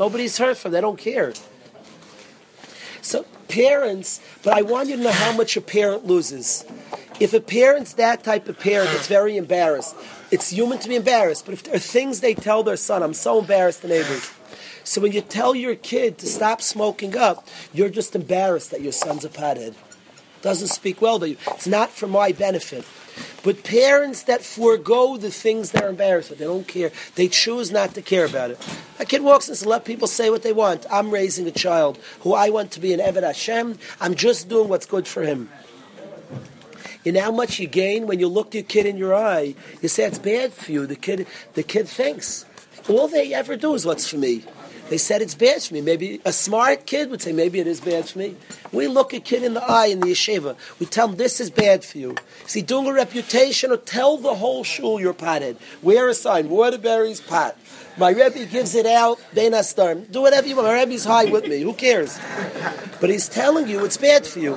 Nobody's 0.00 0.38
hurt 0.38 0.56
from 0.56 0.72
They 0.72 0.80
don't 0.80 0.98
care. 0.98 1.32
So 3.02 3.24
parents, 3.48 4.20
but 4.42 4.56
I 4.56 4.62
want 4.62 4.88
you 4.88 4.96
to 4.96 5.02
know 5.02 5.12
how 5.12 5.36
much 5.36 5.56
a 5.56 5.60
parent 5.60 6.06
loses. 6.06 6.64
If 7.20 7.34
a 7.34 7.40
parent's 7.40 7.94
that 7.94 8.22
type 8.22 8.48
of 8.48 8.60
parent 8.60 8.90
it's 8.92 9.08
very 9.08 9.36
embarrassed, 9.36 9.96
it's 10.30 10.50
human 10.50 10.78
to 10.78 10.88
be 10.88 10.96
embarrassed, 10.96 11.44
but 11.44 11.54
if 11.54 11.64
there 11.64 11.74
are 11.74 11.80
things 11.80 12.20
they 12.20 12.34
tell 12.34 12.62
their 12.62 12.76
son, 12.76 13.02
I'm 13.02 13.14
so 13.14 13.40
embarrassed 13.40 13.82
the 13.82 13.88
neighbors. 13.88 14.30
So 14.84 15.00
when 15.00 15.12
you 15.12 15.20
tell 15.20 15.54
your 15.54 15.74
kid 15.74 16.16
to 16.18 16.26
stop 16.26 16.62
smoking 16.62 17.16
up, 17.16 17.46
you're 17.74 17.90
just 17.90 18.14
embarrassed 18.14 18.70
that 18.70 18.80
your 18.80 18.92
son's 18.92 19.24
a 19.24 19.28
pothead. 19.28 19.74
Doesn't 20.40 20.68
speak 20.68 21.02
well 21.02 21.18
to 21.18 21.30
you. 21.30 21.36
It's 21.48 21.66
not 21.66 21.90
for 21.90 22.06
my 22.06 22.32
benefit. 22.32 22.84
But 23.42 23.64
parents 23.64 24.22
that 24.24 24.42
forego 24.42 25.16
the 25.16 25.30
things 25.30 25.70
they're 25.70 25.88
embarrassed 25.88 26.30
with, 26.30 26.38
they 26.38 26.44
don't 26.44 26.66
care. 26.66 26.90
They 27.14 27.28
choose 27.28 27.70
not 27.70 27.94
to 27.94 28.02
care 28.02 28.24
about 28.24 28.50
it. 28.50 28.58
A 28.98 29.04
kid 29.04 29.22
walks 29.22 29.48
and 29.48 29.56
says, 29.56 29.66
let 29.66 29.84
people 29.84 30.08
say 30.08 30.30
what 30.30 30.42
they 30.42 30.52
want. 30.52 30.86
I'm 30.90 31.10
raising 31.10 31.46
a 31.46 31.52
child 31.52 31.98
who 32.20 32.34
I 32.34 32.50
want 32.50 32.72
to 32.72 32.80
be 32.80 32.92
an 32.92 33.00
Eved 33.00 33.22
Hashem. 33.22 33.78
I'm 34.00 34.14
just 34.14 34.48
doing 34.48 34.68
what's 34.68 34.86
good 34.86 35.06
for 35.06 35.22
him. 35.22 35.48
You 37.04 37.12
know 37.12 37.22
how 37.22 37.30
much 37.30 37.58
you 37.58 37.66
gain 37.66 38.06
when 38.06 38.18
you 38.18 38.28
look 38.28 38.54
your 38.54 38.64
kid 38.64 38.84
in 38.84 38.96
your 38.96 39.14
eye. 39.14 39.54
You 39.80 39.88
say 39.88 40.04
it's 40.04 40.18
bad 40.18 40.52
for 40.52 40.72
you. 40.72 40.86
The 40.86 40.96
kid, 40.96 41.26
the 41.54 41.62
kid 41.62 41.88
thinks 41.88 42.44
all 42.88 43.08
they 43.08 43.32
ever 43.32 43.56
do 43.56 43.74
is 43.74 43.86
what's 43.86 44.08
for 44.08 44.16
me. 44.18 44.44
They 44.88 44.98
said 44.98 45.20
it's 45.20 45.34
bad 45.34 45.62
for 45.62 45.74
me. 45.74 45.80
Maybe 45.80 46.20
a 46.24 46.32
smart 46.32 46.86
kid 46.86 47.10
would 47.10 47.20
say, 47.20 47.32
maybe 47.32 47.60
it 47.60 47.66
is 47.66 47.80
bad 47.80 48.08
for 48.08 48.18
me. 48.18 48.36
We 48.72 48.86
look 48.86 49.12
a 49.12 49.20
kid 49.20 49.42
in 49.42 49.54
the 49.54 49.62
eye 49.62 49.86
in 49.86 50.00
the 50.00 50.06
yeshiva. 50.06 50.56
We 50.78 50.86
tell 50.86 51.08
him, 51.08 51.16
this 51.16 51.40
is 51.40 51.50
bad 51.50 51.84
for 51.84 51.98
you. 51.98 52.16
Is 52.46 52.54
he 52.54 52.62
doing 52.62 52.86
a 52.86 52.92
reputation 52.92 53.70
or 53.70 53.76
tell 53.76 54.16
the 54.16 54.34
whole 54.34 54.64
shul 54.64 55.00
you're 55.00 55.12
potted? 55.12 55.58
Wear 55.82 56.08
a 56.08 56.14
sign, 56.14 56.48
Waterbury's 56.48 57.20
pot. 57.20 57.56
My 57.98 58.10
Rebbe 58.10 58.46
gives 58.46 58.74
it 58.74 58.86
out, 58.86 59.18
Benastarm. 59.34 60.10
Do 60.10 60.22
whatever 60.22 60.46
you 60.46 60.56
want. 60.56 60.68
My 60.68 60.74
Rebbe's 60.74 61.04
high 61.04 61.24
with 61.24 61.46
me. 61.48 61.60
Who 61.60 61.74
cares? 61.74 62.18
But 63.00 63.10
he's 63.10 63.28
telling 63.28 63.68
you 63.68 63.84
it's 63.84 63.96
bad 63.96 64.26
for 64.26 64.38
you. 64.38 64.54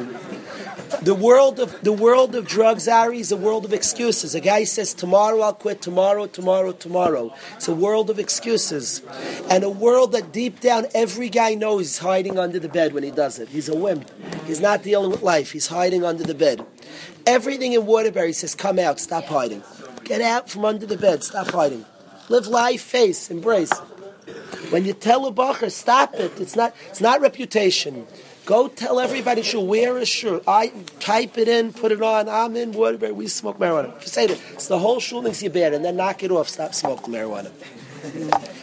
The 1.02 1.16
world 1.16 1.60
of 1.60 1.82
the 1.84 1.92
world 1.92 2.36
of 2.36 2.48
drugs, 2.48 2.88
Ari, 2.88 3.20
is 3.20 3.32
a 3.32 3.38
world 3.38 3.66
of 3.66 3.74
excuses. 3.74 4.36
A 4.36 4.40
guy 4.40 4.66
says, 4.66 4.94
"Tomorrow 4.94 5.40
I'll 5.40 5.54
quit. 5.54 5.82
Tomorrow, 5.82 6.28
tomorrow, 6.28 6.74
tomorrow." 6.74 7.34
It's 7.56 7.68
a 7.68 7.74
world 7.74 8.10
of 8.10 8.20
excuses, 8.20 9.02
and 9.50 9.64
a 9.64 9.70
world 9.70 10.12
that 10.12 10.32
deep 10.32 10.60
down 10.60 10.88
every 10.94 11.30
guy 11.30 11.56
knows 11.56 11.88
he's 11.88 11.98
hiding 12.00 12.38
under 12.38 12.60
the 12.60 12.70
bed 12.70 12.94
when 12.94 13.04
he 13.04 13.12
does 13.12 13.40
it. 13.40 13.50
He's 13.50 13.70
a 13.70 13.76
wimp. 13.76 14.12
He's 14.46 14.60
not 14.60 14.84
dealing 14.84 15.12
with 15.12 15.24
life. 15.24 15.52
He's 15.52 15.68
hiding 15.68 16.04
under 16.04 16.24
the 16.24 16.36
bed. 16.36 16.66
Everything 17.26 17.74
in 17.74 17.86
Waterbury 17.86 18.34
says, 18.34 18.54
"Come 18.54 18.78
out. 18.78 19.00
Stop 19.00 19.26
hiding. 19.26 19.64
Get 20.04 20.22
out 20.22 20.50
from 20.50 20.66
under 20.66 20.86
the 20.86 20.98
bed. 20.98 21.24
Stop 21.24 21.52
hiding. 21.52 21.86
Live 22.30 22.48
life. 22.48 22.82
Face. 22.82 23.32
Embrace." 23.32 23.74
When 24.70 24.86
you 24.86 24.94
tell 24.94 25.26
a 25.26 25.32
bacher, 25.32 25.72
stop 25.72 26.14
it. 26.16 26.32
It's 26.40 26.56
not. 26.56 26.74
It's 26.90 27.02
not 27.02 27.22
reputation. 27.22 28.08
Go 28.52 28.68
tell 28.68 29.00
everybody 29.00 29.44
should 29.44 29.66
wear 29.66 29.98
a 29.98 30.06
shirt. 30.06 30.44
I 30.46 30.74
type 31.00 31.38
it 31.38 31.48
in, 31.48 31.72
put 31.72 31.94
it 31.94 32.02
on. 32.02 32.28
I'm 32.28 32.58
in 32.58 32.74
Waterbury. 32.74 33.14
We 33.14 33.30
smoke 33.30 33.60
marijuana. 33.60 34.04
Say 34.06 34.28
that, 34.28 34.38
it's 34.52 34.68
the 34.68 34.78
whole 34.78 35.00
shul 35.00 35.24
thinks 35.24 35.42
you're 35.42 35.54
bad, 35.54 35.74
and 35.74 35.86
then 35.86 35.96
knock 35.96 36.22
it 36.22 36.32
off. 36.32 36.50
Stop 36.50 36.74
smoking 36.74 37.14
marijuana 37.14 37.50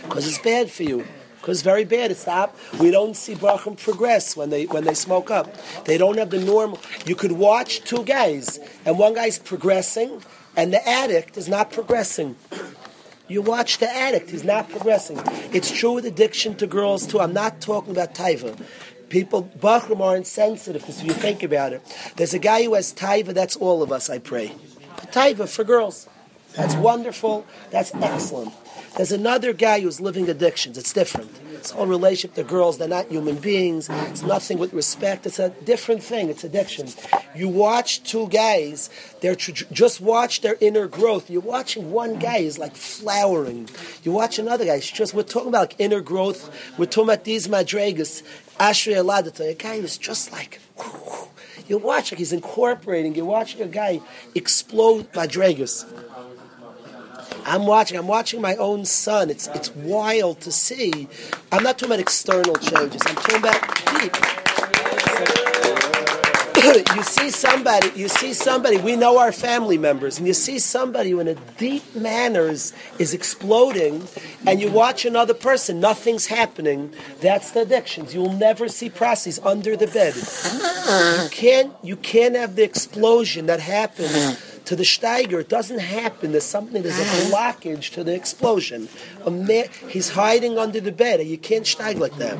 because 0.03 0.29
it's 0.29 0.41
bad 0.41 0.71
for 0.71 0.83
you. 0.83 1.07
Because 1.41 1.57
it's 1.57 1.63
very 1.63 1.85
bad. 1.87 2.11
It's 2.11 2.27
not. 2.27 2.55
We 2.79 2.91
don't 2.91 3.17
see 3.17 3.35
brachim 3.35 3.83
progress 3.83 4.37
when 4.37 4.51
they 4.51 4.67
when 4.67 4.85
they 4.85 4.93
smoke 4.93 5.31
up. 5.31 5.57
They 5.87 5.97
don't 5.97 6.19
have 6.19 6.29
the 6.29 6.39
normal. 6.39 6.79
You 7.07 7.15
could 7.15 7.33
watch 7.33 7.81
two 7.81 8.05
guys, 8.05 8.61
and 8.85 8.99
one 8.99 9.15
guy's 9.15 9.39
progressing, 9.39 10.23
and 10.55 10.71
the 10.71 10.87
addict 10.87 11.39
is 11.39 11.49
not 11.49 11.73
progressing. 11.73 12.37
You 13.29 13.43
watch 13.43 13.77
the 13.77 13.89
addict; 13.95 14.31
he's 14.31 14.43
not 14.43 14.71
progressing. 14.71 15.21
It's 15.53 15.71
true 15.71 15.93
with 15.93 16.07
addiction 16.07 16.57
to 16.57 16.67
girls 16.67 17.07
too. 17.07 17.21
I'm 17.21 17.35
not 17.35 17.61
talking 17.61 17.93
about 17.93 18.15
taiva. 18.15 18.59
People, 19.09 19.51
Bachram 19.59 20.01
are 20.01 20.17
insensitive 20.17 20.83
because 20.83 21.01
if 21.01 21.07
you 21.07 21.13
think 21.13 21.43
about 21.43 21.73
it. 21.73 21.83
There's 22.17 22.35
a 22.35 22.39
guy 22.39 22.65
who 22.65 22.75
has 22.75 22.93
taiva, 22.93 23.35
that's 23.35 23.57
all 23.57 23.83
of 23.83 23.91
us, 23.91 24.11
I 24.11 24.19
pray. 24.19 24.55
Taiva 25.13 25.49
for 25.49 25.65
girls. 25.65 26.09
That's 26.55 26.75
wonderful. 26.75 27.47
That's 27.71 27.95
excellent. 27.95 28.53
There's 28.97 29.13
another 29.13 29.53
guy 29.53 29.81
who's 29.81 30.01
living 30.01 30.29
addictions. 30.29 30.77
It's 30.77 30.93
different. 30.93 31.31
It's 31.53 31.73
all 31.73 31.87
relationship 31.87 32.35
to 32.35 32.43
girls. 32.43 32.79
They're 32.79 32.89
not 32.89 33.07
human 33.09 33.37
beings. 33.37 33.89
It's 33.91 34.23
nothing 34.23 34.59
with 34.59 34.73
respect. 34.73 35.27
It's 35.27 35.39
a 35.39 35.51
different 35.51 36.03
thing. 36.03 36.31
It's 36.31 36.43
addiction. 36.43 36.89
You 37.35 37.49
watch 37.49 38.03
two 38.03 38.29
guys. 38.29 38.91
They're 39.21 39.35
tr- 39.35 39.65
just 39.71 40.01
watch 40.01 40.41
their 40.41 40.57
inner 40.61 40.89
growth. 40.89 41.31
You're 41.31 41.43
watching 41.43 41.93
one 41.93 42.19
guy 42.19 42.39
is 42.39 42.59
like 42.59 42.75
flowering. 42.75 43.69
You 44.03 44.13
watch 44.13 44.39
another 44.39 44.65
guy. 44.65 44.77
It's 44.77 44.91
just 44.91 45.15
we're 45.15 45.23
talking 45.23 45.49
about 45.49 45.71
like 45.71 45.77
inner 45.79 46.01
growth. 46.01 46.51
We're 46.79 46.87
talking 46.87 47.11
about 47.11 47.25
these 47.25 47.47
madregas. 47.49 48.23
Ashrei 48.59 48.97
Aladata. 48.97 49.51
A 49.51 49.55
guy 49.55 49.81
who's 49.81 49.99
just 49.99 50.33
like. 50.33 50.61
You 51.67 51.77
watch 51.77 52.13
like 52.13 52.19
he's 52.19 52.33
incorporating. 52.33 53.15
You're 53.15 53.27
watching 53.27 53.61
a 53.61 53.67
guy 53.67 54.01
explode 54.35 55.13
madregas. 55.13 55.85
I'm 57.45 57.67
watching. 57.67 57.99
I'm 57.99 58.07
watching 58.09 58.41
my 58.41 58.57
own 58.57 58.85
son. 58.85 59.31
It's 59.31 59.49
it's 59.49 59.75
wild 59.75 60.41
to 60.43 60.53
see. 60.53 61.09
I'm 61.53 61.63
not 61.63 61.79
talking 61.79 61.93
about 61.93 62.01
external 62.01 62.55
changes. 62.57 63.03
I'm 63.07 63.15
talking 63.17 63.37
about 63.37 64.01
deep. 64.01 64.17
you 66.97 67.03
see 67.03 67.31
somebody. 67.31 67.91
You 67.95 68.09
see 68.09 68.33
somebody. 68.33 68.79
We 68.79 68.97
know 68.97 69.19
our 69.19 69.33
family 69.33 69.79
members, 69.79 70.19
and 70.19 70.27
you 70.27 70.35
see 70.35 70.59
somebody 70.59 71.11
who, 71.11 71.21
in 71.21 71.29
a 71.29 71.35
deep 71.35 71.95
manner, 71.95 72.49
is, 72.49 72.73
is 72.99 73.15
exploding, 73.15 74.07
and 74.47 74.61
you 74.61 74.71
watch 74.71 75.05
another 75.05 75.35
person. 75.35 75.81
Nothing's 75.81 76.27
happening. 76.27 76.93
That's 77.21 77.53
the 77.53 77.63
addictions. 77.63 78.15
You 78.15 78.21
will 78.21 78.33
never 78.33 78.69
see 78.69 78.91
processes 78.91 79.39
under 79.45 79.77
the 79.77 79.87
bed. 79.87 80.15
You 81.23 81.31
can't. 81.31 81.73
You 81.83 81.97
can't 81.97 82.35
have 82.35 82.57
the 82.57 82.65
explosion 82.65 83.47
that 83.47 83.61
happens 83.61 84.39
To 84.69 84.77
the 84.77 84.83
Steiger, 84.83 85.41
it 85.41 85.49
doesn't 85.49 85.79
happen. 85.79 86.33
There's 86.33 86.45
something, 86.45 86.83
there's 86.83 86.99
a 86.99 87.33
blockage 87.33 87.91
to 87.95 88.05
the 88.05 88.15
explosion. 88.15 88.91
A 89.25 89.31
man, 89.31 89.69
he's 89.89 90.11
hiding 90.11 90.59
under 90.59 90.79
the 90.79 90.93
bed. 90.93 91.21
and 91.21 91.29
You 91.31 91.39
can't 91.39 91.65
steig 91.65 91.99
like 91.99 92.19
that. 92.19 92.37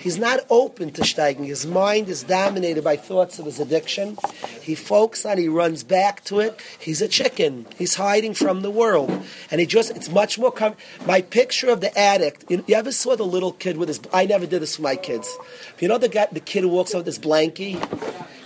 He's 0.00 0.18
not 0.18 0.40
open 0.50 0.92
to 0.92 1.02
steiging. 1.02 1.46
His 1.46 1.66
mind 1.66 2.08
is 2.08 2.22
dominated 2.22 2.84
by 2.84 2.96
thoughts 2.96 3.38
of 3.38 3.46
his 3.46 3.58
addiction. 3.58 4.18
He 4.60 4.74
focuses 4.74 5.26
on, 5.26 5.38
he 5.38 5.48
runs 5.48 5.82
back 5.82 6.22
to 6.24 6.40
it. 6.40 6.60
He's 6.78 7.02
a 7.02 7.08
chicken. 7.08 7.66
He's 7.76 7.94
hiding 7.94 8.34
from 8.34 8.62
the 8.62 8.70
world. 8.70 9.10
And 9.50 9.60
he 9.60 9.66
just, 9.66 9.90
it's 9.96 10.08
much 10.08 10.38
more, 10.38 10.52
com- 10.52 10.76
my 11.06 11.22
picture 11.22 11.68
of 11.70 11.80
the 11.80 11.96
addict, 11.98 12.44
you, 12.48 12.64
you 12.66 12.74
ever 12.74 12.92
saw 12.92 13.16
the 13.16 13.24
little 13.24 13.52
kid 13.52 13.76
with 13.76 13.88
his, 13.88 14.00
I 14.12 14.26
never 14.26 14.46
did 14.46 14.62
this 14.62 14.76
for 14.76 14.82
my 14.82 14.96
kids. 14.96 15.36
You 15.80 15.88
know 15.88 15.98
the 15.98 16.08
guy, 16.08 16.28
the 16.30 16.40
kid 16.40 16.62
who 16.62 16.68
walks 16.68 16.94
out 16.94 16.98
with 16.98 17.06
his 17.06 17.18
blankie? 17.18 17.76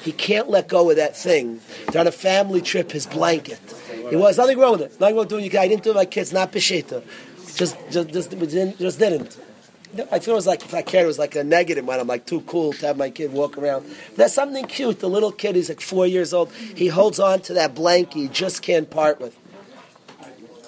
He 0.03 0.13
can't 0.13 0.49
let 0.49 0.69
go 0.69 0.89
of 0.89 0.97
that 0.97 1.17
thing. 1.17 1.61
They're 1.93 2.01
on 2.01 2.07
a 2.07 2.13
family 2.13 2.63
trip, 2.63 2.93
his 2.93 3.07
blanket. 3.07 3.61
He 4.09 4.17
was 4.17 4.39
nothing 4.39 4.59
wrong 4.59 4.73
with 4.73 4.83
it. 4.83 5.01
Nothing 5.01 5.17
wrong 5.17 5.27
with 5.27 5.29
doing. 5.29 5.57
I 5.57 5.69
didn't 5.69 5.83
do 5.83 5.91
it 5.91 5.93
with 5.93 5.97
my 5.97 6.05
kids. 6.07 6.33
Not 6.33 6.53
peshita. 6.53 7.03
Just, 7.55 7.77
just, 7.91 8.09
just, 8.09 8.31
just 8.79 8.99
didn't. 8.99 9.37
I 10.13 10.21
feel 10.21 10.35
it 10.35 10.37
was 10.37 10.47
like 10.47 10.63
if 10.63 10.73
I 10.73 10.83
cared, 10.83 11.05
it 11.05 11.09
was 11.09 11.19
like 11.19 11.35
a 11.35 11.43
negative 11.43 11.85
one. 11.85 11.99
I'm 11.99 12.07
like 12.07 12.25
too 12.25 12.43
cool 12.43 12.73
to 12.75 12.87
have 12.87 12.97
my 12.97 13.11
kid 13.11 13.33
walk 13.33 13.59
around. 13.59 13.87
But 14.11 14.17
that's 14.17 14.35
something 14.35 14.67
cute. 14.67 15.01
The 15.01 15.09
little 15.09 15.33
kid, 15.33 15.57
he's 15.57 15.69
like 15.69 15.81
four 15.81 16.07
years 16.07 16.33
old. 16.33 16.53
He 16.53 16.89
holds 16.89 17.19
on 17.19 17.41
to 17.43 17.55
that 17.55 17.75
blanket. 17.75 18.19
He 18.19 18.29
just 18.29 18.63
can't 18.63 18.89
part 18.89 19.21
with. 19.21 19.37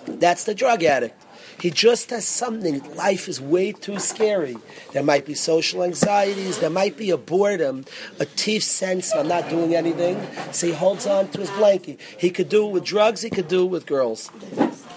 That's 0.07 0.45
the 0.45 0.55
drug 0.55 0.83
addict. 0.83 1.23
He 1.61 1.71
just 1.71 2.11
has 2.11 2.27
something. 2.27 2.83
Life 2.97 3.29
is 3.29 3.41
way 3.41 3.71
too 3.71 4.01
scary. 4.01 4.57
There 4.93 5.05
might 5.05 5.25
be 5.25 5.35
social 5.35 5.85
anxieties. 5.85 6.59
There 6.59 6.71
might 6.71 6.97
be 6.97 7.11
a 7.11 7.17
boredom, 7.17 7.85
a 8.19 8.27
teeth 8.27 8.65
sense 8.65 9.15
I'm 9.15 9.29
not 9.29 9.49
doing 9.49 9.77
anything. 9.77 10.21
So 10.51 10.67
he 10.67 10.73
holds 10.73 11.07
on 11.07 11.29
to 11.29 11.39
his 11.39 11.51
blanket. 11.51 12.01
He 12.19 12.31
could 12.31 12.49
do 12.49 12.67
it 12.67 12.73
with 12.73 12.83
drugs. 12.83 13.23
He 13.23 13.31
could 13.31 13.47
do 13.47 13.63
it 13.63 13.69
with 13.71 13.87
girls. 13.87 14.33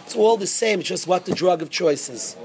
It's 0.05 0.15
all 0.15 0.37
the 0.37 0.47
same. 0.47 0.79
It's 0.79 0.89
just 0.89 1.05
what 1.05 1.25
the 1.25 1.35
drug 1.35 1.61
of 1.61 1.69
choice 1.69 2.09
is 2.09 2.35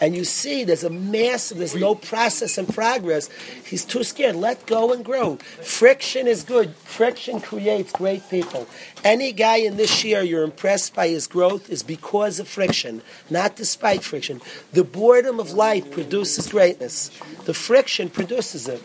and 0.00 0.14
you 0.14 0.24
see 0.24 0.64
there's 0.64 0.84
a 0.84 0.90
massive, 0.90 1.58
there's 1.58 1.74
no 1.74 1.94
process 1.94 2.58
and 2.58 2.72
progress, 2.72 3.28
he's 3.64 3.84
too 3.84 4.04
scared. 4.04 4.36
Let 4.36 4.66
go 4.66 4.92
and 4.92 5.04
grow. 5.04 5.36
Friction 5.36 6.26
is 6.26 6.42
good. 6.42 6.74
Friction 6.76 7.40
creates 7.40 7.92
great 7.92 8.28
people. 8.28 8.66
Any 9.04 9.32
guy 9.32 9.56
in 9.56 9.76
this 9.76 10.04
year 10.04 10.22
you're 10.22 10.42
impressed 10.44 10.94
by 10.94 11.08
his 11.08 11.26
growth 11.26 11.70
is 11.70 11.82
because 11.82 12.38
of 12.38 12.48
friction, 12.48 13.02
not 13.30 13.56
despite 13.56 14.02
friction. 14.02 14.40
The 14.72 14.84
boredom 14.84 15.40
of 15.40 15.52
life 15.52 15.90
produces 15.90 16.48
greatness. 16.48 17.10
The 17.44 17.54
friction 17.54 18.08
produces 18.10 18.68
it. 18.68 18.82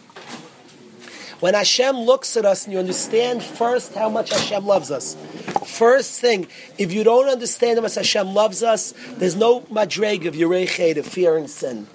When 1.42 1.56
Hashem 1.56 1.98
looks 1.98 2.38
at 2.38 2.46
us 2.46 2.66
and 2.66 2.74
you 2.74 2.78
understand 2.78 3.44
first 3.44 3.96
how 3.96 4.10
much 4.10 4.30
Hashem 4.30 4.64
loves 4.66 4.92
us, 4.92 5.18
first 5.66 6.22
thing, 6.22 6.48
if 6.78 6.94
you 6.94 7.04
don't 7.04 7.28
understand 7.28 7.78
how 7.80 7.82
much 7.82 7.96
Hashem 7.96 8.34
loves 8.34 8.62
us, 8.62 8.94
there's 9.18 9.36
no 9.36 9.62
madreg 9.62 10.28
of 10.28 10.36
yerei 10.36 10.96
of 10.98 11.06
fearing 11.06 11.48
sin. 11.48 11.88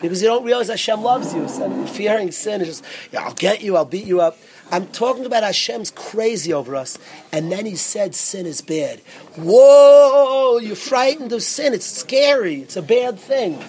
Because 0.00 0.22
you 0.22 0.28
don't 0.28 0.44
realize 0.44 0.68
Hashem 0.68 1.02
loves 1.02 1.34
you. 1.34 1.48
So 1.48 1.84
fearing 1.86 2.30
sin 2.30 2.60
is 2.60 2.68
just, 2.68 2.84
yeah, 3.12 3.24
I'll 3.24 3.34
get 3.34 3.60
you, 3.60 3.76
I'll 3.76 3.84
beat 3.84 4.06
you 4.06 4.20
up. 4.20 4.38
I'm 4.70 4.86
talking 4.86 5.26
about 5.26 5.42
Hashem's 5.42 5.90
crazy 5.90 6.52
over 6.52 6.76
us. 6.76 6.96
And 7.32 7.50
then 7.50 7.66
he 7.66 7.74
said 7.74 8.14
sin 8.14 8.46
is 8.46 8.62
bad. 8.62 9.00
Whoa, 9.36 10.58
you're 10.58 10.76
frightened 10.76 11.32
of 11.32 11.42
sin. 11.42 11.74
It's 11.74 11.86
scary. 11.86 12.62
It's 12.62 12.76
a 12.76 12.82
bad 12.82 13.18
thing. 13.18 13.62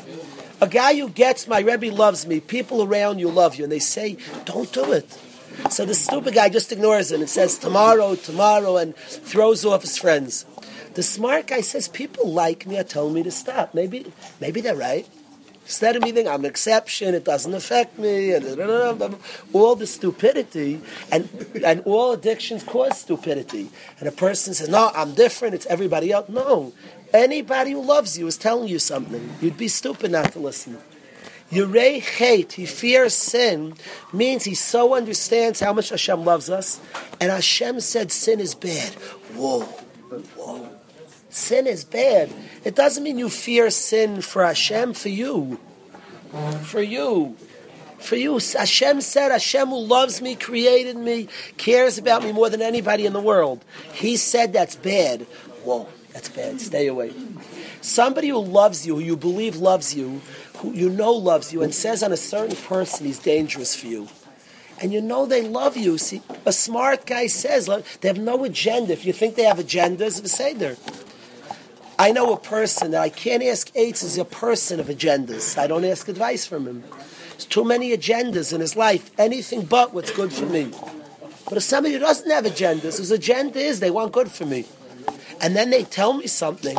A 0.62 0.68
guy 0.68 0.96
who 1.00 1.10
gets 1.10 1.48
my 1.48 1.60
Rebbe 1.60 1.88
loves 1.88 2.28
me, 2.28 2.40
people 2.40 2.84
around 2.84 3.18
you 3.18 3.30
love 3.30 3.56
you, 3.56 3.64
and 3.64 3.72
they 3.72 3.80
say, 3.80 4.18
don't 4.46 4.72
do 4.72 4.92
it. 4.92 5.10
So 5.72 5.86
the 5.86 5.96
stupid 5.96 6.36
guy 6.36 6.50
just 6.50 6.72
ignores 6.72 7.12
it 7.12 7.20
and 7.20 7.30
says 7.30 7.58
tomorrow, 7.58 8.16
tomorrow, 8.16 8.78
and 8.78 8.96
throws 8.96 9.66
off 9.66 9.82
his 9.82 9.98
friends. 9.98 10.46
The 10.94 11.04
smart 11.04 11.48
guy 11.48 11.62
says, 11.62 11.88
people 11.88 12.32
like 12.32 12.68
me 12.68 12.78
are 12.78 12.84
telling 12.84 13.14
me 13.14 13.24
to 13.24 13.32
stop. 13.32 13.74
Maybe, 13.74 14.12
maybe 14.40 14.62
they're 14.62 14.76
right. 14.76 15.08
Instead 15.64 15.96
of 15.96 16.04
me 16.04 16.12
thinking 16.12 16.32
I'm 16.32 16.42
an 16.42 16.50
exception, 16.50 17.16
it 17.16 17.24
doesn't 17.24 17.54
affect 17.54 17.98
me, 17.98 18.34
and 18.34 19.18
all 19.54 19.76
the 19.76 19.88
stupidity, 19.88 20.82
and, 21.12 21.30
and 21.64 21.82
all 21.86 22.12
addictions 22.12 22.64
cause 22.64 23.00
stupidity. 23.00 23.70
And 24.00 24.08
a 24.08 24.12
person 24.12 24.54
says, 24.54 24.70
no, 24.70 24.92
I'm 24.94 25.14
different, 25.14 25.56
it's 25.56 25.66
everybody 25.68 26.12
else. 26.12 26.30
No, 26.30 26.74
Anybody 27.14 27.72
who 27.72 27.82
loves 27.82 28.18
you 28.18 28.28
is 28.28 28.38
telling 28.38 28.68
you 28.68 28.80
something. 28.80 29.34
You'd 29.42 29.58
be 29.58 29.68
stupid 29.68 30.12
not 30.12 30.32
to 30.34 30.40
listen. 30.40 30.78
Yerei 31.52 32.02
chet, 32.02 32.54
he 32.54 32.66
fears 32.66 33.14
sin, 33.14 33.74
means 34.14 34.46
he 34.46 34.56
so 34.56 34.96
understands 34.96 35.60
how 35.60 35.74
much 35.74 35.90
Hashem 35.90 36.24
loves 36.24 36.50
us, 36.50 36.80
and 37.20 37.30
Hashem 37.30 37.82
said 37.82 38.10
sin 38.12 38.40
is 38.40 38.56
bad. 38.56 38.94
Whoa, 39.36 39.62
whoa. 39.62 40.70
Sin 41.30 41.68
is 41.68 41.84
bad. 41.84 42.32
It 42.64 42.76
doesn't 42.76 43.04
mean 43.04 43.18
you 43.18 43.30
fear 43.30 43.70
sin 43.70 44.22
for 44.22 44.46
Hashem, 44.46 44.94
for 44.94 45.10
you. 45.10 45.60
For 46.64 46.82
you. 46.82 47.36
For 48.00 48.16
you. 48.16 48.34
Hashem 48.34 49.02
said, 49.02 49.32
Hashem 49.32 49.68
who 49.68 49.80
loves 49.80 50.22
me, 50.22 50.36
created 50.36 50.96
me, 50.96 51.28
cares 51.58 51.98
about 51.98 52.24
me 52.24 52.32
more 52.32 52.50
than 52.50 52.62
anybody 52.62 53.06
in 53.06 53.14
the 53.14 53.22
world. 53.22 53.64
He 53.94 54.16
said 54.16 54.54
that's 54.54 54.76
bad. 54.76 55.22
Whoa. 55.64 55.88
That's 56.14 56.30
bad. 56.30 56.60
Stay 56.60 56.88
away. 56.88 57.14
Somebody 57.82 58.30
who 58.30 58.40
loves 58.40 58.86
you, 58.86 58.96
who 58.96 59.02
you 59.02 59.16
believe 59.16 59.56
loves 59.56 59.96
you, 59.96 60.22
who 60.58 60.72
you 60.74 60.90
know 60.90 61.14
loves 61.14 61.54
you, 61.54 61.64
and 61.64 61.74
says 61.74 62.04
on 62.04 62.12
a 62.12 62.18
certain 62.18 62.56
person 62.56 63.06
he's 63.06 63.20
dangerous 63.20 63.76
for 63.76 63.88
you. 63.88 64.08
And 64.82 64.92
you 64.92 65.02
know 65.02 65.26
they 65.26 65.42
love 65.42 65.78
you. 65.78 65.98
See, 65.98 66.22
a 66.46 66.52
smart 66.52 67.06
guy 67.06 67.28
says 67.28 67.70
they 68.02 68.08
have 68.08 68.18
no 68.18 68.44
agenda. 68.44 68.94
If 68.94 69.06
you 69.06 69.14
think 69.14 69.36
they 69.36 69.44
have 69.44 69.60
agendas, 69.60 70.28
say 70.28 70.54
there. 70.54 70.76
I 71.98 72.12
know 72.12 72.34
a 72.34 72.38
person 72.38 72.92
that 72.92 73.02
I 73.02 73.10
can't 73.10 73.44
ask 73.44 73.72
AIDS 73.76 74.02
is 74.02 74.18
a 74.18 74.26
person 74.26 74.80
of 74.80 74.88
agendas. 74.88 75.58
I 75.58 75.68
don't 75.68 75.86
ask 75.86 76.08
advice 76.10 76.48
from 76.48 76.68
him. 76.68 76.84
There's 77.32 77.46
too 77.46 77.64
many 77.64 77.96
agendas 77.96 78.52
in 78.52 78.60
his 78.60 78.76
life. 78.76 79.12
Anything 79.20 79.66
but 79.66 79.94
what's 79.94 80.12
good 80.12 80.34
for 80.34 80.48
me. 80.48 80.72
But 81.46 81.58
if 81.58 81.64
somebody 81.64 81.94
who 81.94 82.00
doesn't 82.00 82.30
have 82.32 82.46
agendas, 82.46 82.98
whose 82.98 83.12
agenda 83.12 83.60
is 83.60 83.80
they 83.80 83.92
want 83.92 84.14
good 84.14 84.32
for 84.32 84.46
me 84.46 84.66
and 85.42 85.56
then 85.56 85.70
they 85.70 85.84
tell 85.84 86.14
me 86.14 86.28
something. 86.28 86.78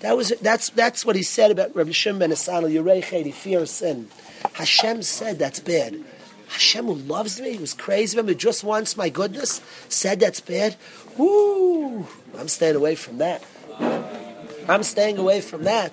That 0.00 0.16
was 0.16 0.32
that's 0.40 0.70
that's 0.70 1.04
what 1.04 1.16
he 1.16 1.22
said 1.22 1.50
about 1.50 1.74
Rabbi 1.74 1.90
Shimon 1.90 2.20
ben 2.20 2.32
Asano. 2.32 2.68
Yerei 2.68 3.04
he 3.04 3.32
fears 3.32 3.70
sin. 3.70 4.08
Hashem 4.54 5.02
said 5.02 5.38
that's 5.38 5.60
bad. 5.60 6.02
Hashem 6.48 6.86
who 6.86 6.94
loves 6.94 7.40
me, 7.40 7.56
who's 7.56 7.74
crazy 7.74 8.18
about 8.18 8.28
me, 8.28 8.34
just 8.34 8.64
wants 8.64 8.96
my 8.96 9.08
goodness, 9.08 9.60
said 9.88 10.20
that's 10.20 10.40
bad. 10.40 10.76
Woo! 11.18 12.06
I'm 12.38 12.48
staying 12.48 12.76
away 12.76 12.94
from 12.94 13.18
that. 13.18 13.44
I'm 14.68 14.82
staying 14.82 15.18
away 15.18 15.40
from 15.40 15.64
that. 15.64 15.92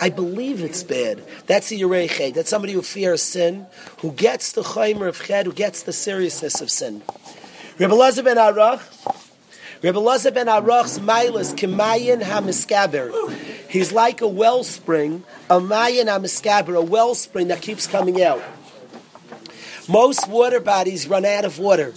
I 0.00 0.10
believe 0.10 0.62
it's 0.62 0.82
bad. 0.82 1.22
That's 1.46 1.68
the 1.68 1.80
Yerei 1.80 2.32
That's 2.34 2.48
somebody 2.48 2.72
who 2.72 2.82
fears 2.82 3.22
sin, 3.22 3.66
who 3.98 4.12
gets 4.12 4.52
the 4.52 4.62
chaymer 4.62 5.08
of 5.08 5.22
chet, 5.22 5.46
who 5.46 5.52
gets 5.52 5.82
the 5.82 5.92
seriousness 5.92 6.60
of 6.60 6.70
sin. 6.70 7.02
Rabbi 7.78 7.94
Lazar 7.94 8.22
ben 8.22 8.36
Arach, 8.36 8.80
Rabbi 9.80 9.98
Lazar 9.98 10.32
ben 10.32 10.48
Arach's 10.48 10.98
milas 10.98 11.54
kemayin 11.54 12.20
hamiskaber. 12.20 13.12
He's 13.68 13.92
like 13.92 14.20
a 14.20 14.26
wellspring, 14.26 15.22
a 15.48 15.60
mayin 15.60 16.06
hamiskaber, 16.06 16.76
a 16.76 16.82
wellspring 16.82 17.48
that 17.48 17.62
keeps 17.62 17.86
coming 17.86 18.20
out. 18.20 18.42
Most 19.88 20.28
water 20.28 20.58
bodies 20.58 21.06
run 21.06 21.24
out 21.24 21.44
of 21.44 21.60
water. 21.60 21.94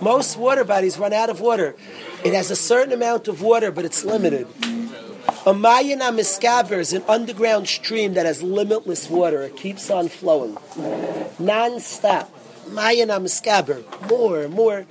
Most 0.00 0.38
water 0.38 0.64
bodies 0.64 0.98
run 0.98 1.12
out 1.12 1.28
of 1.28 1.40
water. 1.40 1.76
It 2.24 2.32
has 2.32 2.50
a 2.50 2.56
certain 2.56 2.94
amount 2.94 3.28
of 3.28 3.42
water, 3.42 3.70
but 3.70 3.84
it's 3.84 4.04
limited. 4.06 4.46
A 5.44 5.52
mayin 5.52 6.00
hamiskaber 6.00 6.78
is 6.78 6.94
an 6.94 7.02
underground 7.08 7.68
stream 7.68 8.14
that 8.14 8.24
has 8.24 8.42
limitless 8.42 9.10
water. 9.10 9.42
It 9.42 9.56
keeps 9.56 9.90
on 9.90 10.08
flowing, 10.08 10.56
non-stop. 11.38 12.32
Mayin 12.70 13.08
hamiskaber, 13.08 13.84
more, 14.08 14.48
more. 14.48 14.86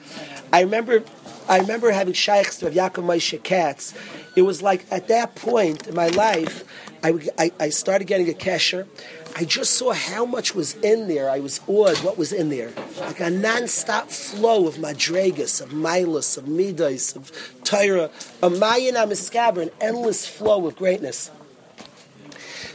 I 0.53 0.61
remember 0.61 1.03
I 1.51 1.57
remember 1.57 1.91
having 1.91 2.13
shaykhs 2.13 2.59
to 2.59 2.71
have 2.71 2.73
Yaakov 2.73 3.03
Moshe 3.03 3.43
Katz. 3.43 3.93
It 4.37 4.43
was 4.43 4.61
like 4.61 4.85
at 4.89 5.09
that 5.09 5.35
point 5.35 5.85
in 5.85 5.93
my 5.93 6.07
life, 6.07 6.63
I, 7.03 7.13
I, 7.37 7.51
I 7.59 7.69
started 7.71 8.05
getting 8.05 8.29
a 8.29 8.33
kesher. 8.33 8.87
I 9.35 9.43
just 9.43 9.73
saw 9.73 9.91
how 9.91 10.23
much 10.25 10.55
was 10.55 10.75
in 10.75 11.09
there. 11.09 11.29
I 11.29 11.41
was 11.41 11.59
awed 11.67 11.97
what 12.05 12.17
was 12.17 12.31
in 12.31 12.47
there. 12.47 12.71
Like 13.01 13.19
a 13.19 13.29
non-stop 13.29 14.11
flow 14.11 14.65
of 14.65 14.75
madregas, 14.75 15.61
of 15.61 15.71
milas, 15.71 16.37
of 16.37 16.47
midas, 16.47 17.17
of 17.17 17.33
Torah, 17.65 18.11
a 18.41 18.49
mayan 18.49 18.95
amiskaber, 18.95 19.61
an 19.61 19.71
endless 19.81 20.25
flow 20.25 20.65
of 20.67 20.77
greatness. 20.77 21.31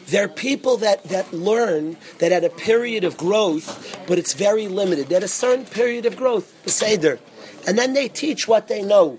There 0.08 0.26
are 0.26 0.28
people 0.28 0.76
that, 0.76 1.02
that 1.04 1.32
learn 1.32 1.96
that 2.18 2.30
at 2.30 2.44
a 2.44 2.50
period 2.50 3.04
of 3.04 3.16
growth, 3.16 4.04
but 4.06 4.18
it's 4.18 4.34
very 4.34 4.68
limited. 4.68 5.10
At 5.14 5.22
a 5.22 5.28
certain 5.28 5.64
period 5.64 6.04
of 6.04 6.14
growth, 6.14 6.62
the 6.64 6.70
Seder, 6.70 7.18
and 7.66 7.76
then 7.76 7.92
they 7.92 8.08
teach 8.08 8.46
what 8.46 8.68
they 8.68 8.82
know. 8.82 9.18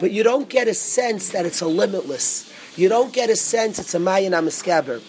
But 0.00 0.10
you 0.10 0.22
don't 0.22 0.48
get 0.48 0.68
a 0.68 0.74
sense 0.74 1.30
that 1.30 1.46
it's 1.46 1.60
a 1.60 1.66
limitless. 1.66 2.52
You 2.76 2.88
don't 2.88 3.12
get 3.12 3.30
a 3.30 3.36
sense 3.36 3.78
it's 3.78 3.94
a 3.94 4.00
Mayan 4.00 4.32
Amaskaber. 4.32 5.02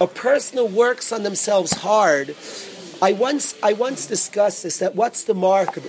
A 0.00 0.06
person 0.06 0.58
who 0.58 0.66
works 0.66 1.12
on 1.12 1.22
themselves 1.22 1.72
hard. 1.72 2.36
I 3.02 3.12
once 3.12 3.54
I 3.62 3.72
once 3.72 4.06
discussed 4.06 4.62
this 4.62 4.78
that 4.78 4.94
what's 4.94 5.24
the 5.24 5.34
mark 5.34 5.76
of, 5.76 5.86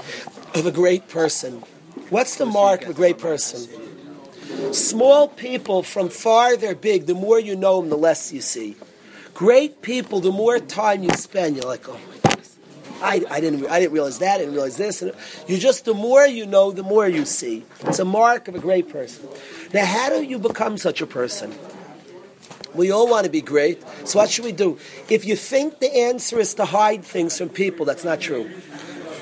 of 0.56 0.66
a 0.66 0.72
great 0.72 1.08
person? 1.08 1.64
What's 2.10 2.36
the 2.36 2.46
mark 2.46 2.84
of 2.84 2.90
a 2.90 2.94
great 2.94 3.18
person? 3.18 3.68
Small 4.74 5.28
people 5.28 5.84
from 5.84 6.10
far 6.10 6.56
they're 6.58 6.76
big. 6.76 7.06
The 7.06 7.16
more 7.16 7.40
you 7.40 7.56
know 7.56 7.82
them, 7.82 7.90
the 7.90 7.98
less 7.98 8.32
you 8.32 8.42
see. 8.42 8.76
Great 9.34 9.82
people, 9.82 10.22
the 10.22 10.32
more 10.32 10.60
time 10.60 11.04
you 11.04 11.10
spend, 11.10 11.58
you're 11.58 11.66
like, 11.66 11.90
oh 11.90 12.00
I, 13.02 13.24
I 13.30 13.40
didn't 13.40 13.68
I 13.68 13.80
didn't 13.80 13.94
realize 13.94 14.20
that. 14.20 14.36
I 14.36 14.38
didn't 14.40 14.54
realize 14.54 14.78
this. 14.78 15.02
And 15.02 15.14
you 15.48 15.58
just 15.58 15.86
the 15.86 15.94
more 15.94 16.26
you 16.26 16.46
know, 16.46 16.72
the 16.72 16.84
more 16.84 17.08
you 17.08 17.26
see. 17.26 17.66
It's 17.82 18.00
a 18.00 18.06
mark 18.06 18.48
of 18.48 18.56
a 18.56 18.60
great 18.60 18.90
person. 18.90 19.28
Now, 19.74 19.86
how 19.86 20.10
do 20.10 20.24
you 20.24 20.40
become 20.40 20.78
such 20.78 21.02
a 21.02 21.08
person? 21.08 21.54
We 22.74 22.92
all 22.92 23.08
want 23.08 23.26
to 23.26 23.32
be 23.32 23.42
great. 23.42 23.82
So 24.08 24.20
what 24.20 24.30
should 24.30 24.46
we 24.46 24.52
do? 24.52 24.78
If 25.10 25.26
you 25.26 25.36
think 25.36 25.80
the 25.80 25.96
answer 25.96 26.40
is 26.40 26.54
to 26.56 26.66
hide 26.66 27.06
things 27.06 27.38
from 27.38 27.50
people, 27.50 27.86
that's 27.86 28.04
not 28.04 28.20
true. 28.20 28.50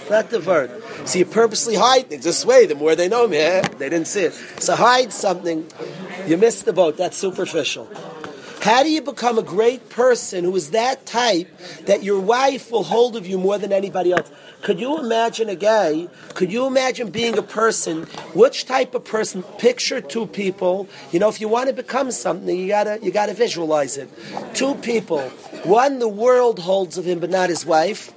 Not 0.09 0.31
the 0.31 0.39
word. 0.39 0.71
So 1.05 1.19
you 1.19 1.25
purposely 1.25 1.75
hide 1.75 2.09
things 2.09 2.23
this 2.23 2.45
way. 2.45 2.65
The 2.65 2.75
more 2.75 2.95
they 2.95 3.07
know 3.07 3.27
me, 3.27 3.37
eh? 3.37 3.61
they 3.77 3.89
didn't 3.89 4.07
see 4.07 4.23
it. 4.23 4.33
So 4.59 4.75
hide 4.75 5.13
something. 5.13 5.65
You 6.27 6.37
missed 6.37 6.65
the 6.65 6.73
boat. 6.73 6.97
That's 6.97 7.17
superficial. 7.17 7.89
How 8.63 8.81
do 8.81 8.89
you 8.89 9.01
become 9.01 9.37
a 9.37 9.43
great 9.43 9.89
person 9.89 10.45
who 10.45 10.55
is 10.55 10.71
that 10.71 11.05
type 11.05 11.49
that 11.81 12.01
your 12.01 12.21
wife 12.21 12.71
will 12.71 12.85
hold 12.85 13.17
of 13.17 13.27
you 13.27 13.37
more 13.37 13.57
than 13.57 13.73
anybody 13.73 14.13
else? 14.13 14.31
Could 14.61 14.79
you 14.79 14.99
imagine 14.99 15.49
a 15.49 15.55
guy? 15.57 16.07
Could 16.33 16.49
you 16.49 16.65
imagine 16.65 17.11
being 17.11 17.37
a 17.37 17.41
person? 17.41 18.03
Which 18.33 18.65
type 18.65 18.95
of 18.95 19.03
person? 19.03 19.43
Picture 19.59 19.99
two 19.99 20.27
people. 20.27 20.87
You 21.11 21.19
know, 21.19 21.27
if 21.27 21.41
you 21.41 21.49
want 21.49 21.67
to 21.67 21.73
become 21.73 22.09
something, 22.09 22.57
you 22.57 22.69
gotta 22.69 22.99
you 23.03 23.11
gotta 23.11 23.33
visualize 23.33 23.97
it. 23.97 24.09
Two 24.53 24.75
people. 24.75 25.19
One 25.65 25.99
the 25.99 26.07
world 26.07 26.59
holds 26.59 26.97
of 26.97 27.03
him, 27.03 27.19
but 27.19 27.29
not 27.29 27.49
his 27.49 27.65
wife, 27.65 28.13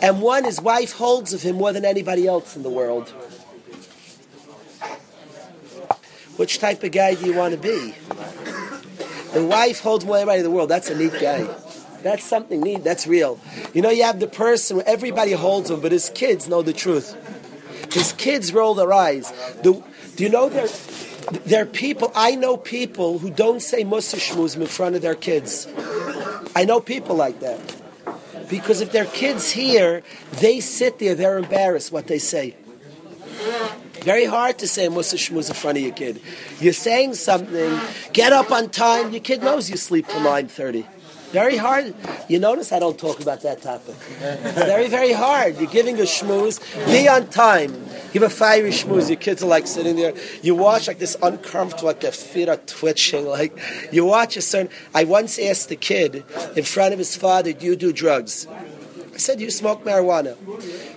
and 0.00 0.22
one 0.22 0.44
his 0.44 0.58
wife 0.58 0.92
holds 0.92 1.34
of 1.34 1.42
him 1.42 1.56
more 1.56 1.74
than 1.74 1.84
anybody 1.84 2.26
else 2.26 2.56
in 2.56 2.62
the 2.62 2.70
world. 2.70 3.10
Which 6.38 6.60
type 6.60 6.82
of 6.82 6.92
guy 6.92 7.14
do 7.14 7.26
you 7.26 7.34
want 7.34 7.52
to 7.52 7.60
be? 7.60 7.94
The 9.36 9.44
wife 9.44 9.80
holds 9.80 10.06
more 10.06 10.16
anybody 10.16 10.38
in 10.38 10.44
the 10.44 10.50
world. 10.50 10.70
That's 10.70 10.88
a 10.88 10.96
neat 10.96 11.12
guy. 11.20 11.46
That's 12.02 12.24
something 12.24 12.58
neat. 12.58 12.82
That's 12.82 13.06
real. 13.06 13.38
You 13.74 13.82
know, 13.82 13.90
you 13.90 14.02
have 14.04 14.18
the 14.18 14.26
person 14.26 14.78
where 14.78 14.88
everybody 14.88 15.32
holds 15.32 15.70
him, 15.70 15.80
but 15.80 15.92
his 15.92 16.08
kids 16.08 16.48
know 16.48 16.62
the 16.62 16.72
truth. 16.72 17.14
His 17.92 18.14
kids 18.14 18.54
roll 18.54 18.72
their 18.72 18.94
eyes. 18.94 19.30
Do 19.62 19.84
you 20.16 20.30
know 20.30 20.48
there, 20.48 20.68
there 21.44 21.64
are 21.64 21.66
people, 21.66 22.10
I 22.14 22.34
know 22.34 22.56
people 22.56 23.18
who 23.18 23.28
don't 23.28 23.60
say 23.60 23.84
mussar 23.84 24.16
shmuzim 24.16 24.62
in 24.62 24.68
front 24.68 24.96
of 24.96 25.02
their 25.02 25.14
kids. 25.14 25.68
I 26.56 26.64
know 26.64 26.80
people 26.80 27.14
like 27.14 27.40
that. 27.40 27.60
Because 28.48 28.80
if 28.80 28.90
their 28.92 29.04
kids 29.04 29.50
hear, 29.50 30.02
they 30.40 30.60
sit 30.60 30.98
there, 30.98 31.14
they're 31.14 31.36
embarrassed 31.36 31.92
what 31.92 32.06
they 32.06 32.18
say. 32.18 32.56
Very 34.06 34.24
hard 34.24 34.56
to 34.60 34.68
say 34.68 34.86
mussar 34.86 35.18
shmuz 35.18 35.48
in 35.48 35.56
front 35.56 35.78
of 35.78 35.82
your 35.82 35.92
kid. 35.92 36.22
You're 36.60 36.72
saying 36.72 37.14
something, 37.14 37.80
get 38.12 38.32
up 38.32 38.52
on 38.52 38.70
time, 38.70 39.10
your 39.10 39.20
kid 39.20 39.42
knows 39.42 39.68
you 39.68 39.76
sleep 39.76 40.06
till 40.06 40.20
9.30. 40.20 40.86
Very 41.32 41.56
hard. 41.56 41.92
You 42.28 42.38
notice 42.38 42.70
I 42.70 42.78
don't 42.78 42.96
talk 42.96 43.18
about 43.18 43.42
that 43.42 43.62
topic. 43.62 43.96
It's 44.20 44.62
very, 44.74 44.86
very 44.86 45.12
hard. 45.12 45.58
You're 45.58 45.68
giving 45.68 45.98
a 45.98 46.02
schmooze. 46.02 46.60
Be 46.86 47.08
on 47.08 47.26
time. 47.30 47.72
Give 48.12 48.22
a 48.22 48.30
fiery 48.30 48.70
schmooze. 48.70 49.08
Your 49.08 49.18
kids 49.18 49.42
are 49.42 49.46
like 49.48 49.66
sitting 49.66 49.96
there. 49.96 50.14
You 50.40 50.54
watch 50.54 50.86
like 50.86 51.00
this 51.00 51.16
uncomfortable, 51.20 51.88
like 51.88 51.98
their 52.00 52.12
feet 52.12 52.48
are 52.48 52.58
twitching. 52.58 53.26
Like 53.26 53.58
you 53.90 54.04
watch 54.04 54.36
a 54.36 54.40
certain. 54.40 54.70
I 54.94 55.02
once 55.02 55.36
asked 55.40 55.68
the 55.68 55.74
kid 55.74 56.22
in 56.54 56.62
front 56.62 56.92
of 56.92 57.00
his 57.00 57.16
father, 57.16 57.52
"Do 57.52 57.66
you 57.66 57.74
do 57.74 57.92
drugs?" 57.92 58.46
I 59.16 59.18
said, 59.18 59.40
"You 59.40 59.50
smoke 59.50 59.82
marijuana." 59.82 60.36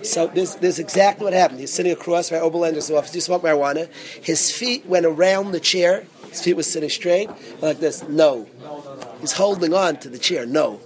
So 0.04 0.26
this, 0.26 0.54
this 0.56 0.74
is 0.74 0.78
exactly 0.78 1.24
what 1.24 1.32
happened. 1.32 1.60
He's 1.60 1.72
sitting 1.72 1.90
across 1.90 2.30
my 2.30 2.36
Oberlander's 2.36 2.90
office. 2.90 3.14
You 3.14 3.22
smoke 3.22 3.42
marijuana? 3.42 3.88
His 4.22 4.50
feet 4.52 4.84
went 4.84 5.06
around 5.06 5.52
the 5.52 5.60
chair. 5.60 6.04
His 6.28 6.42
feet 6.42 6.54
were 6.54 6.62
sitting 6.62 6.90
straight 6.90 7.30
like 7.62 7.80
this. 7.80 8.06
No. 8.08 8.46
He's 9.22 9.32
holding 9.32 9.72
on 9.72 9.96
to 10.00 10.10
the 10.10 10.18
chair. 10.18 10.44
No. 10.44 10.80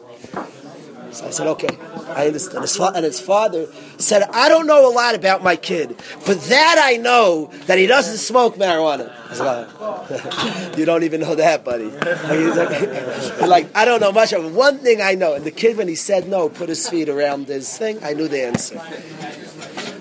So 1.14 1.26
I 1.26 1.30
said, 1.30 1.46
okay, 1.46 1.68
I 2.08 2.26
understand. 2.26 2.62
His 2.62 2.76
fa- 2.76 2.92
and 2.94 3.04
his 3.04 3.20
father 3.20 3.66
said, 3.98 4.24
I 4.32 4.48
don't 4.48 4.66
know 4.66 4.90
a 4.90 4.92
lot 4.92 5.14
about 5.14 5.44
my 5.44 5.54
kid, 5.54 5.96
but 6.26 6.40
that 6.42 6.80
I 6.82 6.96
know 6.96 7.50
that 7.66 7.78
he 7.78 7.86
doesn't 7.86 8.18
smoke 8.18 8.56
marijuana. 8.56 9.12
I 9.30 9.34
said, 9.34 10.78
you 10.78 10.84
don't 10.84 11.04
even 11.04 11.20
know 11.20 11.36
that, 11.36 11.64
buddy. 11.64 11.86
Like, 11.86 13.40
like, 13.48 13.76
I 13.76 13.84
don't 13.84 14.00
know 14.00 14.12
much 14.12 14.32
of 14.32 14.44
it. 14.44 14.52
One 14.52 14.78
thing 14.78 15.00
I 15.00 15.14
know, 15.14 15.34
and 15.34 15.44
the 15.44 15.52
kid, 15.52 15.76
when 15.76 15.86
he 15.86 15.94
said 15.94 16.28
no, 16.28 16.48
put 16.48 16.68
his 16.68 16.88
feet 16.88 17.08
around 17.08 17.46
his 17.46 17.78
thing, 17.78 17.98
I 18.02 18.12
knew 18.12 18.26
the 18.26 18.44
answer. 18.44 18.80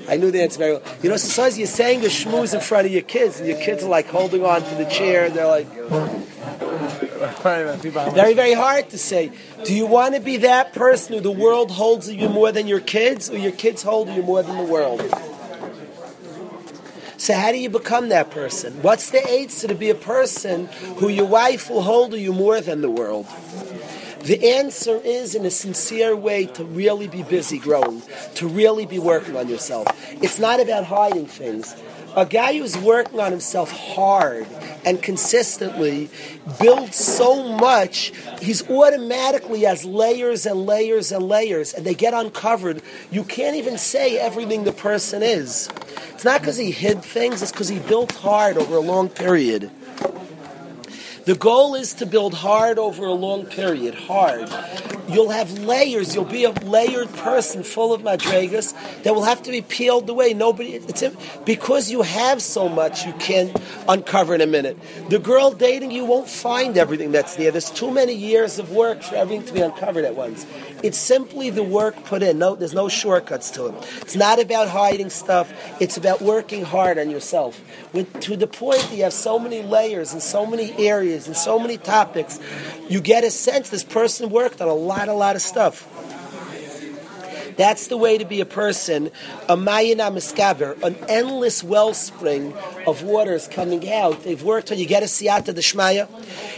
I 0.09 0.18
knew 0.18 0.32
the 0.32 0.41
answer 0.41 0.59
very 0.59 0.74
well. 0.74 0.84
You 1.01 1.09
know, 1.09 1.18
sometimes 1.18 1.57
you're 1.57 1.68
saying 1.68 2.01
a 2.01 2.07
schmooze 2.07 2.53
in 2.53 2.59
front 2.59 2.88
of 2.88 2.91
your 2.91 3.03
kids, 3.03 3.39
and 3.39 3.47
your 3.47 3.59
kids 3.59 3.84
are 3.84 3.89
like 3.89 4.07
holding 4.07 4.43
on 4.43 4.61
to 4.64 4.76
the 4.76 4.86
chair, 4.86 5.26
and 5.26 5.36
they're 5.36 5.47
like, 5.47 5.68
very, 7.44 8.34
very 8.34 8.54
hard 8.54 8.89
to 8.89 8.98
say. 8.98 9.32
Do 9.66 9.76
you 9.76 9.86
want 9.86 10.16
to 10.16 10.22
be 10.22 10.38
that 10.38 10.74
person 10.74 11.14
who 11.16 11.22
the 11.22 11.32
world 11.32 11.72
holds 11.72 12.10
you 12.10 12.30
more 12.30 12.52
than 12.52 12.68
your 12.68 12.80
kids, 12.80 13.30
or 13.30 13.38
your 13.38 13.52
kids 13.52 13.84
hold 13.84 14.10
you 14.10 14.24
more 14.24 14.41
than 14.41 14.58
the 14.58 14.64
world? 14.64 15.02
So 17.18 17.34
how 17.34 17.52
do 17.52 17.58
you 17.58 17.70
become 17.70 18.10
that 18.10 18.32
person? 18.32 18.82
What's 18.82 19.12
the 19.12 19.26
aids 19.28 19.62
to 19.62 19.74
be 19.76 19.89
a 19.89 19.96
person 19.96 20.68
who 20.98 21.08
your 21.08 21.26
wife 21.26 21.70
will 21.70 21.82
hold 21.82 22.14
you 22.14 22.34
more 22.34 22.60
than 22.60 22.82
the 22.82 22.89
world? 22.89 23.28
The 24.24 24.56
answer 24.56 25.02
is, 25.04 25.36
in 25.36 25.46
a 25.46 25.52
sincere 25.52 26.16
way, 26.16 26.46
to 26.46 26.64
really 26.64 27.08
be 27.08 27.24
busy 27.24 27.60
growing, 27.60 28.02
to 28.36 28.48
really 28.48 28.86
be 28.86 28.98
working 28.98 29.36
on 29.36 29.50
yourself. 29.50 29.88
It's 30.24 30.39
not 30.39 30.62
about 30.62 30.86
hiding 30.86 31.28
things. 31.28 31.76
A 32.16 32.28
guy 32.28 32.57
who's 32.57 32.78
working 32.78 33.20
on 33.20 33.32
himself 33.32 33.72
hard 33.72 34.45
and 34.86 35.01
consistently 35.01 36.09
builds 36.59 36.95
so 36.95 37.57
much, 37.57 38.14
he's 38.39 38.70
automatically 38.70 39.61
has 39.61 39.84
layers 39.84 40.45
and 40.45 40.66
layers 40.66 41.11
and 41.11 41.28
layers, 41.28 41.74
and 41.74 41.86
they 41.86 41.95
get 41.95 42.14
uncovered. 42.14 42.84
You 43.09 43.24
can't 43.24 43.55
even 43.55 43.80
say 43.80 44.20
everything 44.20 44.64
the 44.64 44.72
person 44.72 45.24
is. 45.24 45.70
It's 46.14 46.24
not 46.24 46.41
because 46.41 46.57
he 46.57 46.70
hid 46.70 47.03
things, 47.03 47.41
it's 47.41 47.51
because 47.51 47.70
he 47.70 47.80
built 47.80 48.11
hard 48.11 48.57
over 48.57 48.76
a 48.76 48.80
long 48.80 49.09
period. 49.09 49.72
The 51.26 51.36
goal 51.36 51.76
is 51.76 51.94
to 51.96 52.06
build 52.06 52.34
hard 52.34 52.78
over 52.78 53.06
a 53.06 53.14
long 53.14 53.46
period, 53.46 53.96
hard. 53.96 54.50
You'll 55.08 55.30
have 55.30 55.60
layers. 55.60 56.16
You'll 56.16 56.26
be 56.26 56.44
a 56.44 56.52
layered 56.52 57.14
person 57.14 57.64
full 57.64 57.94
of 57.94 58.02
madregas 58.02 58.74
that 59.04 59.16
will 59.16 59.24
have 59.24 59.42
to 59.44 59.52
be 59.52 59.62
peeled 59.62 60.10
away. 60.10 60.34
Nobody, 60.34 60.82
because 61.46 61.90
you 61.92 62.02
have 62.02 62.42
so 62.42 62.68
much, 62.68 63.06
you 63.06 63.14
can't 63.14 63.56
uncover 63.88 64.36
in 64.36 64.42
a 64.42 64.48
minute. 64.48 64.78
The 65.10 65.20
girl 65.20 65.52
dating 65.52 65.92
you 65.92 66.04
won't 66.04 66.28
find 66.28 66.78
everything 66.78 67.12
that's 67.12 67.36
there. 67.36 67.52
There's 67.52 67.72
too 67.72 67.92
many 67.92 68.14
years 68.14 68.60
of 68.60 68.72
work 68.72 69.02
for 69.02 69.16
everything 69.16 69.46
to 69.48 69.54
be 69.54 69.62
uncovered 69.62 70.06
at 70.06 70.16
once. 70.16 70.46
It's 70.84 70.98
simply 70.98 71.50
the 71.50 71.64
work 71.64 72.04
put 72.04 72.22
in. 72.22 72.40
No, 72.40 72.56
there's 72.56 72.74
no 72.74 72.90
shortcuts 72.90 73.50
to 73.52 73.68
it. 73.68 73.74
It's 74.02 74.16
not 74.16 74.40
about 74.40 74.68
hiding 74.68 75.10
stuff. 75.10 75.52
It's 75.80 75.96
about 75.96 76.22
working 76.22 76.64
hard 76.64 77.00
on 77.00 77.10
yourself. 77.10 77.58
When, 77.94 78.06
to 78.22 78.36
the 78.36 78.48
point 78.48 78.82
that 78.82 78.96
you 78.96 79.04
have 79.04 79.14
so 79.14 79.40
many 79.40 79.62
layers 79.62 80.12
and 80.12 80.22
so 80.22 80.46
many 80.46 80.74
areas 80.74 81.28
and 81.28 81.38
so 81.38 81.58
many 81.58 81.78
topics, 81.78 82.40
you 82.90 83.00
get 83.00 83.24
a 83.24 83.32
sense 83.32 83.70
this 83.70 83.84
person 83.84 84.30
worked 84.30 84.62
on 84.62 84.68
a 84.68 84.74
lot, 84.74 85.08
a 85.08 85.14
lot 85.14 85.38
of 85.38 85.42
stuff. 85.42 85.88
That's 87.56 87.88
the 87.88 87.97
way 87.97 88.18
to 88.18 88.26
be 88.26 88.41
a 88.41 88.45
person, 88.45 89.12
a 89.49 89.56
mayina 89.56 90.12
miskaber, 90.12 90.82
an 90.84 90.95
endless 91.08 91.64
wellspring 91.64 92.54
of 92.88 93.04
waters 93.04 93.47
coming 93.47 93.91
out. 93.91 94.24
They've 94.24 94.41
worked 94.41 94.72
on, 94.72 94.78
you 94.78 94.86
get 94.86 95.04
a 95.04 95.08
siyata 95.08 95.54
deshmaya. 95.54 96.08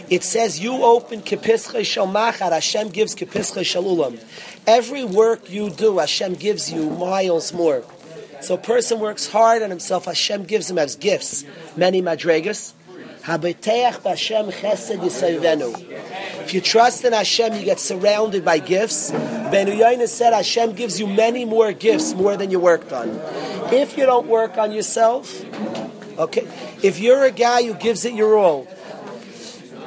It 0.09 0.23
says, 0.23 0.59
you 0.59 0.83
open 0.83 1.21
kepische 1.21 1.85
shel 1.85 2.07
machar, 2.07 2.51
Hashem 2.51 2.89
gives 2.89 3.15
kepische 3.15 3.61
shalulam. 3.61 4.19
Every 4.67 5.03
work 5.03 5.49
you 5.49 5.69
do, 5.69 5.99
Hashem 5.99 6.35
gives 6.35 6.71
you 6.71 6.89
miles 6.89 7.53
more. 7.53 7.83
So 8.41 8.55
a 8.55 8.59
person 8.59 8.99
works 8.99 9.27
hard 9.27 9.63
on 9.63 9.69
himself, 9.69 10.05
Hashem 10.05 10.43
gives 10.43 10.69
him 10.69 10.77
as 10.77 10.95
gifts, 10.95 11.43
many 11.75 12.01
madregas. 12.01 12.73
If 13.27 13.43
you 16.53 16.61
trust 16.61 17.05
in 17.05 17.13
Hashem, 17.13 17.55
you 17.55 17.65
get 17.65 17.79
surrounded 17.79 18.45
by 18.45 18.59
gifts. 18.59 19.09
Ben 19.09 19.65
Uyayna 19.65 20.07
said 20.07 20.33
Hashem 20.33 20.73
gives 20.73 20.99
you 20.99 21.07
many 21.07 21.43
more 21.43 21.71
gifts, 21.71 22.13
more 22.13 22.37
than 22.37 22.51
you 22.51 22.59
worked 22.59 22.93
on. 22.93 23.19
If 23.73 23.97
you 23.97 24.05
don't 24.05 24.27
work 24.27 24.59
on 24.59 24.71
yourself, 24.71 25.43
okay, 26.19 26.47
if 26.83 26.99
you're 26.99 27.23
a 27.23 27.31
guy 27.31 27.63
who 27.63 27.73
gives 27.73 28.05
it 28.05 28.13
your 28.13 28.37
all, 28.37 28.67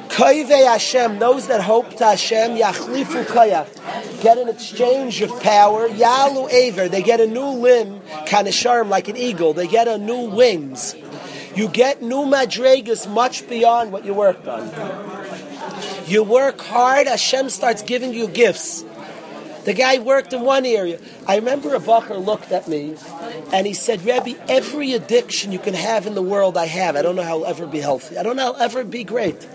Koive 0.09 0.49
Hashem, 0.49 1.19
those 1.19 1.47
that 1.47 1.61
hope 1.61 1.95
to 1.95 2.03
Hashem, 2.03 2.57
Yachlifu 2.57 3.23
Koyach, 3.23 4.21
get 4.21 4.37
an 4.37 4.49
exchange 4.49 5.21
of 5.21 5.41
power, 5.41 5.87
Yalu 5.87 6.49
Aver, 6.49 6.89
they 6.89 7.01
get 7.01 7.21
a 7.21 7.27
new 7.27 7.45
limb, 7.45 8.01
Kanasharm, 8.27 8.89
like 8.89 9.07
an 9.07 9.15
eagle, 9.15 9.53
they 9.53 9.67
get 9.67 9.87
a 9.87 9.97
new 9.97 10.29
wings. 10.29 10.93
You 11.59 11.67
get 11.67 12.01
new 12.01 12.23
madregas 12.23 13.05
much 13.05 13.45
beyond 13.49 13.91
what 13.91 14.05
you 14.05 14.13
worked 14.13 14.47
on. 14.47 14.71
You 16.07 16.23
work 16.23 16.61
hard, 16.61 17.07
Hashem 17.07 17.49
starts 17.49 17.81
giving 17.81 18.13
you 18.13 18.29
gifts. 18.29 18.85
The 19.65 19.73
guy 19.73 19.99
worked 19.99 20.31
in 20.31 20.43
one 20.43 20.65
area. 20.65 21.01
I 21.27 21.35
remember 21.35 21.75
a 21.75 21.81
bacher 21.81 22.23
looked 22.25 22.53
at 22.53 22.69
me 22.69 22.95
And 23.51 23.67
he 23.67 23.73
said, 23.73 24.05
Rebbe, 24.05 24.39
every 24.47 24.93
addiction 24.93 25.51
you 25.51 25.59
can 25.59 25.73
have 25.73 26.07
in 26.07 26.15
the 26.15 26.21
world, 26.21 26.55
I 26.55 26.67
have. 26.67 26.95
I 26.95 27.01
don't 27.01 27.17
know 27.17 27.23
how 27.23 27.39
I'll 27.39 27.47
ever 27.47 27.67
be 27.67 27.81
healthy. 27.81 28.17
I 28.17 28.23
don't 28.23 28.37
know 28.37 28.43
how 28.43 28.53
I'll 28.53 28.61
ever 28.61 28.85
be 28.85 29.03
great. 29.03 29.45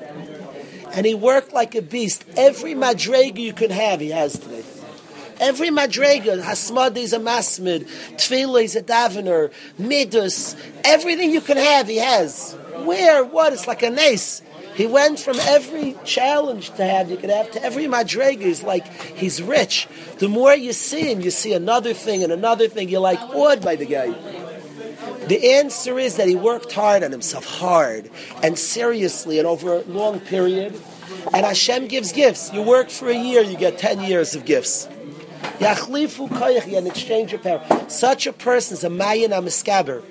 And 0.92 1.06
he 1.06 1.14
worked 1.14 1.54
like 1.54 1.74
a 1.74 1.80
beast. 1.80 2.26
Every 2.36 2.74
madrega 2.74 3.38
you 3.38 3.54
can 3.54 3.70
have, 3.70 4.00
he 4.00 4.10
has 4.10 4.38
today. 4.38 4.73
Every 5.40 5.68
madrega, 5.68 6.42
hasmad 6.42 6.96
is 6.96 7.12
a 7.12 7.18
masmid, 7.18 7.86
tefillah 8.16 8.64
is 8.64 8.76
a 8.76 8.82
davener, 8.82 9.52
midus, 9.78 10.56
everything 10.84 11.30
you 11.30 11.40
can 11.40 11.56
have, 11.56 11.88
he 11.88 11.96
has. 11.96 12.56
Where? 12.84 13.24
What? 13.24 13.52
It's 13.52 13.66
like 13.66 13.82
a 13.82 13.90
nace. 13.90 14.42
He 14.74 14.86
went 14.86 15.20
from 15.20 15.38
every 15.40 15.96
challenge 16.04 16.70
to 16.70 16.84
have 16.84 17.08
you 17.08 17.16
could 17.16 17.30
have 17.30 17.50
to 17.52 17.62
every 17.62 17.84
madrega. 17.84 18.40
He's 18.40 18.62
like 18.62 18.86
he's 19.14 19.40
rich. 19.40 19.88
The 20.18 20.28
more 20.28 20.54
you 20.54 20.72
see 20.72 21.12
him, 21.12 21.20
you 21.20 21.30
see 21.30 21.52
another 21.52 21.94
thing 21.94 22.24
and 22.24 22.32
another 22.32 22.66
thing. 22.66 22.88
You're 22.88 23.00
like 23.00 23.20
awed 23.20 23.62
by 23.62 23.76
the 23.76 23.86
guy. 23.86 24.10
The 25.28 25.54
answer 25.54 25.98
is 25.98 26.16
that 26.16 26.28
he 26.28 26.34
worked 26.34 26.72
hard 26.72 27.04
on 27.04 27.12
himself, 27.12 27.44
hard 27.46 28.10
and 28.42 28.58
seriously, 28.58 29.38
and 29.38 29.46
over 29.46 29.76
a 29.76 29.80
long 29.82 30.18
period. 30.18 30.74
And 31.32 31.46
Hashem 31.46 31.86
gives 31.86 32.12
gifts. 32.12 32.52
You 32.52 32.62
work 32.62 32.90
for 32.90 33.08
a 33.08 33.16
year, 33.16 33.42
you 33.42 33.56
get 33.56 33.78
ten 33.78 34.00
years 34.00 34.34
of 34.34 34.44
gifts. 34.44 34.88
Yachlifu 35.58 36.28
koyach, 36.28 36.76
an 36.76 36.86
exchange 36.86 37.32
of 37.32 37.42
power. 37.42 37.64
Such 37.88 38.26
a 38.26 38.32
person 38.32 38.76
is 38.76 38.84
a 38.84 38.90
mayan 38.90 39.30
amiskaber, 39.30 40.02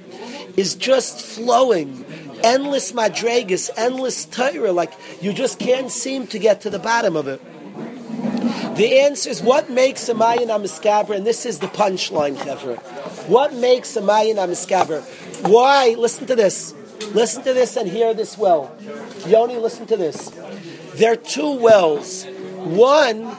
is 0.57 0.75
just 0.75 1.21
flowing, 1.21 2.05
endless 2.43 2.91
madregas, 2.91 3.69
endless 3.75 4.25
Torah, 4.25 4.71
like 4.71 4.93
you 5.21 5.33
just 5.33 5.59
can't 5.59 5.91
seem 5.91 6.27
to 6.27 6.39
get 6.39 6.61
to 6.61 6.69
the 6.69 6.79
bottom 6.79 7.15
of 7.15 7.27
it. 7.27 7.41
The 8.75 9.01
answer 9.01 9.29
is 9.29 9.41
what 9.41 9.69
makes 9.69 10.09
a 10.09 10.13
mayan 10.13 10.49
amiskaber, 10.49 11.15
and 11.15 11.25
this 11.25 11.45
is 11.45 11.59
the 11.59 11.67
punchline, 11.67 12.35
Chevra. 12.35 12.77
What 13.27 13.53
makes 13.53 13.95
a 13.95 14.01
mayan 14.01 14.37
amiskaber? 14.37 15.01
Why? 15.47 15.95
Listen 15.97 16.25
to 16.27 16.35
this. 16.35 16.73
Listen 17.13 17.43
to 17.43 17.53
this 17.53 17.77
and 17.77 17.89
hear 17.89 18.13
this 18.13 18.37
well. 18.37 18.75
Yoni, 19.27 19.57
listen 19.57 19.85
to 19.87 19.97
this. 19.97 20.31
There 20.95 21.13
are 21.13 21.17
two 21.17 21.51
wells. 21.59 22.25
One, 22.63 23.35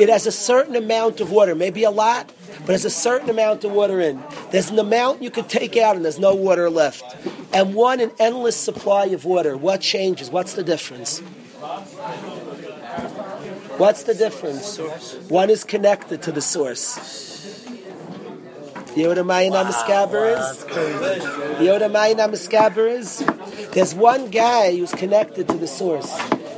it 0.00 0.08
has 0.08 0.26
a 0.26 0.32
certain 0.32 0.76
amount 0.76 1.20
of 1.20 1.30
water, 1.30 1.54
maybe 1.54 1.84
a 1.84 1.90
lot, 1.90 2.32
but 2.58 2.66
there's 2.66 2.84
a 2.84 2.90
certain 2.90 3.28
amount 3.28 3.64
of 3.64 3.72
water 3.72 4.00
in. 4.00 4.22
There's 4.50 4.70
an 4.70 4.78
amount 4.78 5.22
you 5.22 5.30
could 5.30 5.48
take 5.48 5.76
out 5.76 5.96
and 5.96 6.04
there's 6.04 6.18
no 6.18 6.34
water 6.34 6.70
left. 6.70 7.04
And 7.52 7.74
one, 7.74 8.00
an 8.00 8.12
endless 8.18 8.56
supply 8.56 9.06
of 9.06 9.24
water. 9.24 9.56
What 9.56 9.80
changes? 9.80 10.30
What's 10.30 10.54
the 10.54 10.62
difference? 10.62 11.20
What's 13.78 14.04
the 14.04 14.14
difference? 14.14 14.78
One 15.28 15.50
is 15.50 15.64
connected 15.64 16.22
to 16.22 16.32
the 16.32 16.40
source. 16.40 17.66
You 18.94 19.04
know 19.04 19.08
what 19.08 19.18
a 19.18 19.24
Mayan 19.24 19.54
Amiskaber 19.54 20.38
is? 20.38 21.60
You 21.60 21.66
know 21.66 21.72
what 21.72 21.82
a 21.82 21.88
Mayan 21.88 22.18
Amiskaber 22.18 22.90
is? 22.90 23.24
There's 23.72 23.94
one 23.94 24.30
guy 24.30 24.76
who's 24.76 24.92
connected 24.92 25.48
to 25.48 25.56
the 25.56 25.66
source. 25.66 26.12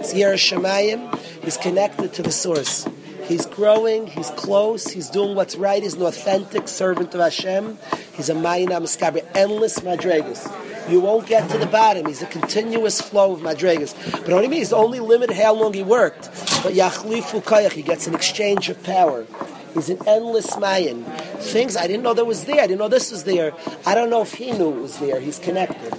It's 0.04 0.12
Yerushalayim. 0.12 1.18
He's 1.42 1.56
connected 1.56 2.12
to 2.12 2.22
the 2.22 2.30
source. 2.30 2.86
He's 3.22 3.46
growing, 3.46 4.06
he's 4.06 4.28
close, 4.32 4.86
he's 4.86 5.08
doing 5.08 5.34
what's 5.34 5.56
right, 5.56 5.82
he's 5.82 5.94
an 5.94 6.02
authentic 6.02 6.68
servant 6.68 7.14
of 7.14 7.20
Hashem. 7.22 7.78
He's 8.12 8.28
a 8.28 8.34
Mayan 8.34 8.68
Amiskaber, 8.68 9.26
endless 9.34 9.80
madregas. 9.80 10.90
You 10.90 11.00
won't 11.00 11.26
get 11.26 11.48
to 11.52 11.56
the 11.56 11.64
bottom. 11.64 12.04
He's 12.04 12.20
a 12.20 12.26
continuous 12.26 13.00
flow 13.00 13.32
of 13.32 13.40
madregas. 13.40 13.94
But 14.12 14.28
what 14.28 14.44
I 14.44 14.48
mean 14.48 14.60
is 14.60 14.74
only 14.74 15.00
limited 15.00 15.36
how 15.36 15.54
long 15.54 15.72
he 15.72 15.82
worked. 15.82 16.24
But 16.62 16.74
Yachlifu 16.74 17.42
Kayach, 17.42 17.72
he 17.72 17.80
gets 17.80 18.06
an 18.06 18.14
exchange 18.14 18.68
of 18.68 18.82
power. 18.82 19.24
He's 19.72 19.88
an 19.88 20.06
endless 20.06 20.58
Mayan. 20.58 21.02
Things 21.04 21.78
I 21.78 21.86
didn't 21.86 22.02
know 22.02 22.12
that 22.12 22.26
was 22.26 22.44
there. 22.44 22.62
I 22.62 22.66
didn't 22.66 22.80
know 22.80 22.88
this 22.88 23.10
was 23.10 23.24
there. 23.24 23.54
I 23.86 23.94
don't 23.94 24.10
know 24.10 24.20
if 24.20 24.34
he 24.34 24.52
knew 24.52 24.68
it 24.68 24.82
was 24.82 24.98
there. 24.98 25.18
He's 25.18 25.38
connected. 25.38 25.94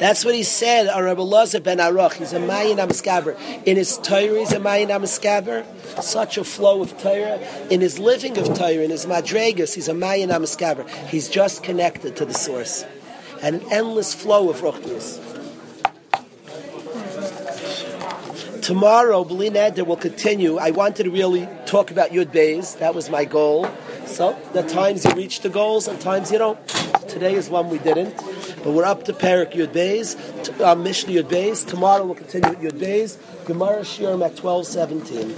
That's 0.00 0.24
what 0.24 0.34
he 0.34 0.44
said 0.44 0.88
on 0.88 1.04
Rabbi 1.04 1.20
Lazar 1.20 1.60
ben 1.60 1.76
Aruch. 1.76 2.14
He's 2.14 2.32
a 2.32 2.40
Mayan 2.40 2.78
Amiskaber. 2.78 3.36
In 3.66 3.76
his 3.76 3.98
Torah, 3.98 4.38
he's 4.38 4.50
a 4.50 4.58
Mayan 4.58 4.88
Amiskaber. 4.88 5.62
Such 6.02 6.38
a 6.38 6.42
flow 6.42 6.80
of 6.80 6.98
Torah. 6.98 7.38
In 7.68 7.82
his 7.82 7.98
living 7.98 8.38
of 8.38 8.46
Torah, 8.54 8.82
in 8.82 8.90
his 8.90 9.04
Madregas, 9.04 9.74
he's 9.74 9.88
a 9.88 9.94
Mayan 9.94 10.30
Amiskaber. 10.30 10.88
He's 11.08 11.28
just 11.28 11.62
connected 11.62 12.16
to 12.16 12.24
the 12.24 12.32
source. 12.32 12.86
And 13.42 13.56
an 13.56 13.62
endless 13.70 14.14
flow 14.14 14.48
of 14.48 14.62
Ruchnius. 14.62 15.20
Tomorrow, 18.62 19.24
B'li 19.24 19.50
neder 19.50 19.86
will 19.86 19.96
continue. 19.96 20.56
I 20.56 20.70
wanted 20.70 21.04
to 21.04 21.10
really 21.10 21.46
talk 21.66 21.90
about 21.90 22.08
Yud 22.08 22.32
Beis. 22.32 22.78
That 22.78 22.94
was 22.94 23.10
my 23.10 23.26
goal. 23.26 23.68
So, 24.06 24.34
the 24.54 24.62
times 24.62 25.04
you 25.04 25.12
reach 25.12 25.40
the 25.40 25.50
goals 25.50 25.88
and 25.88 26.00
times 26.00 26.32
you 26.32 26.38
don't. 26.38 26.58
Today 27.06 27.34
is 27.34 27.50
one 27.50 27.68
we 27.68 27.78
didn't. 27.78 28.14
But 28.62 28.72
we're 28.72 28.84
up 28.84 29.04
to 29.04 29.12
Perek 29.12 29.52
Yud 29.52 29.72
Beis, 29.72 30.16
uh, 30.60 30.74
Mishnah 30.74 31.12
Yud 31.14 31.30
Beis. 31.30 31.66
Tomorrow 31.66 32.04
we'll 32.04 32.14
continue 32.14 32.50
with 32.50 32.60
Yud 32.60 32.78
Beis. 32.78 33.16
Gemara 33.46 33.80
Shiurim 33.80 34.22
at 34.24 34.38
1217. 34.38 35.28